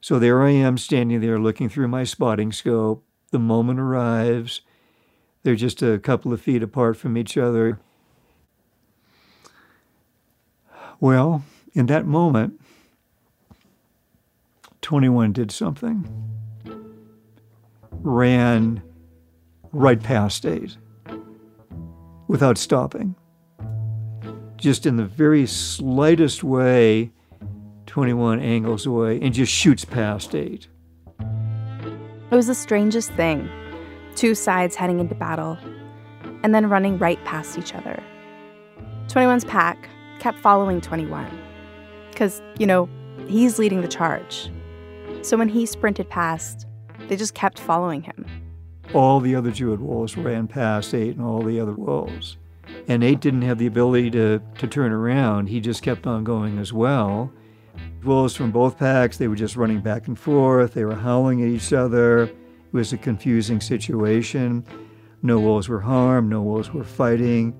So 0.00 0.18
there 0.18 0.42
I 0.42 0.52
am 0.52 0.78
standing 0.78 1.20
there 1.20 1.38
looking 1.38 1.68
through 1.68 1.88
my 1.88 2.02
spotting 2.02 2.50
scope. 2.50 3.04
The 3.30 3.38
moment 3.38 3.78
arrives. 3.78 4.62
They're 5.42 5.54
just 5.54 5.82
a 5.82 5.98
couple 5.98 6.32
of 6.32 6.40
feet 6.40 6.62
apart 6.62 6.96
from 6.96 7.18
each 7.18 7.36
other. 7.36 7.78
Well, 10.98 11.44
in 11.74 11.84
that 11.86 12.06
moment, 12.06 12.58
21 14.80 15.34
did 15.34 15.50
something. 15.50 16.08
Ran 18.00 18.82
right 19.76 20.02
past 20.02 20.46
8 20.46 20.74
without 22.28 22.56
stopping. 22.56 23.14
Just 24.56 24.86
in 24.86 24.96
the 24.96 25.04
very 25.04 25.46
slightest 25.46 26.42
way, 26.42 27.12
21 27.84 28.40
angles 28.40 28.86
away 28.86 29.20
and 29.20 29.34
just 29.34 29.52
shoots 29.52 29.84
past 29.84 30.34
8. 30.34 30.66
It 31.20 32.34
was 32.34 32.46
the 32.46 32.54
strangest 32.54 33.12
thing 33.12 33.48
two 34.14 34.34
sides 34.34 34.74
heading 34.74 34.98
into 34.98 35.14
battle, 35.14 35.58
and 36.42 36.54
then 36.54 36.70
running 36.70 36.96
right 36.96 37.22
past 37.26 37.58
each 37.58 37.74
other. 37.74 38.02
21's 39.08 39.44
pack 39.44 39.90
kept 40.20 40.38
following 40.38 40.80
21, 40.80 41.26
because, 42.10 42.40
you 42.58 42.66
know, 42.66 42.88
he's 43.28 43.58
leading 43.58 43.82
the 43.82 43.88
charge. 43.88 44.50
So 45.20 45.36
when 45.36 45.50
he 45.50 45.66
sprinted 45.66 46.08
past, 46.08 46.66
they 47.08 47.16
just 47.16 47.34
kept 47.34 47.60
following 47.60 48.00
him. 48.00 48.24
All 48.94 49.20
the 49.20 49.34
other 49.34 49.50
Druid 49.50 49.80
wolves 49.80 50.16
ran 50.16 50.46
past 50.46 50.94
Eight 50.94 51.16
and 51.16 51.24
all 51.24 51.42
the 51.42 51.60
other 51.60 51.74
wolves. 51.74 52.36
And 52.88 53.02
Eight 53.02 53.20
didn't 53.20 53.42
have 53.42 53.58
the 53.58 53.66
ability 53.66 54.10
to, 54.12 54.40
to 54.58 54.66
turn 54.66 54.92
around. 54.92 55.48
He 55.48 55.60
just 55.60 55.82
kept 55.82 56.06
on 56.06 56.24
going 56.24 56.58
as 56.58 56.72
well. 56.72 57.32
Wolves 58.04 58.36
from 58.36 58.52
both 58.52 58.78
packs, 58.78 59.16
they 59.16 59.28
were 59.28 59.36
just 59.36 59.56
running 59.56 59.80
back 59.80 60.06
and 60.06 60.18
forth. 60.18 60.74
They 60.74 60.84
were 60.84 60.94
howling 60.94 61.42
at 61.42 61.48
each 61.48 61.72
other. 61.72 62.24
It 62.24 62.34
was 62.72 62.92
a 62.92 62.98
confusing 62.98 63.60
situation. 63.60 64.64
No 65.22 65.40
wolves 65.40 65.68
were 65.68 65.80
harmed, 65.80 66.30
no 66.30 66.42
wolves 66.42 66.72
were 66.72 66.84
fighting, 66.84 67.54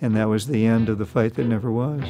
and 0.00 0.16
that 0.16 0.28
was 0.28 0.46
the 0.46 0.66
end 0.66 0.88
of 0.88 0.98
the 0.98 1.06
fight 1.06 1.34
that 1.34 1.44
never 1.44 1.70
was. 1.70 2.02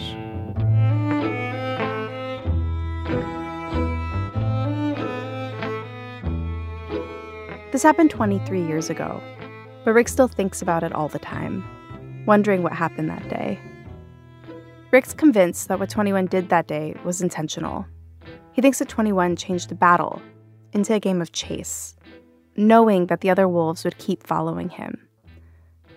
This 7.81 7.87
happened 7.87 8.11
23 8.11 8.67
years 8.67 8.91
ago, 8.91 9.23
but 9.87 9.95
Rick 9.95 10.09
still 10.09 10.29
thinks 10.29 10.61
about 10.61 10.83
it 10.83 10.93
all 10.93 11.09
the 11.09 11.19
time, 11.19 11.65
wondering 12.27 12.63
what 12.63 12.75
happened 12.75 13.09
that 13.09 13.27
day. 13.31 13.59
Rick's 14.91 15.15
convinced 15.15 15.69
that 15.69 15.81
what 15.81 15.89
21 15.89 16.27
did 16.27 16.51
that 16.51 16.67
day 16.67 16.95
was 17.07 17.23
intentional. 17.23 17.87
He 18.53 18.61
thinks 18.61 18.81
that 18.81 18.91
21 18.91 19.35
changed 19.37 19.71
the 19.71 19.75
battle 19.75 20.21
into 20.75 20.93
a 20.93 21.01
game 21.01 21.23
of 21.23 21.33
chase 21.33 21.97
knowing 22.55 23.07
that 23.07 23.23
the 23.23 23.31
other 23.31 23.49
wolves 23.49 23.83
would 23.83 23.97
keep 23.97 24.27
following 24.27 24.69
him, 24.69 25.09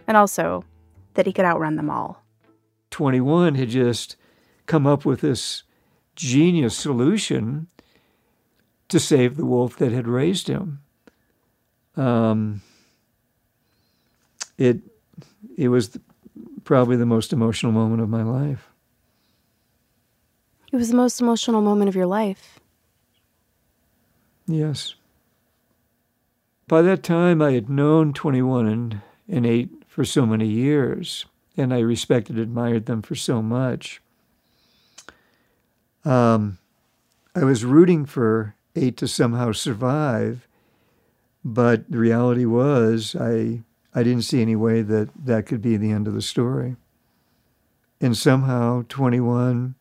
and 0.08 0.16
also 0.16 0.64
that 1.16 1.26
he 1.26 1.34
could 1.34 1.44
outrun 1.44 1.76
them 1.76 1.90
all. 1.90 2.24
21 2.92 3.56
had 3.56 3.68
just 3.68 4.16
come 4.68 4.88
up 4.88 5.04
with 5.04 5.20
this 5.20 5.64
genius 6.16 6.78
solution 6.78 7.68
to 8.88 9.02
save 9.02 9.36
the 9.36 9.46
wolf 9.46 9.76
that 9.76 9.92
had 9.92 10.08
raised 10.08 10.48
him. 10.48 10.80
Um, 11.96 12.62
it 14.58 14.80
it 15.58 15.70
was 15.70 15.98
probably 16.64 16.96
the 16.96 17.06
most 17.06 17.34
emotional 17.34 17.72
moment 17.72 18.02
of 18.02 18.10
my 18.10 18.24
life. 18.24 18.70
It 20.72 20.78
was 20.78 20.90
the 20.90 20.96
most 20.96 21.22
emotional 21.22 21.62
moment 21.62 21.90
of 21.90 21.96
your 21.96 22.08
life. 22.08 22.60
Yes. 24.48 24.96
By 26.68 26.82
that 26.82 27.04
time, 27.04 27.42
I 27.42 27.52
had 27.52 27.70
known 27.70 28.14
21 28.14 28.68
and, 28.68 29.02
and 29.30 29.46
8 29.46 29.70
for 29.88 30.04
so 30.04 30.26
many 30.26 30.48
years, 30.48 31.26
and 31.56 31.74
I 31.74 31.80
respected 31.80 32.38
and 32.38 32.44
admired 32.44 32.88
them 32.88 33.02
for 33.02 33.16
so 33.16 33.42
much. 33.42 34.02
Um, 36.04 36.58
I 37.36 37.44
was 37.44 37.64
rooting 37.64 38.06
for 38.06 38.56
8 38.76 38.98
to 38.98 39.08
somehow 39.08 39.52
survive, 39.52 40.48
but 41.44 41.90
the 41.90 41.98
reality 41.98 42.46
was 42.46 43.16
I, 43.20 43.64
I 43.94 44.04
didn't 44.04 44.24
see 44.24 44.42
any 44.42 44.56
way 44.56 44.82
that 44.82 45.10
that 45.26 45.46
could 45.46 45.62
be 45.62 45.78
the 45.78 45.92
end 45.92 46.08
of 46.08 46.14
the 46.14 46.22
story. 46.22 46.76
And 48.00 48.18
somehow 48.18 48.84
21 48.90 49.76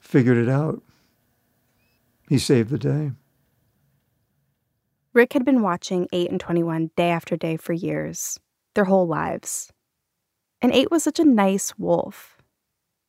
figured 0.00 0.36
it 0.36 0.48
out. 0.48 0.82
He 2.28 2.38
saved 2.38 2.70
the 2.70 2.78
day. 2.78 3.12
Rick 5.14 5.32
had 5.32 5.44
been 5.44 5.62
watching 5.62 6.06
8 6.12 6.30
and 6.30 6.40
21 6.40 6.90
day 6.96 7.10
after 7.10 7.36
day 7.36 7.56
for 7.56 7.72
years, 7.72 8.38
their 8.74 8.84
whole 8.84 9.06
lives. 9.06 9.72
And 10.60 10.72
8 10.72 10.90
was 10.90 11.02
such 11.02 11.18
a 11.18 11.24
nice 11.24 11.76
wolf. 11.78 12.36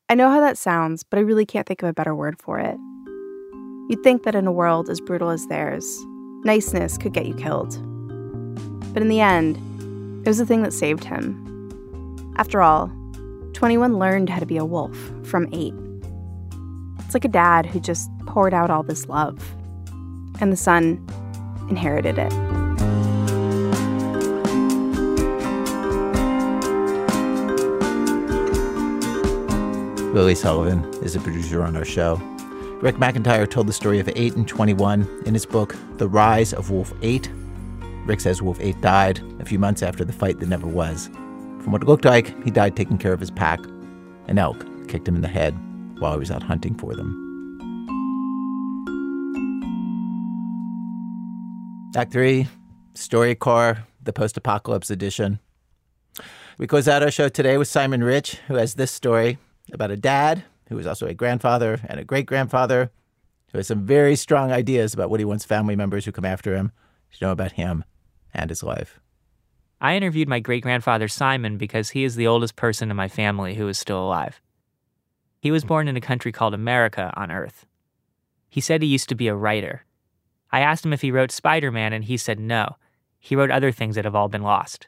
I 0.08 0.16
know 0.16 0.30
how 0.30 0.39
that 0.39 0.58
sounds, 0.58 1.04
but 1.04 1.20
I 1.20 1.24
really 1.24 1.45
can't 1.45 1.68
think 1.68 1.84
of 1.84 1.89
a 1.89 1.93
better 1.93 2.16
word 2.16 2.41
for 2.41 2.58
it. 2.58 2.78
You'd 3.89 4.04
think 4.04 4.24
that 4.24 4.36
in 4.36 4.47
a 4.47 4.52
world 4.52 4.89
as 4.89 5.02
brutal 5.02 5.30
as 5.30 5.45
theirs, 5.47 5.86
niceness 6.43 6.97
could 6.97 7.13
get 7.13 7.25
you 7.25 7.33
killed. 7.33 7.77
But 8.93 9.01
in 9.01 9.09
the 9.09 9.21
end, 9.21 9.57
it 10.25 10.29
was 10.29 10.37
the 10.37 10.45
thing 10.45 10.63
that 10.63 10.73
saved 10.73 11.03
him. 11.03 11.45
After 12.37 12.61
all, 12.61 12.91
21 13.53 13.99
learned 13.99 14.29
how 14.29 14.39
to 14.39 14.45
be 14.45 14.57
a 14.57 14.65
wolf 14.65 14.97
from 15.23 15.47
8. 15.51 15.73
It's 16.99 17.13
like 17.13 17.25
a 17.25 17.29
dad 17.29 17.65
who 17.65 17.79
just 17.79 18.09
poured 18.25 18.53
out 18.53 18.69
all 18.69 18.83
this 18.83 19.07
love, 19.07 19.43
and 20.39 20.51
the 20.51 20.57
son 20.57 21.05
inherited 21.69 22.17
it. 22.17 22.33
Lily 30.13 30.35
Sullivan 30.35 30.83
is 31.03 31.15
a 31.15 31.19
producer 31.19 31.63
on 31.63 31.75
our 31.75 31.85
show. 31.85 32.19
Rick 32.82 32.95
McIntyre 32.95 33.49
told 33.49 33.67
the 33.67 33.73
story 33.73 33.99
of 33.99 34.09
8 34.15 34.38
and 34.38 34.47
21 34.47 35.23
in 35.25 35.34
his 35.34 35.45
book, 35.45 35.75
The 35.97 36.07
Rise 36.07 36.53
of 36.53 36.71
Wolf 36.71 36.93
8. 37.01 37.30
Rick 38.05 38.21
says 38.21 38.41
Wolf 38.41 38.57
8 38.61 38.80
died 38.80 39.21
a 39.41 39.45
few 39.45 39.59
months 39.59 39.84
after 39.84 40.05
the 40.05 40.13
fight 40.13 40.39
that 40.39 40.47
never 40.47 40.65
was. 40.65 41.07
From 41.59 41.73
what 41.73 41.82
it 41.82 41.89
looked 41.89 42.05
like, 42.05 42.41
he 42.45 42.51
died 42.51 42.77
taking 42.77 42.97
care 42.97 43.11
of 43.11 43.19
his 43.19 43.32
pack. 43.32 43.59
An 44.30 44.38
elk 44.38 44.65
kicked 44.88 45.09
him 45.09 45.15
in 45.15 45.21
the 45.21 45.27
head 45.27 45.57
while 45.99 46.13
he 46.13 46.19
was 46.19 46.32
out 46.32 46.41
hunting 46.41 46.73
for 46.73 46.95
them. 46.95 47.25
Act 51.97 52.13
3, 52.13 52.47
Story 52.93 53.36
StoryCorps, 53.36 53.84
the 54.01 54.13
post 54.13 54.38
apocalypse 54.38 54.89
edition. 54.89 55.39
We 56.57 56.65
close 56.65 56.88
out 56.88 57.03
our 57.03 57.11
show 57.11 57.27
today 57.27 57.57
with 57.57 57.67
Simon 57.67 58.05
Rich, 58.05 58.36
who 58.47 58.55
has 58.55 58.75
this 58.75 58.91
story 58.91 59.38
about 59.73 59.91
a 59.91 59.97
dad 59.97 60.45
who 60.70 60.78
is 60.80 60.88
also 60.88 61.07
a 61.07 61.13
grandfather 61.13 61.80
and 61.88 61.99
a 61.99 62.05
great 62.05 62.26
grandfather 62.26 62.91
who 63.51 63.57
has 63.57 63.67
some 63.67 63.86
very 63.86 64.15
strong 64.15 64.51
ideas 64.51 64.93
about 64.93 65.09
what 65.09 65.20
he 65.20 65.26
wants 65.26 65.43
family 65.43 65.76
members 65.76 66.05
who 66.05 66.11
come 66.11 66.26
after 66.26 66.55
him 66.55 66.72
to 67.11 67.26
know 67.26 67.32
about 67.32 67.53
him 67.53 67.84
and 68.34 68.49
his 68.49 68.63
life. 68.63 68.99
I 69.82 69.95
interviewed 69.95 70.28
my 70.28 70.39
great 70.39 70.63
grandfather 70.63 71.07
Simon 71.07 71.57
because 71.57 71.89
he 71.89 72.03
is 72.03 72.15
the 72.15 72.28
oldest 72.28 72.55
person 72.55 72.91
in 72.91 72.97
my 72.97 73.07
family 73.07 73.55
who 73.55 73.67
is 73.67 73.78
still 73.78 74.03
alive. 74.03 74.41
He 75.41 75.51
was 75.51 75.63
born 75.63 75.88
in 75.88 75.95
a 75.95 76.01
country 76.01 76.32
called 76.32 76.53
America 76.53 77.13
on 77.15 77.32
Earth. 77.32 77.65
He 78.49 78.61
said 78.61 78.82
he 78.82 78.89
used 78.89 79.09
to 79.09 79.15
be 79.15 79.28
a 79.28 79.36
writer. 79.36 79.86
I 80.51 80.59
asked 80.59 80.86
him 80.86 80.93
if 80.93 81.01
he 81.01 81.11
wrote 81.11 81.32
Spider 81.32 81.72
Man, 81.72 81.93
and 81.93 82.03
he 82.03 82.17
said 82.17 82.39
no. 82.39 82.76
He 83.20 83.36
wrote 83.36 83.51
other 83.51 83.72
things 83.72 83.95
that 83.95 84.05
have 84.05 84.15
all 84.15 84.28
been 84.28 84.41
lost. 84.41 84.88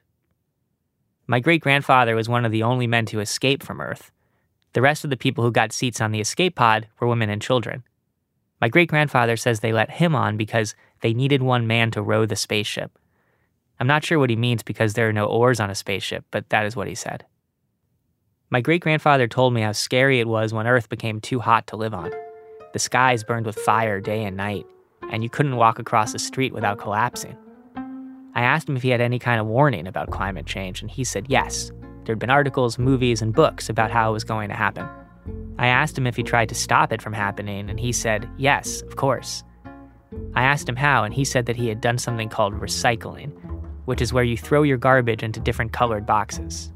My 1.27 1.39
great 1.39 1.61
grandfather 1.61 2.15
was 2.15 2.27
one 2.27 2.45
of 2.45 2.51
the 2.51 2.63
only 2.63 2.87
men 2.87 3.05
to 3.07 3.19
escape 3.19 3.63
from 3.63 3.79
Earth. 3.79 4.11
The 4.73 4.81
rest 4.81 5.03
of 5.03 5.09
the 5.09 5.17
people 5.17 5.43
who 5.43 5.51
got 5.51 5.73
seats 5.73 5.99
on 5.99 6.11
the 6.11 6.21
escape 6.21 6.55
pod 6.55 6.87
were 6.99 7.07
women 7.07 7.29
and 7.29 7.41
children. 7.41 7.83
My 8.61 8.69
great 8.69 8.89
grandfather 8.89 9.35
says 9.35 9.59
they 9.59 9.73
let 9.73 9.91
him 9.91 10.15
on 10.15 10.37
because 10.37 10.75
they 11.01 11.13
needed 11.13 11.41
one 11.41 11.67
man 11.67 11.91
to 11.91 12.01
row 12.01 12.25
the 12.25 12.35
spaceship. 12.35 12.97
I'm 13.79 13.87
not 13.87 14.05
sure 14.05 14.19
what 14.19 14.29
he 14.29 14.35
means 14.35 14.61
because 14.61 14.93
there 14.93 15.09
are 15.09 15.13
no 15.13 15.25
oars 15.25 15.59
on 15.59 15.71
a 15.71 15.75
spaceship, 15.75 16.23
but 16.29 16.47
that 16.49 16.65
is 16.65 16.75
what 16.75 16.87
he 16.87 16.95
said. 16.95 17.25
My 18.51 18.61
great 18.61 18.81
grandfather 18.81 19.27
told 19.27 19.53
me 19.53 19.61
how 19.61 19.71
scary 19.71 20.19
it 20.19 20.27
was 20.27 20.53
when 20.53 20.67
Earth 20.67 20.89
became 20.89 21.19
too 21.19 21.39
hot 21.39 21.67
to 21.67 21.75
live 21.75 21.93
on. 21.93 22.11
The 22.73 22.79
skies 22.79 23.23
burned 23.23 23.45
with 23.45 23.55
fire 23.55 23.99
day 23.99 24.23
and 24.23 24.37
night, 24.37 24.65
and 25.09 25.23
you 25.23 25.29
couldn't 25.29 25.55
walk 25.55 25.79
across 25.79 26.13
the 26.13 26.19
street 26.19 26.53
without 26.53 26.77
collapsing. 26.77 27.35
I 28.35 28.43
asked 28.43 28.69
him 28.69 28.77
if 28.77 28.83
he 28.83 28.89
had 28.89 29.01
any 29.01 29.19
kind 29.19 29.41
of 29.41 29.47
warning 29.47 29.87
about 29.87 30.11
climate 30.11 30.45
change, 30.45 30.81
and 30.81 30.91
he 30.91 31.03
said 31.03 31.25
yes. 31.27 31.71
There'd 32.11 32.19
been 32.19 32.29
articles, 32.29 32.77
movies, 32.77 33.21
and 33.21 33.33
books 33.33 33.69
about 33.69 33.89
how 33.89 34.09
it 34.09 34.11
was 34.11 34.25
going 34.25 34.49
to 34.49 34.53
happen. 34.53 34.85
I 35.57 35.67
asked 35.67 35.97
him 35.97 36.05
if 36.05 36.17
he 36.17 36.23
tried 36.23 36.49
to 36.49 36.55
stop 36.55 36.91
it 36.91 37.01
from 37.01 37.13
happening, 37.13 37.69
and 37.69 37.79
he 37.79 37.93
said, 37.93 38.29
yes, 38.37 38.81
of 38.81 38.97
course. 38.97 39.45
I 40.33 40.43
asked 40.43 40.67
him 40.67 40.75
how, 40.75 41.05
and 41.05 41.13
he 41.13 41.23
said 41.23 41.45
that 41.45 41.55
he 41.55 41.69
had 41.69 41.79
done 41.79 41.97
something 41.97 42.27
called 42.27 42.59
recycling, 42.59 43.31
which 43.85 44.01
is 44.01 44.11
where 44.11 44.25
you 44.25 44.35
throw 44.35 44.63
your 44.63 44.75
garbage 44.75 45.23
into 45.23 45.39
different 45.39 45.71
colored 45.71 46.05
boxes. 46.05 46.73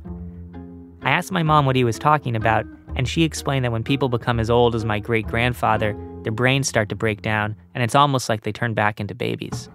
I 1.02 1.10
asked 1.10 1.34
my 1.34 1.44
mom 1.44 1.66
what 1.66 1.76
he 1.76 1.84
was 1.84 2.00
talking 2.00 2.38
about, 2.38 2.66
and 2.96 3.06
she 3.06 3.24
explained 3.24 3.66
that 3.66 3.74
when 3.74 3.84
people 3.84 4.08
become 4.08 4.40
as 4.40 4.50
old 4.50 4.74
as 4.74 4.86
my 4.86 5.00
great 5.00 5.28
grandfather, 5.28 5.98
their 6.24 6.32
brains 6.32 6.70
start 6.70 6.88
to 6.88 6.96
break 6.96 7.22
down, 7.22 7.58
and 7.74 7.84
it's 7.84 7.94
almost 7.94 8.30
like 8.30 8.44
they 8.44 8.54
turn 8.54 8.74
back 8.74 9.02
into 9.02 9.14
babies. 9.14 9.70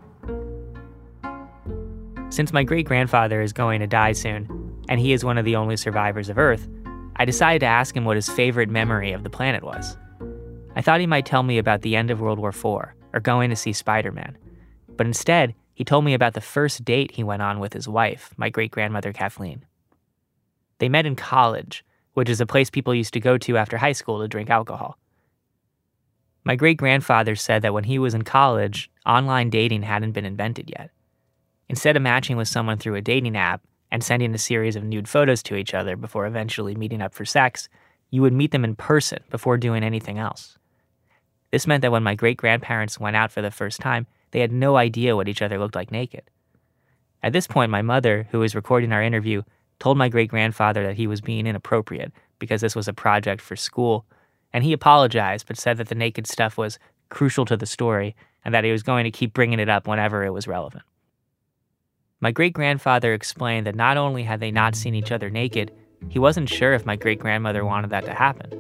Since 2.31 2.53
my 2.53 2.63
great 2.63 2.87
grandfather 2.87 3.43
is 3.43 3.53
going 3.53 3.81
to 3.81 3.89
die 3.89 4.13
soon, 4.13 4.49
and 4.91 5.01
he 5.01 5.13
is 5.13 5.25
one 5.25 5.39
of 5.39 5.45
the 5.47 5.57
only 5.57 5.77
survivors 5.77 6.29
of 6.29 6.37
Earth, 6.37 6.69
I 7.17 7.25
decided 7.25 7.61
to 7.61 7.67
ask 7.67 7.97
him 7.97 8.05
what 8.05 8.17
his 8.17 8.29
favorite 8.29 8.69
memory 8.69 9.13
of 9.13 9.23
the 9.23 9.31
planet 9.31 9.63
was. 9.63 9.97
I 10.77 10.83
thought 10.83 11.01
he 11.01 11.07
might 11.07 11.27
tell 11.27 11.45
me 11.45 11.59
about 11.59 11.83
the 11.83 11.97
end 11.97 12.11
of 12.11 12.21
World 12.21 12.39
War 12.39 12.51
IV 12.51 12.65
or 13.13 13.21
going 13.23 13.51
to 13.51 13.57
see 13.57 13.73
Spider 13.73 14.13
Man, 14.13 14.37
but 14.97 15.07
instead, 15.07 15.55
he 15.75 15.85
told 15.85 16.05
me 16.05 16.13
about 16.13 16.35
the 16.35 16.41
first 16.41 16.85
date 16.85 17.13
he 17.13 17.25
went 17.25 17.41
on 17.41 17.61
with 17.61 17.73
his 17.73 17.89
wife, 17.89 18.35
my 18.37 18.51
great 18.51 18.71
grandmother 18.71 19.13
Kathleen. 19.13 19.65
They 20.79 20.89
met 20.89 21.07
in 21.07 21.17
college, 21.17 21.85
which 22.15 22.29
is 22.29 22.41
a 22.41 22.47
place 22.47 22.69
people 22.69 22.95
used 22.95 23.15
to 23.15 23.21
go 23.21 23.39
to 23.39 23.57
after 23.57 23.79
high 23.79 23.93
school 23.93 24.21
to 24.21 24.29
drink 24.29 24.51
alcohol. 24.51 24.99
My 26.45 26.57
great 26.57 26.79
grandfather 26.79 27.37
said 27.37 27.63
that 27.63 27.75
when 27.75 27.85
he 27.85 27.99
was 27.99 28.13
in 28.13 28.23
college, 28.23 28.91
online 29.07 29.51
dating 29.51 29.83
hadn't 29.83 30.13
been 30.13 30.25
invented 30.25 30.69
yet. 30.69 30.91
Instead 31.69 31.97
of 31.97 32.03
matching 32.03 32.37
with 32.37 32.49
someone 32.49 32.79
through 32.79 32.97
a 32.97 33.01
dating 33.01 33.37
app 33.37 33.63
and 33.91 34.05
sending 34.05 34.35
a 34.35 34.39
series 34.39 34.77
of 34.77 34.85
nude 34.85 35.09
photos 35.09 35.43
to 35.45 35.57
each 35.57 35.75
other 35.75 35.97
before 35.97 36.27
eventually 36.27 36.75
meeting 36.75 37.03
up 37.03 37.15
for 37.15 37.25
sex, 37.25 37.69
you 38.11 38.23
would 38.23 38.33
meet 38.33 38.51
them 38.51 38.65
in 38.65 38.77
person 38.77 39.21
before 39.31 39.57
doing 39.57 39.83
anything 39.83 40.19
else. 40.19 40.59
This 41.51 41.67
meant 41.67 41.83
that 41.83 41.93
when 41.93 42.03
my 42.03 42.15
great 42.15 42.37
grandparents 42.37 43.01
went 43.01 43.17
out 43.17 43.33
for 43.33 43.43
the 43.43 43.51
first 43.51 43.81
time, 43.81 44.07
they 44.31 44.41
had 44.41 44.53
no 44.53 44.77
idea 44.77 45.17
what 45.17 45.29
each 45.29 45.43
other 45.43 45.59
looked 45.59 45.75
like 45.75 45.91
naked. 45.91 46.23
At 47.23 47.33
this 47.33 47.47
point, 47.47 47.71
my 47.71 47.83
mother, 47.83 48.29
who 48.31 48.39
was 48.39 48.55
recording 48.55 48.93
our 48.93 49.03
interview, 49.03 49.43
told 49.79 49.99
my 49.99 50.09
great 50.09 50.31
grandfather 50.31 50.85
that 50.85 50.97
he 50.97 51.07
was 51.07 51.21
being 51.21 51.47
inappropriate 51.47 52.13
because 52.39 52.61
this 52.61 52.77
was 52.77 52.89
a 52.89 52.93
project 52.93 53.41
for 53.41 53.57
school, 53.57 54.07
and 54.53 54.65
he 54.65 54.73
apologized 54.73 55.47
but 55.47 55.59
said 55.59 55.77
that 55.77 55.89
the 55.89 55.95
naked 55.95 56.27
stuff 56.27 56.57
was 56.57 56.79
crucial 57.09 57.45
to 57.45 57.57
the 57.57 57.67
story 57.67 58.15
and 58.45 58.55
that 58.55 58.65
he 58.65 58.73
was 58.73 58.83
going 58.83 59.05
to 59.05 59.11
keep 59.11 59.33
bringing 59.33 59.59
it 59.59 59.69
up 59.69 59.87
whenever 59.87 60.25
it 60.25 60.31
was 60.31 60.47
relevant. 60.47 60.85
My 62.23 62.33
great 62.33 62.53
grandfather 62.53 63.15
explained 63.15 63.67
that 63.67 63.75
not 63.75 63.97
only 63.97 64.23
had 64.23 64.41
they 64.41 64.51
not 64.51 64.75
seen 64.75 64.95
each 64.95 65.11
other 65.11 65.31
naked, 65.31 65.73
he 66.11 66.19
wasn't 66.19 66.51
sure 66.51 66.75
if 66.75 66.85
my 66.85 66.95
great 66.95 67.19
grandmother 67.19 67.65
wanted 67.65 67.89
that 67.91 68.05
to 68.05 68.13
happen. 68.13 68.51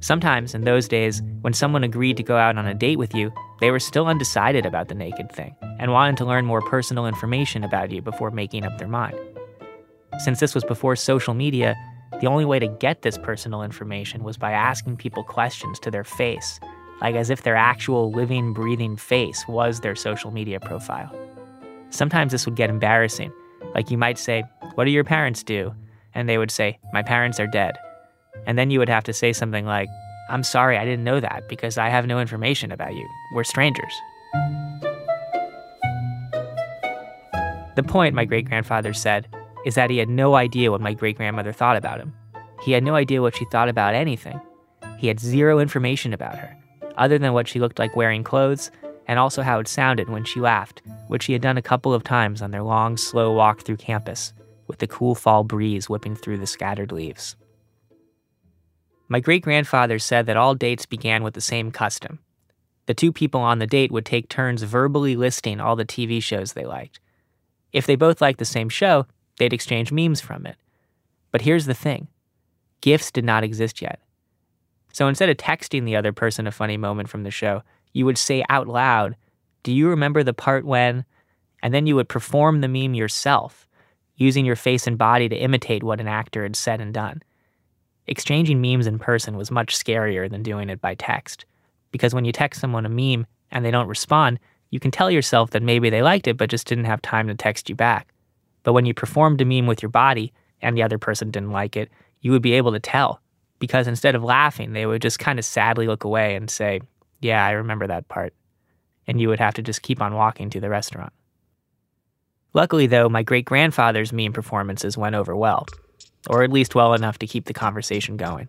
Sometimes, 0.00 0.54
in 0.54 0.64
those 0.64 0.88
days, 0.88 1.20
when 1.42 1.52
someone 1.52 1.84
agreed 1.84 2.16
to 2.16 2.22
go 2.22 2.38
out 2.38 2.56
on 2.56 2.66
a 2.66 2.72
date 2.72 2.96
with 2.96 3.14
you, 3.14 3.30
they 3.60 3.70
were 3.70 3.78
still 3.78 4.06
undecided 4.06 4.64
about 4.64 4.88
the 4.88 4.94
naked 4.94 5.30
thing 5.30 5.54
and 5.78 5.92
wanted 5.92 6.16
to 6.16 6.24
learn 6.24 6.46
more 6.46 6.62
personal 6.62 7.06
information 7.06 7.64
about 7.64 7.90
you 7.90 8.00
before 8.00 8.30
making 8.30 8.64
up 8.64 8.78
their 8.78 8.88
mind. 8.88 9.18
Since 10.20 10.40
this 10.40 10.54
was 10.54 10.64
before 10.64 10.96
social 10.96 11.34
media, 11.34 11.76
the 12.22 12.28
only 12.28 12.46
way 12.46 12.58
to 12.58 12.66
get 12.66 13.02
this 13.02 13.18
personal 13.18 13.62
information 13.62 14.24
was 14.24 14.38
by 14.38 14.52
asking 14.52 14.96
people 14.96 15.22
questions 15.22 15.78
to 15.80 15.90
their 15.90 16.04
face, 16.04 16.58
like 17.02 17.14
as 17.14 17.28
if 17.28 17.42
their 17.42 17.56
actual 17.56 18.10
living, 18.10 18.54
breathing 18.54 18.96
face 18.96 19.46
was 19.48 19.80
their 19.80 19.94
social 19.94 20.30
media 20.30 20.58
profile. 20.58 21.14
Sometimes 21.90 22.32
this 22.32 22.46
would 22.46 22.56
get 22.56 22.70
embarrassing. 22.70 23.32
Like 23.74 23.90
you 23.90 23.98
might 23.98 24.18
say, 24.18 24.44
What 24.74 24.84
do 24.84 24.90
your 24.90 25.04
parents 25.04 25.42
do? 25.42 25.74
And 26.14 26.28
they 26.28 26.38
would 26.38 26.50
say, 26.50 26.78
My 26.92 27.02
parents 27.02 27.38
are 27.38 27.46
dead. 27.46 27.76
And 28.46 28.56
then 28.56 28.70
you 28.70 28.78
would 28.78 28.88
have 28.88 29.04
to 29.04 29.12
say 29.12 29.32
something 29.32 29.66
like, 29.66 29.88
I'm 30.30 30.44
sorry, 30.44 30.78
I 30.78 30.84
didn't 30.84 31.04
know 31.04 31.20
that 31.20 31.48
because 31.48 31.76
I 31.76 31.88
have 31.88 32.06
no 32.06 32.20
information 32.20 32.70
about 32.70 32.94
you. 32.94 33.06
We're 33.34 33.44
strangers. 33.44 33.92
The 37.74 37.84
point, 37.86 38.14
my 38.14 38.24
great 38.24 38.46
grandfather 38.46 38.92
said, 38.92 39.26
is 39.66 39.74
that 39.74 39.90
he 39.90 39.98
had 39.98 40.08
no 40.08 40.36
idea 40.36 40.70
what 40.70 40.80
my 40.80 40.94
great 40.94 41.16
grandmother 41.16 41.52
thought 41.52 41.76
about 41.76 41.98
him. 41.98 42.14
He 42.62 42.72
had 42.72 42.84
no 42.84 42.94
idea 42.94 43.22
what 43.22 43.36
she 43.36 43.44
thought 43.46 43.68
about 43.68 43.94
anything. 43.94 44.40
He 44.98 45.08
had 45.08 45.18
zero 45.18 45.58
information 45.58 46.12
about 46.12 46.38
her, 46.38 46.56
other 46.96 47.18
than 47.18 47.32
what 47.32 47.48
she 47.48 47.58
looked 47.58 47.78
like 47.78 47.96
wearing 47.96 48.22
clothes 48.22 48.70
and 49.10 49.18
also 49.18 49.42
how 49.42 49.58
it 49.58 49.66
sounded 49.66 50.08
when 50.08 50.22
she 50.22 50.40
laughed, 50.40 50.82
which 51.08 51.24
she 51.24 51.32
had 51.32 51.42
done 51.42 51.56
a 51.56 51.62
couple 51.62 51.92
of 51.92 52.04
times 52.04 52.40
on 52.40 52.52
their 52.52 52.62
long, 52.62 52.96
slow 52.96 53.32
walk 53.32 53.62
through 53.62 53.76
campus, 53.76 54.32
with 54.68 54.78
the 54.78 54.86
cool 54.86 55.16
fall 55.16 55.42
breeze 55.42 55.88
whipping 55.88 56.14
through 56.14 56.38
the 56.38 56.46
scattered 56.46 56.92
leaves. 56.92 57.34
My 59.08 59.18
great 59.18 59.42
grandfather 59.42 59.98
said 59.98 60.26
that 60.26 60.36
all 60.36 60.54
dates 60.54 60.86
began 60.86 61.24
with 61.24 61.34
the 61.34 61.40
same 61.40 61.72
custom. 61.72 62.20
The 62.86 62.94
two 62.94 63.12
people 63.12 63.40
on 63.40 63.58
the 63.58 63.66
date 63.66 63.90
would 63.90 64.06
take 64.06 64.28
turns 64.28 64.62
verbally 64.62 65.16
listing 65.16 65.58
all 65.58 65.74
the 65.74 65.84
TV 65.84 66.22
shows 66.22 66.52
they 66.52 66.64
liked. 66.64 67.00
If 67.72 67.86
they 67.86 67.96
both 67.96 68.20
liked 68.20 68.38
the 68.38 68.44
same 68.44 68.68
show, 68.68 69.06
they'd 69.40 69.52
exchange 69.52 69.90
memes 69.90 70.20
from 70.20 70.46
it. 70.46 70.54
But 71.32 71.40
here's 71.40 71.66
the 71.66 71.74
thing 71.74 72.06
GIFs 72.80 73.10
did 73.10 73.24
not 73.24 73.42
exist 73.42 73.82
yet. 73.82 73.98
So 74.92 75.08
instead 75.08 75.30
of 75.30 75.36
texting 75.36 75.84
the 75.84 75.96
other 75.96 76.12
person 76.12 76.46
a 76.46 76.52
funny 76.52 76.76
moment 76.76 77.08
from 77.08 77.24
the 77.24 77.32
show, 77.32 77.64
you 77.92 78.06
would 78.06 78.18
say 78.18 78.44
out 78.48 78.68
loud, 78.68 79.16
Do 79.62 79.72
you 79.72 79.88
remember 79.88 80.22
the 80.22 80.34
part 80.34 80.64
when? 80.64 81.04
And 81.62 81.74
then 81.74 81.86
you 81.86 81.96
would 81.96 82.08
perform 82.08 82.60
the 82.60 82.68
meme 82.68 82.94
yourself, 82.94 83.66
using 84.16 84.46
your 84.46 84.56
face 84.56 84.86
and 84.86 84.96
body 84.96 85.28
to 85.28 85.36
imitate 85.36 85.82
what 85.82 86.00
an 86.00 86.08
actor 86.08 86.42
had 86.42 86.56
said 86.56 86.80
and 86.80 86.94
done. 86.94 87.22
Exchanging 88.06 88.60
memes 88.60 88.86
in 88.86 88.98
person 88.98 89.36
was 89.36 89.50
much 89.50 89.76
scarier 89.76 90.30
than 90.30 90.42
doing 90.42 90.70
it 90.70 90.80
by 90.80 90.94
text, 90.94 91.44
because 91.90 92.14
when 92.14 92.24
you 92.24 92.32
text 92.32 92.60
someone 92.60 92.86
a 92.86 92.88
meme 92.88 93.26
and 93.50 93.64
they 93.64 93.70
don't 93.70 93.88
respond, 93.88 94.38
you 94.70 94.80
can 94.80 94.90
tell 94.90 95.10
yourself 95.10 95.50
that 95.50 95.62
maybe 95.62 95.90
they 95.90 96.02
liked 96.02 96.28
it 96.28 96.36
but 96.36 96.50
just 96.50 96.66
didn't 96.66 96.84
have 96.84 97.02
time 97.02 97.28
to 97.28 97.34
text 97.34 97.68
you 97.68 97.74
back. 97.74 98.12
But 98.62 98.72
when 98.72 98.86
you 98.86 98.94
performed 98.94 99.40
a 99.40 99.44
meme 99.44 99.66
with 99.66 99.82
your 99.82 99.90
body 99.90 100.32
and 100.62 100.76
the 100.76 100.82
other 100.82 100.98
person 100.98 101.30
didn't 101.30 101.52
like 101.52 101.76
it, 101.76 101.90
you 102.20 102.30
would 102.32 102.42
be 102.42 102.52
able 102.54 102.72
to 102.72 102.80
tell, 102.80 103.20
because 103.58 103.86
instead 103.86 104.14
of 104.14 104.24
laughing, 104.24 104.72
they 104.72 104.86
would 104.86 105.02
just 105.02 105.18
kind 105.18 105.38
of 105.38 105.44
sadly 105.44 105.86
look 105.86 106.04
away 106.04 106.34
and 106.34 106.50
say, 106.50 106.80
Yeah, 107.20 107.44
I 107.44 107.52
remember 107.52 107.86
that 107.86 108.08
part. 108.08 108.34
And 109.06 109.20
you 109.20 109.28
would 109.28 109.40
have 109.40 109.54
to 109.54 109.62
just 109.62 109.82
keep 109.82 110.00
on 110.00 110.14
walking 110.14 110.50
to 110.50 110.60
the 110.60 110.70
restaurant. 110.70 111.12
Luckily, 112.52 112.86
though, 112.86 113.08
my 113.08 113.22
great 113.22 113.44
grandfather's 113.44 114.12
meme 114.12 114.32
performances 114.32 114.96
went 114.96 115.14
over 115.14 115.36
well 115.36 115.66
or 116.28 116.42
at 116.42 116.52
least 116.52 116.74
well 116.74 116.94
enough 116.94 117.18
to 117.18 117.26
keep 117.26 117.46
the 117.46 117.54
conversation 117.54 118.16
going. 118.16 118.48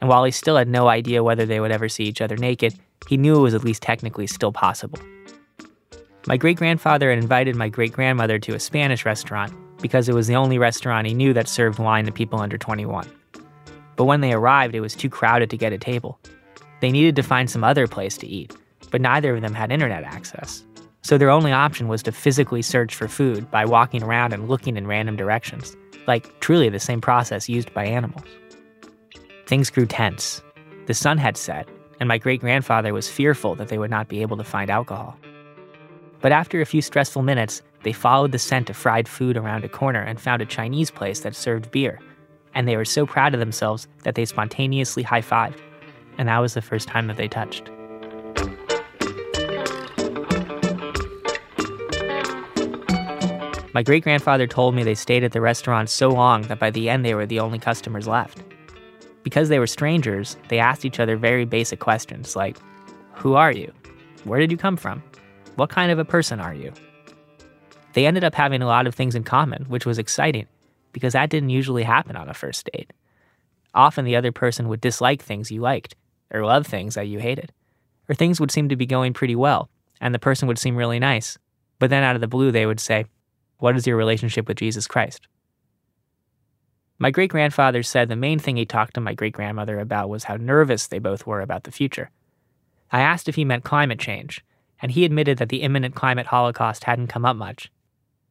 And 0.00 0.08
while 0.08 0.24
he 0.24 0.30
still 0.30 0.56
had 0.56 0.68
no 0.68 0.88
idea 0.88 1.24
whether 1.24 1.46
they 1.46 1.60
would 1.60 1.70
ever 1.70 1.88
see 1.88 2.04
each 2.04 2.20
other 2.20 2.36
naked, 2.36 2.74
he 3.08 3.16
knew 3.16 3.36
it 3.36 3.42
was 3.42 3.54
at 3.54 3.64
least 3.64 3.82
technically 3.82 4.26
still 4.26 4.52
possible. 4.52 4.98
My 6.26 6.36
great 6.36 6.58
grandfather 6.58 7.10
had 7.10 7.18
invited 7.18 7.56
my 7.56 7.68
great 7.68 7.92
grandmother 7.92 8.38
to 8.40 8.54
a 8.54 8.60
Spanish 8.60 9.04
restaurant 9.04 9.52
because 9.80 10.08
it 10.08 10.14
was 10.14 10.26
the 10.26 10.36
only 10.36 10.58
restaurant 10.58 11.06
he 11.06 11.14
knew 11.14 11.32
that 11.32 11.48
served 11.48 11.78
wine 11.78 12.04
to 12.04 12.12
people 12.12 12.40
under 12.40 12.58
21. 12.58 13.08
But 13.96 14.04
when 14.04 14.20
they 14.20 14.32
arrived, 14.32 14.74
it 14.74 14.80
was 14.80 14.94
too 14.94 15.08
crowded 15.08 15.50
to 15.50 15.56
get 15.56 15.72
a 15.72 15.78
table. 15.78 16.20
They 16.80 16.92
needed 16.92 17.16
to 17.16 17.22
find 17.22 17.50
some 17.50 17.64
other 17.64 17.86
place 17.86 18.16
to 18.18 18.26
eat, 18.26 18.56
but 18.90 19.00
neither 19.00 19.34
of 19.34 19.42
them 19.42 19.54
had 19.54 19.72
internet 19.72 20.04
access. 20.04 20.64
So 21.02 21.18
their 21.18 21.30
only 21.30 21.52
option 21.52 21.88
was 21.88 22.02
to 22.04 22.12
physically 22.12 22.62
search 22.62 22.94
for 22.94 23.08
food 23.08 23.50
by 23.50 23.64
walking 23.64 24.02
around 24.02 24.32
and 24.32 24.48
looking 24.48 24.76
in 24.76 24.86
random 24.86 25.16
directions 25.16 25.76
like 26.08 26.40
truly 26.40 26.68
the 26.70 26.80
same 26.80 27.00
process 27.00 27.48
used 27.48 27.72
by 27.74 27.84
animals. 27.84 28.24
Things 29.46 29.70
grew 29.70 29.86
tense. 29.86 30.42
The 30.86 30.94
sun 30.94 31.18
had 31.18 31.36
set, 31.36 31.68
and 32.00 32.08
my 32.08 32.18
great 32.18 32.40
grandfather 32.40 32.92
was 32.92 33.08
fearful 33.08 33.54
that 33.56 33.68
they 33.68 33.78
would 33.78 33.90
not 33.90 34.08
be 34.08 34.22
able 34.22 34.38
to 34.38 34.44
find 34.44 34.70
alcohol. 34.70 35.16
But 36.20 36.32
after 36.32 36.60
a 36.60 36.66
few 36.66 36.82
stressful 36.82 37.22
minutes, 37.22 37.62
they 37.84 37.92
followed 37.92 38.32
the 38.32 38.38
scent 38.38 38.70
of 38.70 38.76
fried 38.76 39.06
food 39.06 39.36
around 39.36 39.64
a 39.64 39.68
corner 39.68 40.00
and 40.00 40.20
found 40.20 40.42
a 40.42 40.46
Chinese 40.46 40.90
place 40.90 41.20
that 41.20 41.36
served 41.36 41.70
beer. 41.70 42.00
And 42.54 42.66
they 42.66 42.76
were 42.76 42.84
so 42.84 43.06
proud 43.06 43.34
of 43.34 43.40
themselves 43.40 43.86
that 44.02 44.16
they 44.16 44.24
spontaneously 44.24 45.02
high 45.04 45.20
fived. 45.20 45.60
And 46.18 46.28
that 46.28 46.38
was 46.38 46.54
the 46.54 46.62
first 46.62 46.88
time 46.88 47.06
that 47.06 47.16
they 47.16 47.28
touched. 47.28 47.70
My 53.74 53.82
great 53.84 54.02
grandfather 54.02 54.48
told 54.48 54.74
me 54.74 54.82
they 54.82 54.96
stayed 54.96 55.22
at 55.22 55.30
the 55.30 55.40
restaurant 55.40 55.88
so 55.88 56.08
long 56.08 56.42
that 56.42 56.58
by 56.58 56.70
the 56.70 56.90
end 56.90 57.04
they 57.04 57.14
were 57.14 57.26
the 57.26 57.38
only 57.38 57.60
customers 57.60 58.08
left. 58.08 58.42
Because 59.22 59.48
they 59.48 59.60
were 59.60 59.68
strangers, 59.68 60.36
they 60.48 60.58
asked 60.58 60.84
each 60.84 60.98
other 60.98 61.16
very 61.16 61.44
basic 61.44 61.78
questions 61.78 62.34
like 62.34 62.58
Who 63.14 63.34
are 63.34 63.52
you? 63.52 63.72
Where 64.24 64.40
did 64.40 64.50
you 64.50 64.56
come 64.56 64.76
from? 64.76 65.02
What 65.54 65.70
kind 65.70 65.92
of 65.92 65.98
a 66.00 66.04
person 66.04 66.40
are 66.40 66.54
you? 66.54 66.72
They 67.92 68.06
ended 68.06 68.24
up 68.24 68.34
having 68.34 68.62
a 68.62 68.66
lot 68.66 68.86
of 68.86 68.94
things 68.94 69.14
in 69.14 69.22
common, 69.22 69.64
which 69.68 69.86
was 69.86 69.98
exciting 69.98 70.46
because 70.92 71.12
that 71.12 71.30
didn't 71.30 71.50
usually 71.50 71.82
happen 71.84 72.16
on 72.16 72.28
a 72.28 72.34
first 72.34 72.68
date. 72.72 72.92
Often 73.74 74.06
the 74.06 74.16
other 74.16 74.32
person 74.32 74.68
would 74.68 74.80
dislike 74.80 75.22
things 75.22 75.52
you 75.52 75.60
liked, 75.60 75.94
or 76.30 76.44
love 76.44 76.66
things 76.66 76.94
that 76.94 77.08
you 77.08 77.18
hated, 77.18 77.52
or 78.08 78.14
things 78.14 78.40
would 78.40 78.50
seem 78.50 78.68
to 78.68 78.76
be 78.76 78.86
going 78.86 79.12
pretty 79.12 79.36
well, 79.36 79.68
and 80.00 80.14
the 80.14 80.18
person 80.18 80.48
would 80.48 80.58
seem 80.58 80.76
really 80.76 80.98
nice. 80.98 81.38
But 81.78 81.90
then 81.90 82.02
out 82.02 82.14
of 82.14 82.20
the 82.20 82.26
blue, 82.26 82.50
they 82.50 82.66
would 82.66 82.80
say, 82.80 83.06
what 83.58 83.76
is 83.76 83.86
your 83.86 83.96
relationship 83.96 84.46
with 84.46 84.58
Jesus 84.58 84.86
Christ? 84.86 85.26
My 86.98 87.10
great 87.10 87.30
grandfather 87.30 87.82
said 87.82 88.08
the 88.08 88.16
main 88.16 88.38
thing 88.38 88.56
he 88.56 88.66
talked 88.66 88.94
to 88.94 89.00
my 89.00 89.14
great 89.14 89.32
grandmother 89.32 89.78
about 89.78 90.08
was 90.08 90.24
how 90.24 90.36
nervous 90.36 90.86
they 90.86 90.98
both 90.98 91.26
were 91.26 91.40
about 91.40 91.64
the 91.64 91.70
future. 91.70 92.10
I 92.90 93.00
asked 93.00 93.28
if 93.28 93.36
he 93.36 93.44
meant 93.44 93.64
climate 93.64 93.98
change, 93.98 94.44
and 94.80 94.92
he 94.92 95.04
admitted 95.04 95.38
that 95.38 95.48
the 95.48 95.62
imminent 95.62 95.94
climate 95.94 96.26
holocaust 96.26 96.84
hadn't 96.84 97.08
come 97.08 97.24
up 97.24 97.36
much, 97.36 97.70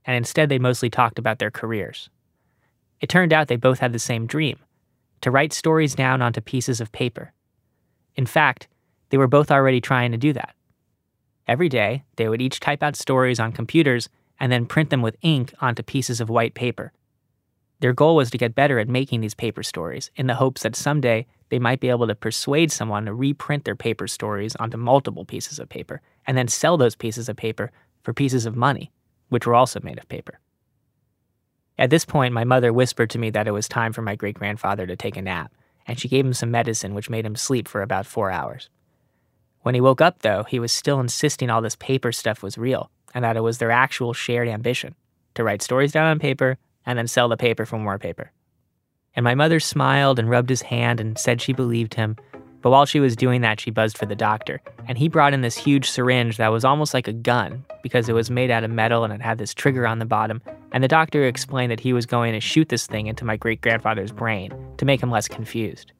and 0.05 0.15
instead 0.15 0.49
they 0.49 0.59
mostly 0.59 0.89
talked 0.89 1.19
about 1.19 1.39
their 1.39 1.51
careers. 1.51 2.09
It 2.99 3.09
turned 3.09 3.31
out 3.31 3.47
they 3.47 3.57
both 3.57 3.79
had 3.79 3.93
the 3.93 3.99
same 3.99 4.27
dream 4.27 4.59
to 5.21 5.31
write 5.31 5.53
stories 5.53 5.95
down 5.95 6.21
onto 6.21 6.41
pieces 6.41 6.79
of 6.79 6.91
paper. 6.91 7.33
In 8.17 8.25
fact, 8.25 8.67
they 9.09 9.17
were 9.17 9.27
both 9.27 9.51
already 9.51 9.79
trying 9.79 10.11
to 10.11 10.17
do 10.17 10.33
that. 10.33 10.55
Every 11.47 11.69
day, 11.69 12.03
they 12.17 12.27
would 12.27 12.41
each 12.41 12.59
type 12.59 12.83
out 12.83 12.97
stories 12.97 13.39
on 13.39 13.53
computers 13.53 14.09
and 14.39 14.51
then 14.51 14.65
print 14.65 14.89
them 14.89 15.01
with 15.01 15.15
ink 15.21 15.53
onto 15.61 15.83
pieces 15.83 16.19
of 16.19 16.29
white 16.29 16.53
paper. 16.53 16.91
Their 17.79 17.93
goal 17.93 18.15
was 18.15 18.31
to 18.31 18.37
get 18.37 18.55
better 18.55 18.79
at 18.79 18.89
making 18.89 19.21
these 19.21 19.35
paper 19.35 19.63
stories 19.63 20.09
in 20.15 20.27
the 20.27 20.35
hopes 20.35 20.63
that 20.63 20.75
someday 20.75 21.27
they 21.49 21.59
might 21.59 21.79
be 21.79 21.89
able 21.89 22.07
to 22.07 22.15
persuade 22.15 22.71
someone 22.71 23.05
to 23.05 23.13
reprint 23.13 23.65
their 23.65 23.75
paper 23.75 24.07
stories 24.07 24.55
onto 24.55 24.77
multiple 24.77 25.25
pieces 25.25 25.59
of 25.59 25.69
paper 25.69 26.01
and 26.25 26.37
then 26.37 26.47
sell 26.47 26.75
those 26.75 26.95
pieces 26.95 27.29
of 27.29 27.37
paper 27.37 27.71
for 28.03 28.13
pieces 28.13 28.45
of 28.45 28.55
money, 28.55 28.91
which 29.29 29.45
were 29.45 29.55
also 29.55 29.79
made 29.83 29.99
of 29.99 30.09
paper. 30.09 30.39
At 31.77 31.91
this 31.91 32.05
point, 32.05 32.33
my 32.33 32.43
mother 32.43 32.73
whispered 32.73 33.11
to 33.11 33.19
me 33.19 33.29
that 33.29 33.47
it 33.47 33.51
was 33.51 33.69
time 33.69 33.93
for 33.93 34.01
my 34.01 34.15
great 34.15 34.35
grandfather 34.35 34.87
to 34.87 34.95
take 34.95 35.15
a 35.15 35.21
nap, 35.21 35.53
and 35.87 35.99
she 35.99 36.09
gave 36.09 36.25
him 36.25 36.33
some 36.33 36.51
medicine 36.51 36.93
which 36.93 37.09
made 37.09 37.25
him 37.25 37.35
sleep 37.35 37.67
for 37.67 37.81
about 37.81 38.05
four 38.05 38.29
hours. 38.29 38.69
When 39.61 39.75
he 39.75 39.81
woke 39.81 40.01
up, 40.01 40.19
though, 40.19 40.43
he 40.43 40.59
was 40.59 40.71
still 40.71 40.99
insisting 40.99 41.49
all 41.49 41.61
this 41.61 41.75
paper 41.75 42.11
stuff 42.11 42.43
was 42.43 42.57
real, 42.57 42.91
and 43.13 43.23
that 43.23 43.37
it 43.37 43.41
was 43.41 43.57
their 43.57 43.71
actual 43.71 44.13
shared 44.13 44.47
ambition 44.47 44.95
to 45.35 45.43
write 45.43 45.61
stories 45.61 45.91
down 45.91 46.07
on 46.07 46.19
paper 46.19 46.57
and 46.85 46.97
then 46.97 47.07
sell 47.07 47.29
the 47.29 47.37
paper 47.37 47.65
for 47.65 47.77
more 47.77 47.97
paper. 47.97 48.31
And 49.15 49.23
my 49.23 49.35
mother 49.35 49.59
smiled 49.59 50.19
and 50.19 50.29
rubbed 50.29 50.49
his 50.49 50.61
hand 50.61 50.99
and 50.99 51.17
said 51.17 51.41
she 51.41 51.53
believed 51.53 51.95
him. 51.95 52.17
But 52.67 52.71
while 52.71 52.85
she 52.85 52.99
was 52.99 53.15
doing 53.15 53.39
that, 53.43 53.61
she 53.61 53.71
buzzed 53.71 53.97
for 53.97 54.05
the 54.05 54.13
doctor, 54.13 54.59
and 54.89 54.97
he 54.97 55.07
brought 55.07 55.33
in 55.33 55.39
this 55.39 55.55
huge 55.55 55.89
syringe 55.89 56.35
that 56.35 56.49
was 56.49 56.65
almost 56.65 56.93
like 56.93 57.07
a 57.07 57.13
gun 57.13 57.63
because 57.81 58.09
it 58.09 58.13
was 58.13 58.29
made 58.29 58.51
out 58.51 58.65
of 58.65 58.71
metal 58.71 59.05
and 59.05 59.13
it 59.13 59.21
had 59.21 59.37
this 59.37 59.53
trigger 59.53 59.87
on 59.87 59.99
the 59.99 60.05
bottom. 60.05 60.41
And 60.73 60.83
the 60.83 60.89
doctor 60.89 61.23
explained 61.23 61.71
that 61.71 61.79
he 61.79 61.93
was 61.93 62.05
going 62.05 62.33
to 62.33 62.41
shoot 62.41 62.67
this 62.67 62.85
thing 62.85 63.07
into 63.07 63.23
my 63.23 63.37
great 63.37 63.61
grandfather's 63.61 64.11
brain 64.11 64.53
to 64.79 64.83
make 64.83 65.01
him 65.01 65.09
less 65.09 65.29
confused. 65.29 65.93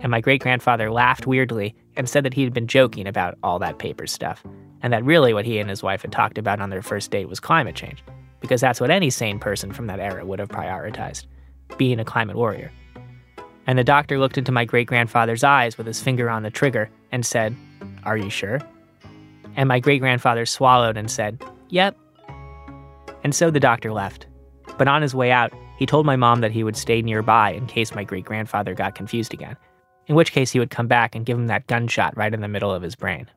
And 0.00 0.10
my 0.10 0.20
great 0.20 0.42
grandfather 0.42 0.90
laughed 0.90 1.28
weirdly 1.28 1.76
and 1.94 2.08
said 2.08 2.24
that 2.24 2.34
he 2.34 2.42
had 2.42 2.52
been 2.52 2.66
joking 2.66 3.06
about 3.06 3.38
all 3.44 3.60
that 3.60 3.78
paper 3.78 4.08
stuff 4.08 4.42
and 4.82 4.92
that 4.92 5.04
really 5.04 5.32
what 5.32 5.44
he 5.44 5.60
and 5.60 5.70
his 5.70 5.84
wife 5.84 6.02
had 6.02 6.10
talked 6.10 6.38
about 6.38 6.60
on 6.60 6.70
their 6.70 6.82
first 6.82 7.12
date 7.12 7.28
was 7.28 7.38
climate 7.38 7.76
change, 7.76 8.02
because 8.40 8.60
that's 8.60 8.80
what 8.80 8.90
any 8.90 9.10
sane 9.10 9.38
person 9.38 9.72
from 9.72 9.86
that 9.86 10.00
era 10.00 10.26
would 10.26 10.40
have 10.40 10.48
prioritized 10.48 11.26
being 11.76 12.00
a 12.00 12.04
climate 12.04 12.34
warrior. 12.34 12.72
And 13.70 13.78
the 13.78 13.84
doctor 13.84 14.18
looked 14.18 14.36
into 14.36 14.50
my 14.50 14.64
great 14.64 14.88
grandfather's 14.88 15.44
eyes 15.44 15.78
with 15.78 15.86
his 15.86 16.02
finger 16.02 16.28
on 16.28 16.42
the 16.42 16.50
trigger 16.50 16.90
and 17.12 17.24
said, 17.24 17.54
Are 18.02 18.16
you 18.16 18.28
sure? 18.28 18.58
And 19.54 19.68
my 19.68 19.78
great 19.78 20.00
grandfather 20.00 20.44
swallowed 20.44 20.96
and 20.96 21.08
said, 21.08 21.40
Yep. 21.68 21.96
And 23.22 23.32
so 23.32 23.48
the 23.48 23.60
doctor 23.60 23.92
left. 23.92 24.26
But 24.76 24.88
on 24.88 25.02
his 25.02 25.14
way 25.14 25.30
out, 25.30 25.52
he 25.78 25.86
told 25.86 26.04
my 26.04 26.16
mom 26.16 26.40
that 26.40 26.50
he 26.50 26.64
would 26.64 26.76
stay 26.76 27.00
nearby 27.00 27.52
in 27.52 27.68
case 27.68 27.94
my 27.94 28.02
great 28.02 28.24
grandfather 28.24 28.74
got 28.74 28.96
confused 28.96 29.32
again, 29.32 29.56
in 30.08 30.16
which 30.16 30.32
case 30.32 30.50
he 30.50 30.58
would 30.58 30.70
come 30.70 30.88
back 30.88 31.14
and 31.14 31.24
give 31.24 31.38
him 31.38 31.46
that 31.46 31.68
gunshot 31.68 32.16
right 32.16 32.34
in 32.34 32.40
the 32.40 32.48
middle 32.48 32.74
of 32.74 32.82
his 32.82 32.96
brain. 32.96 33.30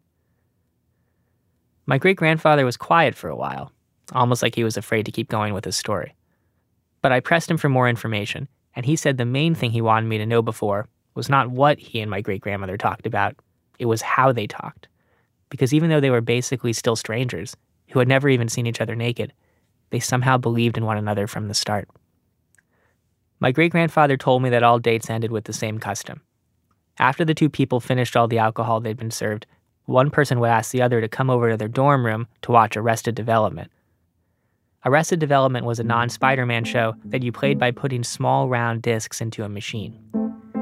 My 1.85 1.99
great 1.99 2.17
grandfather 2.17 2.65
was 2.65 2.75
quiet 2.75 3.13
for 3.13 3.29
a 3.29 3.37
while, 3.37 3.71
almost 4.13 4.41
like 4.41 4.55
he 4.55 4.63
was 4.63 4.77
afraid 4.77 5.05
to 5.05 5.11
keep 5.11 5.29
going 5.29 5.53
with 5.53 5.65
his 5.65 5.75
story. 5.75 6.15
But 7.03 7.11
I 7.11 7.19
pressed 7.19 7.51
him 7.51 7.57
for 7.57 7.69
more 7.69 7.87
information, 7.87 8.47
and 8.75 8.85
he 8.85 8.95
said 8.95 9.17
the 9.17 9.25
main 9.25 9.55
thing 9.55 9.71
he 9.71 9.81
wanted 9.81 10.07
me 10.07 10.17
to 10.17 10.25
know 10.25 10.41
before 10.41 10.87
was 11.15 11.29
not 11.29 11.51
what 11.51 11.79
he 11.79 11.99
and 11.99 12.09
my 12.09 12.21
great 12.21 12.41
grandmother 12.41 12.77
talked 12.77 13.05
about, 13.05 13.35
it 13.79 13.85
was 13.85 14.01
how 14.01 14.31
they 14.31 14.47
talked. 14.47 14.87
Because 15.49 15.73
even 15.73 15.89
though 15.89 15.99
they 15.99 16.09
were 16.09 16.21
basically 16.21 16.73
still 16.73 16.95
strangers, 16.95 17.55
who 17.89 17.99
had 17.99 18.07
never 18.07 18.29
even 18.29 18.49
seen 18.49 18.65
each 18.65 18.81
other 18.81 18.95
naked, 18.95 19.33
they 19.91 19.99
somehow 19.99 20.37
believed 20.37 20.77
in 20.77 20.85
one 20.85 20.97
another 20.97 21.27
from 21.27 21.47
the 21.47 21.53
start. 21.53 21.87
My 23.39 23.51
great 23.51 23.71
grandfather 23.71 24.17
told 24.17 24.41
me 24.41 24.49
that 24.49 24.63
all 24.63 24.79
dates 24.79 25.09
ended 25.09 25.31
with 25.31 25.43
the 25.43 25.53
same 25.53 25.77
custom. 25.77 26.21
After 26.97 27.25
the 27.25 27.33
two 27.33 27.49
people 27.49 27.79
finished 27.79 28.15
all 28.15 28.27
the 28.27 28.39
alcohol 28.39 28.79
they'd 28.79 28.97
been 28.97 29.11
served, 29.11 29.45
one 29.85 30.09
person 30.09 30.39
would 30.39 30.49
ask 30.49 30.71
the 30.71 30.81
other 30.81 31.01
to 31.01 31.09
come 31.09 31.29
over 31.29 31.49
to 31.49 31.57
their 31.57 31.67
dorm 31.67 32.05
room 32.05 32.27
to 32.43 32.51
watch 32.51 32.77
Arrested 32.77 33.15
Development. 33.15 33.69
Arrested 34.85 35.19
Development 35.19 35.65
was 35.65 35.79
a 35.79 35.83
non 35.83 36.09
Spider 36.09 36.45
Man 36.45 36.65
show 36.65 36.93
that 37.05 37.23
you 37.23 37.31
played 37.31 37.57
by 37.57 37.71
putting 37.71 38.03
small 38.03 38.49
round 38.49 38.81
discs 38.81 39.21
into 39.21 39.43
a 39.43 39.49
machine. 39.49 39.97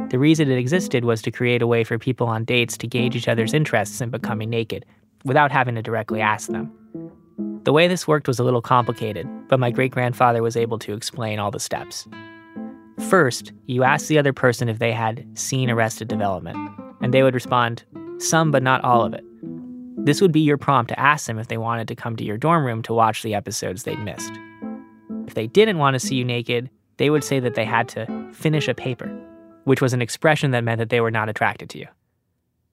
The 0.10 0.20
reason 0.20 0.52
it 0.52 0.60
existed 0.60 1.06
was 1.06 1.24
to 1.24 1.32
create 1.32 1.64
a 1.64 1.68
way 1.68 1.84
for 1.84 1.98
people 1.98 2.28
on 2.28 2.46
dates 2.46 2.78
to 2.78 2.88
gauge 2.88 3.16
each 3.16 3.28
other's 3.28 3.54
interests 3.54 4.00
in 4.00 4.12
becoming 4.12 4.50
naked 4.50 4.86
without 5.26 5.52
having 5.52 5.74
to 5.76 5.82
directly 5.82 6.22
ask 6.22 6.50
them. 6.50 6.72
The 7.64 7.74
way 7.74 7.88
this 7.88 8.08
worked 8.08 8.28
was 8.28 8.38
a 8.38 8.44
little 8.44 8.62
complicated, 8.62 9.28
but 9.48 9.60
my 9.60 9.72
great 9.72 9.92
grandfather 9.92 10.44
was 10.44 10.58
able 10.58 10.78
to 10.80 10.94
explain 10.94 11.40
all 11.40 11.50
the 11.50 11.60
steps. 11.60 12.08
First, 13.10 13.54
you 13.66 13.84
asked 13.84 14.08
the 14.08 14.20
other 14.20 14.34
person 14.34 14.70
if 14.70 14.78
they 14.78 14.92
had 14.92 15.26
seen 15.34 15.70
Arrested 15.70 16.08
Development, 16.08 16.58
and 17.02 17.12
they 17.12 17.24
would 17.24 17.34
respond, 17.34 17.84
some 18.20 18.52
but 18.52 18.62
not 18.62 18.84
all 18.84 19.04
of 19.04 19.14
it. 19.14 19.24
This 20.04 20.20
would 20.20 20.32
be 20.32 20.40
your 20.40 20.58
prompt 20.58 20.90
to 20.90 21.00
ask 21.00 21.28
them 21.28 21.38
if 21.38 21.48
they 21.48 21.58
wanted 21.58 21.88
to 21.88 21.96
come 21.96 22.16
to 22.16 22.24
your 22.24 22.38
dorm 22.38 22.66
room 22.66 22.82
to 22.84 22.94
watch 22.94 23.22
the 23.22 23.36
episodes 23.36 23.84
they'd 23.84 24.00
missed. 24.00 24.34
If 25.28 25.36
they 25.36 25.46
didn't 25.46 25.78
want 25.78 25.94
to 25.94 26.00
see 26.00 26.16
you 26.16 26.26
naked, 26.26 26.72
they 26.98 27.10
would 27.10 27.24
say 27.24 27.40
that 27.40 27.54
they 27.54 27.66
had 27.66 27.88
to 27.90 28.30
finish 28.34 28.68
a 28.68 28.74
paper, 28.74 29.08
which 29.66 29.80
was 29.80 29.94
an 29.94 30.02
expression 30.02 30.52
that 30.52 30.64
meant 30.64 30.80
that 30.80 30.90
they 30.90 31.02
were 31.02 31.12
not 31.12 31.30
attracted 31.30 31.70
to 31.70 31.80
you. 31.80 31.88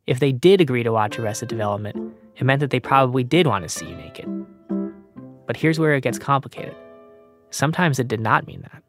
If 0.06 0.20
they 0.20 0.32
did 0.32 0.62
agree 0.62 0.82
to 0.82 0.90
watch 0.90 1.18
Arrested 1.18 1.50
Development, 1.50 2.14
it 2.36 2.44
meant 2.44 2.60
that 2.60 2.70
they 2.70 2.80
probably 2.80 3.24
did 3.24 3.46
want 3.46 3.62
to 3.62 3.68
see 3.68 3.86
you 3.86 3.94
naked. 3.94 4.26
But 5.46 5.56
here's 5.56 5.78
where 5.78 5.94
it 5.94 6.02
gets 6.02 6.18
complicated. 6.18 6.74
Sometimes 7.50 7.98
it 7.98 8.08
did 8.08 8.20
not 8.20 8.46
mean 8.46 8.62
that. 8.62 8.82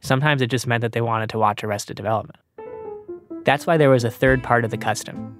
Sometimes 0.00 0.42
it 0.42 0.46
just 0.46 0.68
meant 0.68 0.82
that 0.82 0.92
they 0.92 1.00
wanted 1.00 1.30
to 1.30 1.38
watch 1.38 1.64
Arrested 1.64 1.96
Development. 1.96 2.38
That's 3.44 3.66
why 3.66 3.76
there 3.76 3.90
was 3.90 4.04
a 4.04 4.10
third 4.10 4.42
part 4.42 4.64
of 4.64 4.70
the 4.70 4.76
custom. 4.76 5.36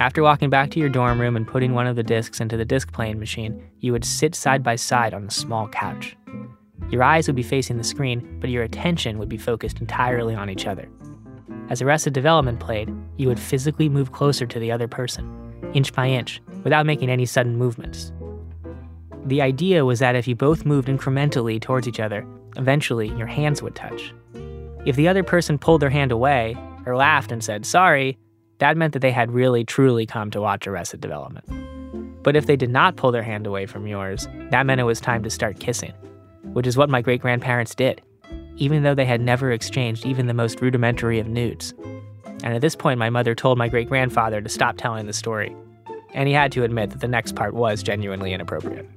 After 0.00 0.22
walking 0.22 0.50
back 0.50 0.70
to 0.70 0.80
your 0.80 0.88
dorm 0.88 1.20
room 1.20 1.36
and 1.36 1.46
putting 1.46 1.74
one 1.74 1.86
of 1.86 1.96
the 1.96 2.02
discs 2.02 2.40
into 2.40 2.56
the 2.56 2.64
disc 2.64 2.92
playing 2.92 3.18
machine, 3.18 3.62
you 3.80 3.92
would 3.92 4.04
sit 4.04 4.34
side 4.34 4.62
by 4.62 4.76
side 4.76 5.14
on 5.14 5.24
a 5.24 5.30
small 5.30 5.68
couch. 5.68 6.16
Your 6.90 7.02
eyes 7.02 7.26
would 7.26 7.36
be 7.36 7.42
facing 7.42 7.78
the 7.78 7.84
screen, 7.84 8.38
but 8.40 8.50
your 8.50 8.64
attention 8.64 9.18
would 9.18 9.28
be 9.28 9.38
focused 9.38 9.80
entirely 9.80 10.34
on 10.34 10.50
each 10.50 10.66
other. 10.66 10.88
As 11.68 11.80
Arrested 11.80 12.12
Development 12.12 12.58
played, 12.58 12.92
you 13.16 13.28
would 13.28 13.38
physically 13.38 13.88
move 13.88 14.12
closer 14.12 14.46
to 14.46 14.58
the 14.58 14.72
other 14.72 14.88
person, 14.88 15.70
inch 15.72 15.92
by 15.92 16.08
inch, 16.08 16.42
without 16.64 16.86
making 16.86 17.08
any 17.08 17.24
sudden 17.24 17.56
movements. 17.56 18.12
The 19.26 19.40
idea 19.40 19.84
was 19.84 20.00
that 20.00 20.16
if 20.16 20.26
you 20.26 20.34
both 20.34 20.66
moved 20.66 20.88
incrementally 20.88 21.60
towards 21.60 21.86
each 21.86 22.00
other, 22.00 22.26
eventually 22.56 23.08
your 23.08 23.26
hands 23.26 23.62
would 23.62 23.76
touch. 23.76 24.12
If 24.84 24.96
the 24.96 25.06
other 25.06 25.22
person 25.22 25.58
pulled 25.58 25.80
their 25.80 25.90
hand 25.90 26.10
away, 26.12 26.56
or 26.84 26.96
laughed 26.96 27.30
and 27.30 27.42
said 27.42 27.64
sorry, 27.64 28.18
that 28.62 28.76
meant 28.76 28.92
that 28.92 29.00
they 29.00 29.10
had 29.10 29.32
really 29.32 29.64
truly 29.64 30.06
come 30.06 30.30
to 30.30 30.40
watch 30.40 30.68
Arrested 30.68 31.00
Development. 31.00 31.44
But 32.22 32.36
if 32.36 32.46
they 32.46 32.54
did 32.54 32.70
not 32.70 32.94
pull 32.94 33.10
their 33.10 33.24
hand 33.24 33.44
away 33.44 33.66
from 33.66 33.88
yours, 33.88 34.28
that 34.52 34.66
meant 34.66 34.80
it 34.80 34.84
was 34.84 35.00
time 35.00 35.24
to 35.24 35.30
start 35.30 35.58
kissing, 35.58 35.92
which 36.52 36.68
is 36.68 36.76
what 36.76 36.88
my 36.88 37.02
great 37.02 37.20
grandparents 37.20 37.74
did, 37.74 38.00
even 38.58 38.84
though 38.84 38.94
they 38.94 39.04
had 39.04 39.20
never 39.20 39.50
exchanged 39.50 40.06
even 40.06 40.28
the 40.28 40.32
most 40.32 40.60
rudimentary 40.60 41.18
of 41.18 41.26
nudes. 41.26 41.74
And 42.44 42.54
at 42.54 42.60
this 42.60 42.76
point, 42.76 43.00
my 43.00 43.10
mother 43.10 43.34
told 43.34 43.58
my 43.58 43.66
great 43.66 43.88
grandfather 43.88 44.40
to 44.40 44.48
stop 44.48 44.76
telling 44.76 45.06
the 45.06 45.12
story, 45.12 45.56
and 46.14 46.28
he 46.28 46.32
had 46.32 46.52
to 46.52 46.62
admit 46.62 46.90
that 46.90 47.00
the 47.00 47.08
next 47.08 47.34
part 47.34 47.54
was 47.54 47.82
genuinely 47.82 48.32
inappropriate. 48.32 48.88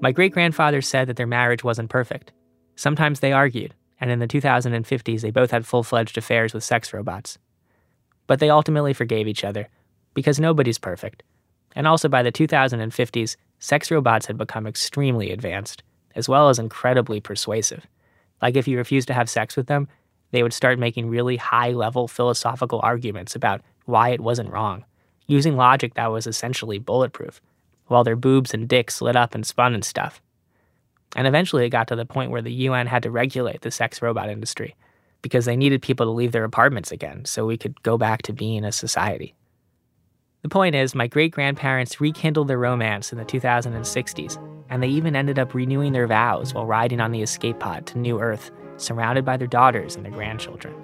My 0.00 0.12
great 0.12 0.30
grandfather 0.30 0.80
said 0.80 1.08
that 1.08 1.16
their 1.16 1.26
marriage 1.26 1.64
wasn't 1.64 1.90
perfect. 1.90 2.30
Sometimes 2.76 3.20
they 3.20 3.32
argued, 3.32 3.74
and 4.00 4.10
in 4.10 4.18
the 4.18 4.28
2050s, 4.28 5.22
they 5.22 5.30
both 5.30 5.50
had 5.50 5.66
full 5.66 5.82
fledged 5.82 6.18
affairs 6.18 6.54
with 6.54 6.62
sex 6.62 6.92
robots. 6.92 7.38
But 8.26 8.38
they 8.38 8.50
ultimately 8.50 8.92
forgave 8.92 9.26
each 9.26 9.44
other, 9.44 9.68
because 10.14 10.38
nobody's 10.38 10.78
perfect. 10.78 11.22
And 11.74 11.86
also 11.86 12.08
by 12.08 12.22
the 12.22 12.32
2050s, 12.32 13.36
sex 13.58 13.90
robots 13.90 14.26
had 14.26 14.38
become 14.38 14.66
extremely 14.66 15.30
advanced, 15.30 15.82
as 16.14 16.28
well 16.28 16.48
as 16.48 16.58
incredibly 16.58 17.20
persuasive. 17.20 17.86
Like 18.42 18.56
if 18.56 18.68
you 18.68 18.76
refused 18.76 19.08
to 19.08 19.14
have 19.14 19.30
sex 19.30 19.56
with 19.56 19.66
them, 19.66 19.88
they 20.30 20.42
would 20.42 20.52
start 20.52 20.78
making 20.78 21.08
really 21.08 21.36
high 21.36 21.70
level 21.70 22.08
philosophical 22.08 22.80
arguments 22.82 23.34
about 23.34 23.62
why 23.86 24.10
it 24.10 24.20
wasn't 24.20 24.50
wrong, 24.50 24.84
using 25.26 25.56
logic 25.56 25.94
that 25.94 26.10
was 26.10 26.26
essentially 26.26 26.78
bulletproof, 26.78 27.40
while 27.86 28.04
their 28.04 28.16
boobs 28.16 28.52
and 28.52 28.68
dicks 28.68 29.00
lit 29.00 29.16
up 29.16 29.34
and 29.34 29.46
spun 29.46 29.72
and 29.72 29.84
stuff. 29.84 30.20
And 31.14 31.26
eventually 31.26 31.64
it 31.64 31.70
got 31.70 31.88
to 31.88 31.96
the 31.96 32.04
point 32.04 32.30
where 32.30 32.42
the 32.42 32.52
UN 32.52 32.86
had 32.86 33.02
to 33.04 33.10
regulate 33.10 33.60
the 33.60 33.70
sex 33.70 34.02
robot 34.02 34.28
industry 34.28 34.74
because 35.22 35.44
they 35.44 35.56
needed 35.56 35.82
people 35.82 36.06
to 36.06 36.12
leave 36.12 36.32
their 36.32 36.44
apartments 36.44 36.92
again 36.92 37.24
so 37.24 37.46
we 37.46 37.56
could 37.56 37.82
go 37.82 37.96
back 37.96 38.22
to 38.22 38.32
being 38.32 38.64
a 38.64 38.72
society. 38.72 39.34
The 40.42 40.48
point 40.48 40.74
is, 40.74 40.94
my 40.94 41.06
great 41.06 41.32
grandparents 41.32 42.00
rekindled 42.00 42.48
their 42.48 42.58
romance 42.58 43.12
in 43.12 43.18
the 43.18 43.24
2060s, 43.24 44.64
and 44.68 44.82
they 44.82 44.88
even 44.88 45.16
ended 45.16 45.38
up 45.38 45.54
renewing 45.54 45.92
their 45.92 46.06
vows 46.06 46.54
while 46.54 46.66
riding 46.66 47.00
on 47.00 47.10
the 47.10 47.22
escape 47.22 47.58
pod 47.58 47.86
to 47.86 47.98
New 47.98 48.20
Earth, 48.20 48.50
surrounded 48.76 49.24
by 49.24 49.36
their 49.36 49.48
daughters 49.48 49.96
and 49.96 50.04
their 50.04 50.12
grandchildren. 50.12 50.74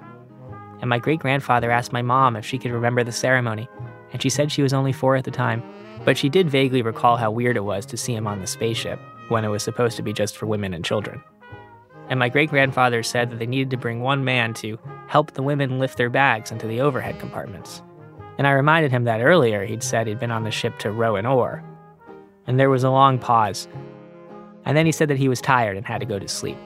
And 0.81 0.89
my 0.89 0.99
great 0.99 1.19
grandfather 1.19 1.71
asked 1.71 1.93
my 1.93 2.01
mom 2.01 2.35
if 2.35 2.45
she 2.45 2.57
could 2.57 2.71
remember 2.71 3.03
the 3.03 3.11
ceremony, 3.11 3.69
and 4.11 4.21
she 4.21 4.29
said 4.29 4.51
she 4.51 4.63
was 4.63 4.73
only 4.73 4.91
four 4.91 5.15
at 5.15 5.23
the 5.23 5.31
time, 5.31 5.63
but 6.03 6.17
she 6.17 6.27
did 6.27 6.49
vaguely 6.49 6.81
recall 6.81 7.15
how 7.15 7.31
weird 7.31 7.55
it 7.55 7.63
was 7.63 7.85
to 7.85 7.95
see 7.95 8.13
him 8.13 8.27
on 8.27 8.41
the 8.41 8.47
spaceship 8.47 8.99
when 9.29 9.43
it 9.43 9.49
was 9.49 9.63
supposed 9.63 9.97
to 9.97 10.03
be 10.03 10.13
just 10.13 10.37
for 10.37 10.45
women 10.45 10.73
and 10.73 10.85
children. 10.85 11.23
And 12.09 12.19
my 12.19 12.29
great 12.29 12.49
grandfather 12.49 13.01
said 13.01 13.29
that 13.29 13.39
they 13.39 13.45
needed 13.45 13.69
to 13.71 13.77
bring 13.77 14.01
one 14.01 14.23
man 14.23 14.53
to 14.55 14.77
help 15.07 15.31
the 15.31 15.43
women 15.43 15.79
lift 15.79 15.97
their 15.97 16.09
bags 16.09 16.51
into 16.51 16.67
the 16.67 16.81
overhead 16.81 17.19
compartments. 17.19 17.81
And 18.37 18.45
I 18.45 18.51
reminded 18.51 18.91
him 18.91 19.05
that 19.05 19.21
earlier 19.21 19.63
he'd 19.65 19.83
said 19.83 20.07
he'd 20.07 20.19
been 20.19 20.31
on 20.31 20.43
the 20.43 20.51
ship 20.51 20.77
to 20.79 20.91
row 20.91 21.15
an 21.15 21.25
oar. 21.25 21.63
And 22.45 22.59
there 22.59 22.69
was 22.69 22.83
a 22.83 22.89
long 22.89 23.19
pause. 23.19 23.67
And 24.65 24.75
then 24.75 24.85
he 24.85 24.91
said 24.91 25.07
that 25.09 25.17
he 25.17 25.29
was 25.29 25.41
tired 25.41 25.77
and 25.77 25.85
had 25.85 25.99
to 25.99 26.05
go 26.05 26.19
to 26.19 26.27
sleep. 26.27 26.57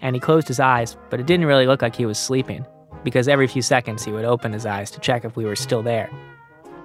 And 0.00 0.14
he 0.14 0.20
closed 0.20 0.48
his 0.48 0.60
eyes, 0.60 0.96
but 1.10 1.20
it 1.20 1.26
didn't 1.26 1.46
really 1.46 1.66
look 1.66 1.82
like 1.82 1.96
he 1.96 2.06
was 2.06 2.18
sleeping, 2.18 2.64
because 3.04 3.26
every 3.26 3.46
few 3.46 3.62
seconds 3.62 4.04
he 4.04 4.12
would 4.12 4.24
open 4.24 4.52
his 4.52 4.66
eyes 4.66 4.90
to 4.92 5.00
check 5.00 5.24
if 5.24 5.36
we 5.36 5.44
were 5.44 5.56
still 5.56 5.82
there. 5.82 6.10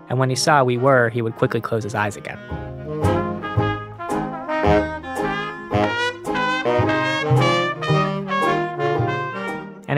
And 0.10 0.20
when 0.20 0.30
he 0.30 0.36
saw 0.36 0.64
we 0.64 0.78
were, 0.78 1.10
he 1.10 1.22
would 1.22 1.36
quickly 1.36 1.62
close 1.62 1.84
his 1.84 1.96
eyes 1.96 2.18
again. 2.18 2.40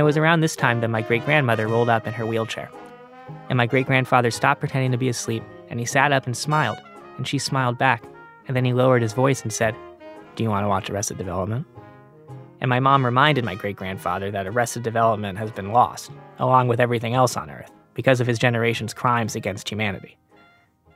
Was 0.06 0.18
around 0.18 0.42
this 0.42 0.56
time 0.56 0.82
that 0.82 0.90
my 0.90 1.02
great 1.02 1.26
grandmother 1.26 1.68
rolled 1.68 1.90
up 1.90 2.08
in 2.08 2.14
her 2.14 2.26
wheelchair. 2.26 2.72
And 3.50 3.58
my 3.58 3.66
great 3.66 3.88
grandfather 3.88 4.32
stopped 4.32 4.60
pretending 4.60 4.92
to 4.92 4.98
be 4.98 5.10
asleep, 5.10 5.44
and 5.70 5.80
he 5.80 5.86
sat 5.86 6.12
up 6.12 6.26
and 6.26 6.38
smiled, 6.38 6.78
and 7.18 7.28
she 7.28 7.40
smiled 7.40 7.78
back. 7.78 8.04
And 8.48 8.56
then 8.56 8.66
he 8.66 8.74
lowered 8.74 9.02
his 9.02 9.14
voice 9.14 9.42
and 9.42 9.52
said, 9.52 9.76
Do 10.36 10.44
you 10.44 10.50
want 10.50 10.64
to 10.64 10.70
watch 10.70 10.90
Arrested 10.90 11.18
Development? 11.18 11.66
And 12.62 12.70
my 12.70 12.80
mom 12.80 13.06
reminded 13.06 13.44
my 13.44 13.56
great 13.56 13.76
grandfather 13.76 14.32
that 14.32 14.48
Arrested 14.48 14.84
Development 14.84 15.38
has 15.38 15.52
been 15.52 15.72
lost, 15.72 16.12
along 16.40 16.68
with 16.68 16.80
everything 16.80 17.14
else 17.14 17.36
on 17.36 17.50
Earth, 17.50 17.72
because 17.94 18.22
of 18.22 18.28
his 18.28 18.40
generation's 18.40 18.94
crimes 18.94 19.36
against 19.36 19.70
humanity. 19.70 20.18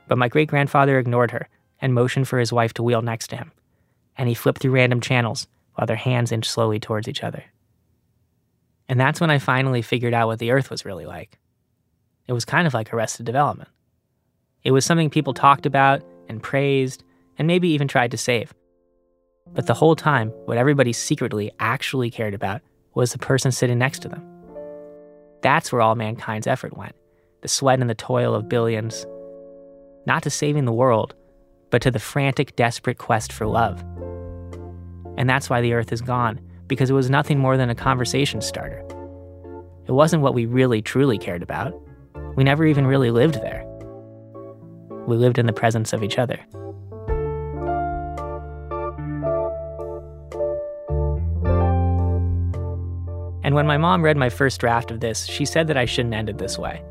But 0.08 0.18
my 0.18 0.28
great 0.28 0.48
grandfather 0.48 0.98
ignored 0.98 1.32
her 1.32 1.48
and 1.80 1.94
motioned 1.94 2.28
for 2.28 2.38
his 2.38 2.52
wife 2.52 2.72
to 2.74 2.82
wheel 2.82 3.02
next 3.02 3.28
to 3.28 3.36
him, 3.36 3.52
and 4.16 4.28
he 4.28 4.34
flipped 4.34 4.62
through 4.62 4.72
random 4.72 5.00
channels 5.00 5.48
while 5.74 5.86
their 5.86 5.96
hands 5.96 6.32
inched 6.32 6.50
slowly 6.50 6.78
towards 6.78 7.08
each 7.08 7.22
other. 7.22 7.44
And 8.90 8.98
that's 8.98 9.20
when 9.20 9.30
I 9.30 9.38
finally 9.38 9.82
figured 9.82 10.14
out 10.14 10.26
what 10.26 10.40
the 10.40 10.50
Earth 10.50 10.68
was 10.68 10.84
really 10.84 11.06
like. 11.06 11.38
It 12.26 12.32
was 12.32 12.44
kind 12.44 12.66
of 12.66 12.74
like 12.74 12.92
Arrested 12.92 13.24
Development. 13.24 13.68
It 14.64 14.72
was 14.72 14.84
something 14.84 15.10
people 15.10 15.32
talked 15.32 15.64
about 15.64 16.02
and 16.28 16.42
praised 16.42 17.04
and 17.38 17.46
maybe 17.46 17.68
even 17.68 17.86
tried 17.86 18.10
to 18.10 18.16
save. 18.16 18.52
But 19.54 19.68
the 19.68 19.74
whole 19.74 19.94
time, 19.94 20.30
what 20.46 20.56
everybody 20.56 20.92
secretly 20.92 21.52
actually 21.60 22.10
cared 22.10 22.34
about 22.34 22.62
was 22.94 23.12
the 23.12 23.18
person 23.18 23.52
sitting 23.52 23.78
next 23.78 24.00
to 24.00 24.08
them. 24.08 24.26
That's 25.40 25.70
where 25.70 25.82
all 25.82 25.94
mankind's 25.94 26.48
effort 26.48 26.76
went 26.76 26.96
the 27.42 27.48
sweat 27.48 27.80
and 27.80 27.88
the 27.88 27.94
toil 27.94 28.34
of 28.34 28.48
billions. 28.48 29.06
Not 30.04 30.24
to 30.24 30.30
saving 30.30 30.64
the 30.64 30.72
world, 30.72 31.14
but 31.70 31.80
to 31.82 31.92
the 31.92 32.00
frantic, 32.00 32.56
desperate 32.56 32.98
quest 32.98 33.32
for 33.32 33.46
love. 33.46 33.84
And 35.16 35.30
that's 35.30 35.48
why 35.48 35.60
the 35.60 35.74
Earth 35.74 35.92
is 35.92 36.00
gone 36.00 36.40
because 36.70 36.88
it 36.88 36.94
was 36.94 37.10
nothing 37.10 37.36
more 37.36 37.56
than 37.56 37.68
a 37.68 37.74
conversation 37.74 38.40
starter. 38.40 38.78
It 39.88 39.92
wasn't 39.92 40.22
what 40.22 40.34
we 40.34 40.46
really 40.46 40.80
truly 40.80 41.18
cared 41.18 41.42
about. 41.42 41.74
We 42.36 42.44
never 42.44 42.64
even 42.64 42.86
really 42.86 43.10
lived 43.10 43.34
there. 43.34 43.66
We 45.08 45.16
lived 45.16 45.38
in 45.38 45.46
the 45.46 45.52
presence 45.52 45.92
of 45.92 46.04
each 46.04 46.16
other. 46.16 46.38
And 53.42 53.56
when 53.56 53.66
my 53.66 53.76
mom 53.76 54.04
read 54.04 54.16
my 54.16 54.28
first 54.28 54.60
draft 54.60 54.92
of 54.92 55.00
this, 55.00 55.26
she 55.26 55.44
said 55.44 55.66
that 55.66 55.76
I 55.76 55.86
shouldn't 55.86 56.14
end 56.14 56.30
it 56.30 56.38
this 56.38 56.56
way 56.56 56.84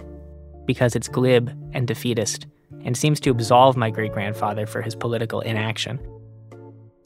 because 0.66 0.94
it's 0.94 1.08
glib 1.08 1.50
and 1.72 1.88
defeatist 1.88 2.48
and 2.84 2.98
seems 2.98 3.22
to 3.22 3.32
absolve 3.32 3.78
my 3.78 3.90
great 3.90 4.12
grandfather 4.12 4.66
for 4.66 4.82
his 4.82 4.94
political 4.94 5.40
inaction. 5.40 6.00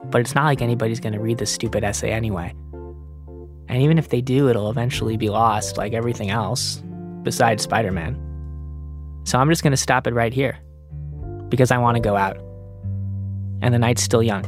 But 0.06 0.22
it's 0.22 0.36
not 0.36 0.46
like 0.46 0.62
anybody's 0.62 1.00
going 1.00 1.14
to 1.14 1.20
read 1.20 1.38
this 1.38 1.52
stupid 1.52 1.84
essay 1.84 2.12
anyway. 2.12 2.54
And 3.68 3.82
even 3.82 3.98
if 3.98 4.10
they 4.10 4.22
do, 4.22 4.50
it'll 4.50 4.70
eventually 4.70 5.18
be 5.18 5.30
lost 5.30 5.78
like 5.78 5.94
everything 5.94 6.30
else, 6.30 6.84
besides 7.24 7.64
Spider 7.64 7.92
Man. 7.92 8.20
So 9.24 9.40
I'm 9.40 9.50
just 9.50 9.64
going 9.64 9.72
to 9.72 9.78
stop 9.78 10.06
it 10.06 10.14
right 10.14 10.34
here 10.34 10.60
because 11.50 11.72
I 11.72 11.78
want 11.78 11.96
to 11.96 12.02
go 12.02 12.16
out. 12.16 12.38
And 13.62 13.74
the 13.74 13.80
night's 13.80 14.04
still 14.04 14.22
young. 14.22 14.44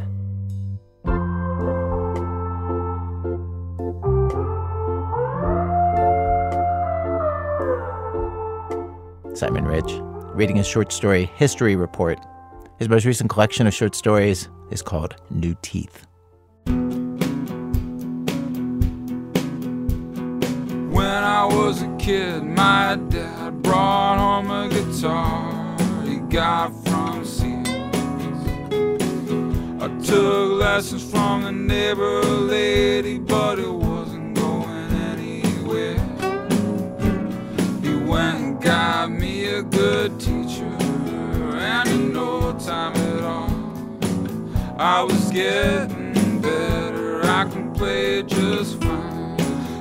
Simon 9.36 9.66
Rich, 9.66 9.91
reading 10.34 10.56
his 10.56 10.68
short 10.68 10.91
story 10.91 11.26
History 11.36 11.76
Report. 11.76 12.20
His 12.80 12.89
most 12.89 13.06
recent 13.06 13.30
collection 13.30 13.68
of 13.68 13.74
short 13.74 13.95
stories 13.95 14.49
is 14.72 14.82
called 14.82 15.16
New 15.30 15.55
Teeth. 15.61 16.05
When 20.95 21.24
I 21.24 21.45
was 21.45 21.82
a 21.82 21.95
kid, 21.97 22.43
my 22.43 22.97
dad 23.09 23.61
brought 23.61 24.18
home 24.18 24.49
a 24.51 24.70
guitar 24.70 25.78
he 26.05 26.18
got 26.20 26.70
from 26.86 27.26
Sears. 27.26 27.68
I 29.82 29.88
took 30.03 30.59
lessons 30.59 31.03
from 31.03 31.43
the 31.43 31.51
neighbor 31.51 32.24
lady, 32.24 33.20
but 33.20 33.59
it 33.59 33.70
wasn't 33.70 34.36
going 34.36 34.91
anywhere. 35.11 35.99
He 37.82 37.95
went 38.09 38.38
and 38.38 38.61
got 38.61 39.11
me 39.11 39.45
a 39.47 39.63
good 39.63 40.20
teacher, 40.20 40.45
I 44.78 45.04
was 45.04 45.32
getting 45.32 46.42
better. 46.42 47.22
I 47.24 47.46
can 47.46 47.74
play 47.74 48.24
just 48.24 48.82
fine. 48.82 49.40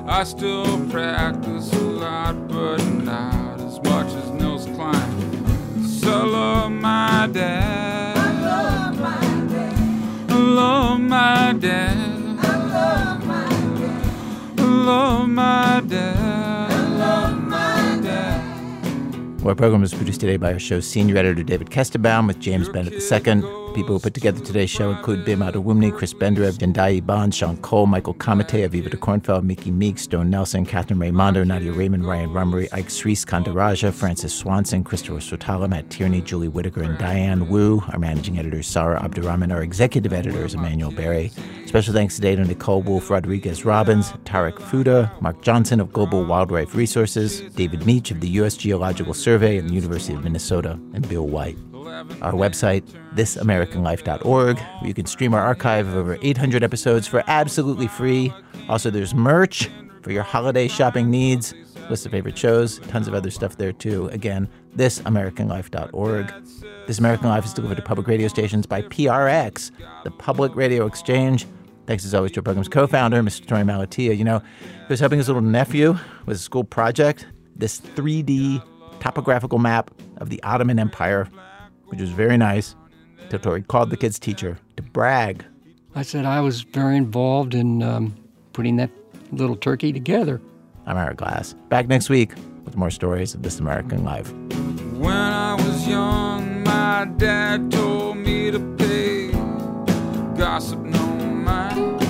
I 0.09 0.23
still 0.23 0.89
practice 0.89 1.73
a 1.73 1.81
lot, 1.81 2.47
but 2.47 2.79
not 3.03 3.61
as 3.61 3.83
much 3.83 4.07
as 4.15 4.31
Nils 4.31 4.67
Klein. 4.67 5.85
So 5.85 6.13
I 6.13 6.25
love 6.25 6.71
my 6.73 7.29
dad. 7.33 8.17
I 8.17 8.41
love 8.41 9.01
my 9.01 9.47
dad. 9.53 10.31
I 10.31 10.37
love 10.37 11.01
my 11.01 11.53
dad. 11.59 12.39
I 12.39 12.57
love 12.57 13.25
my 13.25 13.49
dad. 13.81 14.61
I 14.61 14.63
love 14.63 15.29
my 15.29 15.83
dad. 15.89 16.71
I 16.71 17.31
my 17.33 18.01
dad. 18.01 19.45
Our 19.45 19.57
program 19.57 19.81
was 19.81 19.93
produced 19.93 20.21
today 20.21 20.37
by 20.37 20.53
our 20.53 20.61
show's 20.61 20.87
senior 20.87 21.17
editor, 21.17 21.43
David 21.43 21.71
Kestenbaum, 21.71 22.29
with 22.29 22.39
James 22.39 22.69
Bennett 22.69 22.93
II. 22.93 23.64
People 23.75 23.97
who 23.97 23.99
put 23.99 24.14
together 24.14 24.39
today's 24.39 24.70
show 24.70 24.91
include 24.91 25.25
Bim 25.25 25.41
Adewunmi, 25.41 25.93
Chris 25.93 26.14
Benderev, 26.14 26.59
Jendai 26.59 27.05
Ban, 27.05 27.33
Sean 27.33 27.57
Cole, 27.57 27.87
Michael 27.87 28.14
Comite, 28.14 28.62
Aviva 28.62 28.89
de 28.89 28.97
Kornfeld, 28.97 29.43
Miki 29.43 29.72
Meek, 29.72 29.99
Stowe 29.99 30.22
Nelson, 30.22 30.64
Katherine 30.64 31.01
Rae 31.01 31.11
Mondo, 31.11 31.43
Nadia 31.43 31.72
Reiman, 31.72 32.07
Ryan 32.07 32.31
Rumery, 32.31 32.68
Ike 32.72 32.89
Srees, 32.89 33.25
Kandaraja, 33.25 33.93
Frances 33.93 34.33
Swanson, 34.33 34.85
Christopher 34.85 35.18
Swetala, 35.18 35.68
Matt 35.68 35.91
Tierney, 35.91 36.20
Julie 36.20 36.47
Whitaker, 36.47 36.85
and 36.85 36.97
Diane 36.99 37.49
Wu. 37.49 37.83
Our 37.89 37.99
managing 37.99 38.39
editor 38.39 38.61
is 38.61 38.68
Sarah 38.68 39.03
Abdurrahman. 39.03 39.51
Our 39.51 39.62
executive 39.62 40.12
editor 40.12 40.45
is 40.45 40.55
Emanuele 40.55 40.93
Berry. 40.93 41.33
Special 41.66 41.93
thanks 41.93 42.14
today 42.14 42.37
to 42.37 42.45
Nicole 42.45 42.83
Wolf 42.83 43.11
Rodriguez 43.11 43.64
Robbins, 43.64 44.12
Tarek 44.25 44.61
Fuda, 44.61 45.11
Mark 45.20 45.43
Johnson 45.43 45.81
of 45.81 45.93
Global 45.93 46.25
Wildlife 46.25 46.77
Resources, 46.77 47.41
David 47.57 47.85
Mech 47.85 48.12
of 48.12 48.20
the 48.20 48.29
U.S. 48.29 48.57
Geological 48.57 49.14
Survey 49.14 49.59
and 49.59 49.68
the 49.68 49.75
University 49.75 50.14
of 50.14 50.22
Minnesota, 50.22 50.79
and 50.93 51.09
Bill 51.09 51.27
White. 51.27 51.59
Our 52.23 52.33
website, 52.33 52.83
thisamericanlife.org, 53.15 54.59
where 54.59 54.87
you 54.87 54.95
can 54.95 55.07
stream 55.07 55.35
our 55.35 55.41
archive 55.41 55.89
of 55.89 55.97
over 55.97 56.19
800 56.23 56.63
episodes 56.63 57.07
for 57.07 57.23
absolutely 57.27 57.87
free. 57.87 58.33
Also, 58.69 58.91
there's 58.91 59.15
merch 59.15 59.71
for 60.03 60.13
your 60.13 60.23
holiday 60.23 60.69
shopping 60.69 61.11
needs, 61.11 61.55
list 61.89 62.05
of 62.07 62.13
favorite 62.13 62.37
shows, 62.37 62.79
tons 62.89 63.09
of 63.09 63.15
other 63.15 63.31
stuff 63.31 63.57
there 63.57 63.73
too. 63.73 64.09
Again, 64.09 64.49
thisamericanlife.org. 64.77 66.33
This 66.87 66.99
American 66.99 67.29
Life 67.29 67.47
is 67.47 67.55
delivered 67.55 67.77
to 67.77 67.83
public 67.83 68.07
radio 68.07 68.29
stations 68.29 68.67
by 68.67 68.83
PRX, 68.83 69.71
the 70.05 70.11
Public 70.11 70.55
Radio 70.55 70.87
Exchange. 70.87 71.47
Thanks 71.87 72.05
as 72.05 72.15
always 72.15 72.33
to 72.33 72.41
our 72.41 72.43
program's 72.43 72.69
co 72.69 72.87
founder, 72.87 73.23
Mr. 73.23 73.47
Torey 73.47 73.65
Malatia. 73.65 74.17
You 74.17 74.25
know, 74.25 74.41
he 74.61 74.87
was 74.89 75.01
helping 75.01 75.19
his 75.19 75.29
little 75.29 75.43
nephew 75.43 75.97
with 76.27 76.37
a 76.37 76.41
school 76.41 76.65
project, 76.65 77.27
this 77.57 77.81
3D 77.81 78.63
topographical 79.01 79.59
map 79.59 79.91
of 80.19 80.31
the 80.31 80.43
Ottoman 80.43 80.79
Empire, 80.79 81.29
which 81.95 82.01
was 82.01 82.11
very 82.11 82.37
nice. 82.37 82.75
Torey 83.31 83.67
called 83.67 83.91
the 83.91 83.97
kid's 83.97 84.19
teacher 84.19 84.59
to 84.77 84.83
brag. 84.83 85.45
I 85.95 86.03
said 86.03 86.25
I 86.25 86.41
was 86.41 86.63
very 86.63 86.97
involved 86.97 87.55
in 87.55 87.83
um, 87.83 88.17
putting 88.53 88.77
that 88.77 88.91
little 89.33 89.57
turkey 89.57 89.93
together. 89.93 90.41
I'm 90.87 90.97
Ira 90.97 91.15
Glass. 91.15 91.55
Back 91.69 91.87
next 91.89 92.09
week 92.09 92.33
with 92.65 92.77
more 92.77 92.91
stories 92.91 93.35
of 93.35 93.43
This 93.43 93.61
American 93.61 94.05
Life. 94.05 94.33
When 94.99 95.17
I 95.17 95.55
was 95.55 95.87
young, 95.87 96.65
my 96.65 97.09
dad 97.17 97.71
told 97.71 98.17
me 98.19 98.51
to 98.51 98.59
pay 98.77 99.31
gossip 100.37 100.81
no 100.81 101.07
mind. 101.07 102.01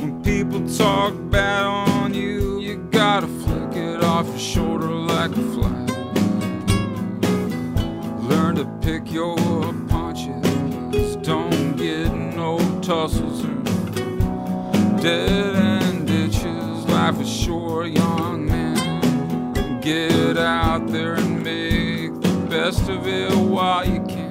When 0.00 0.22
people 0.22 0.68
talk 0.68 1.14
bad 1.30 1.64
on 1.64 2.14
you, 2.14 2.60
you 2.60 2.76
gotta 2.90 3.26
flick 3.26 3.76
it 3.76 4.02
off 4.02 4.26
your 4.26 4.38
shoulder 4.38 4.86
like 4.88 5.30
a 5.30 5.42
fly. 5.52 5.79
To 8.60 8.66
pick 8.82 9.10
your 9.10 9.38
punches. 9.88 11.16
Don't 11.22 11.78
get 11.78 12.12
no 12.12 12.58
tussles 12.82 13.42
or 13.42 15.00
dead 15.00 15.56
end 15.56 16.06
ditches. 16.06 16.84
Life 16.84 17.22
is 17.22 17.32
short, 17.32 17.88
young 17.88 18.44
man. 18.44 19.80
Get 19.80 20.36
out 20.36 20.88
there 20.88 21.14
and 21.14 21.42
make 21.42 22.20
the 22.20 22.46
best 22.50 22.86
of 22.90 23.06
it 23.06 23.34
while 23.34 23.88
you 23.88 24.02
can. 24.02 24.29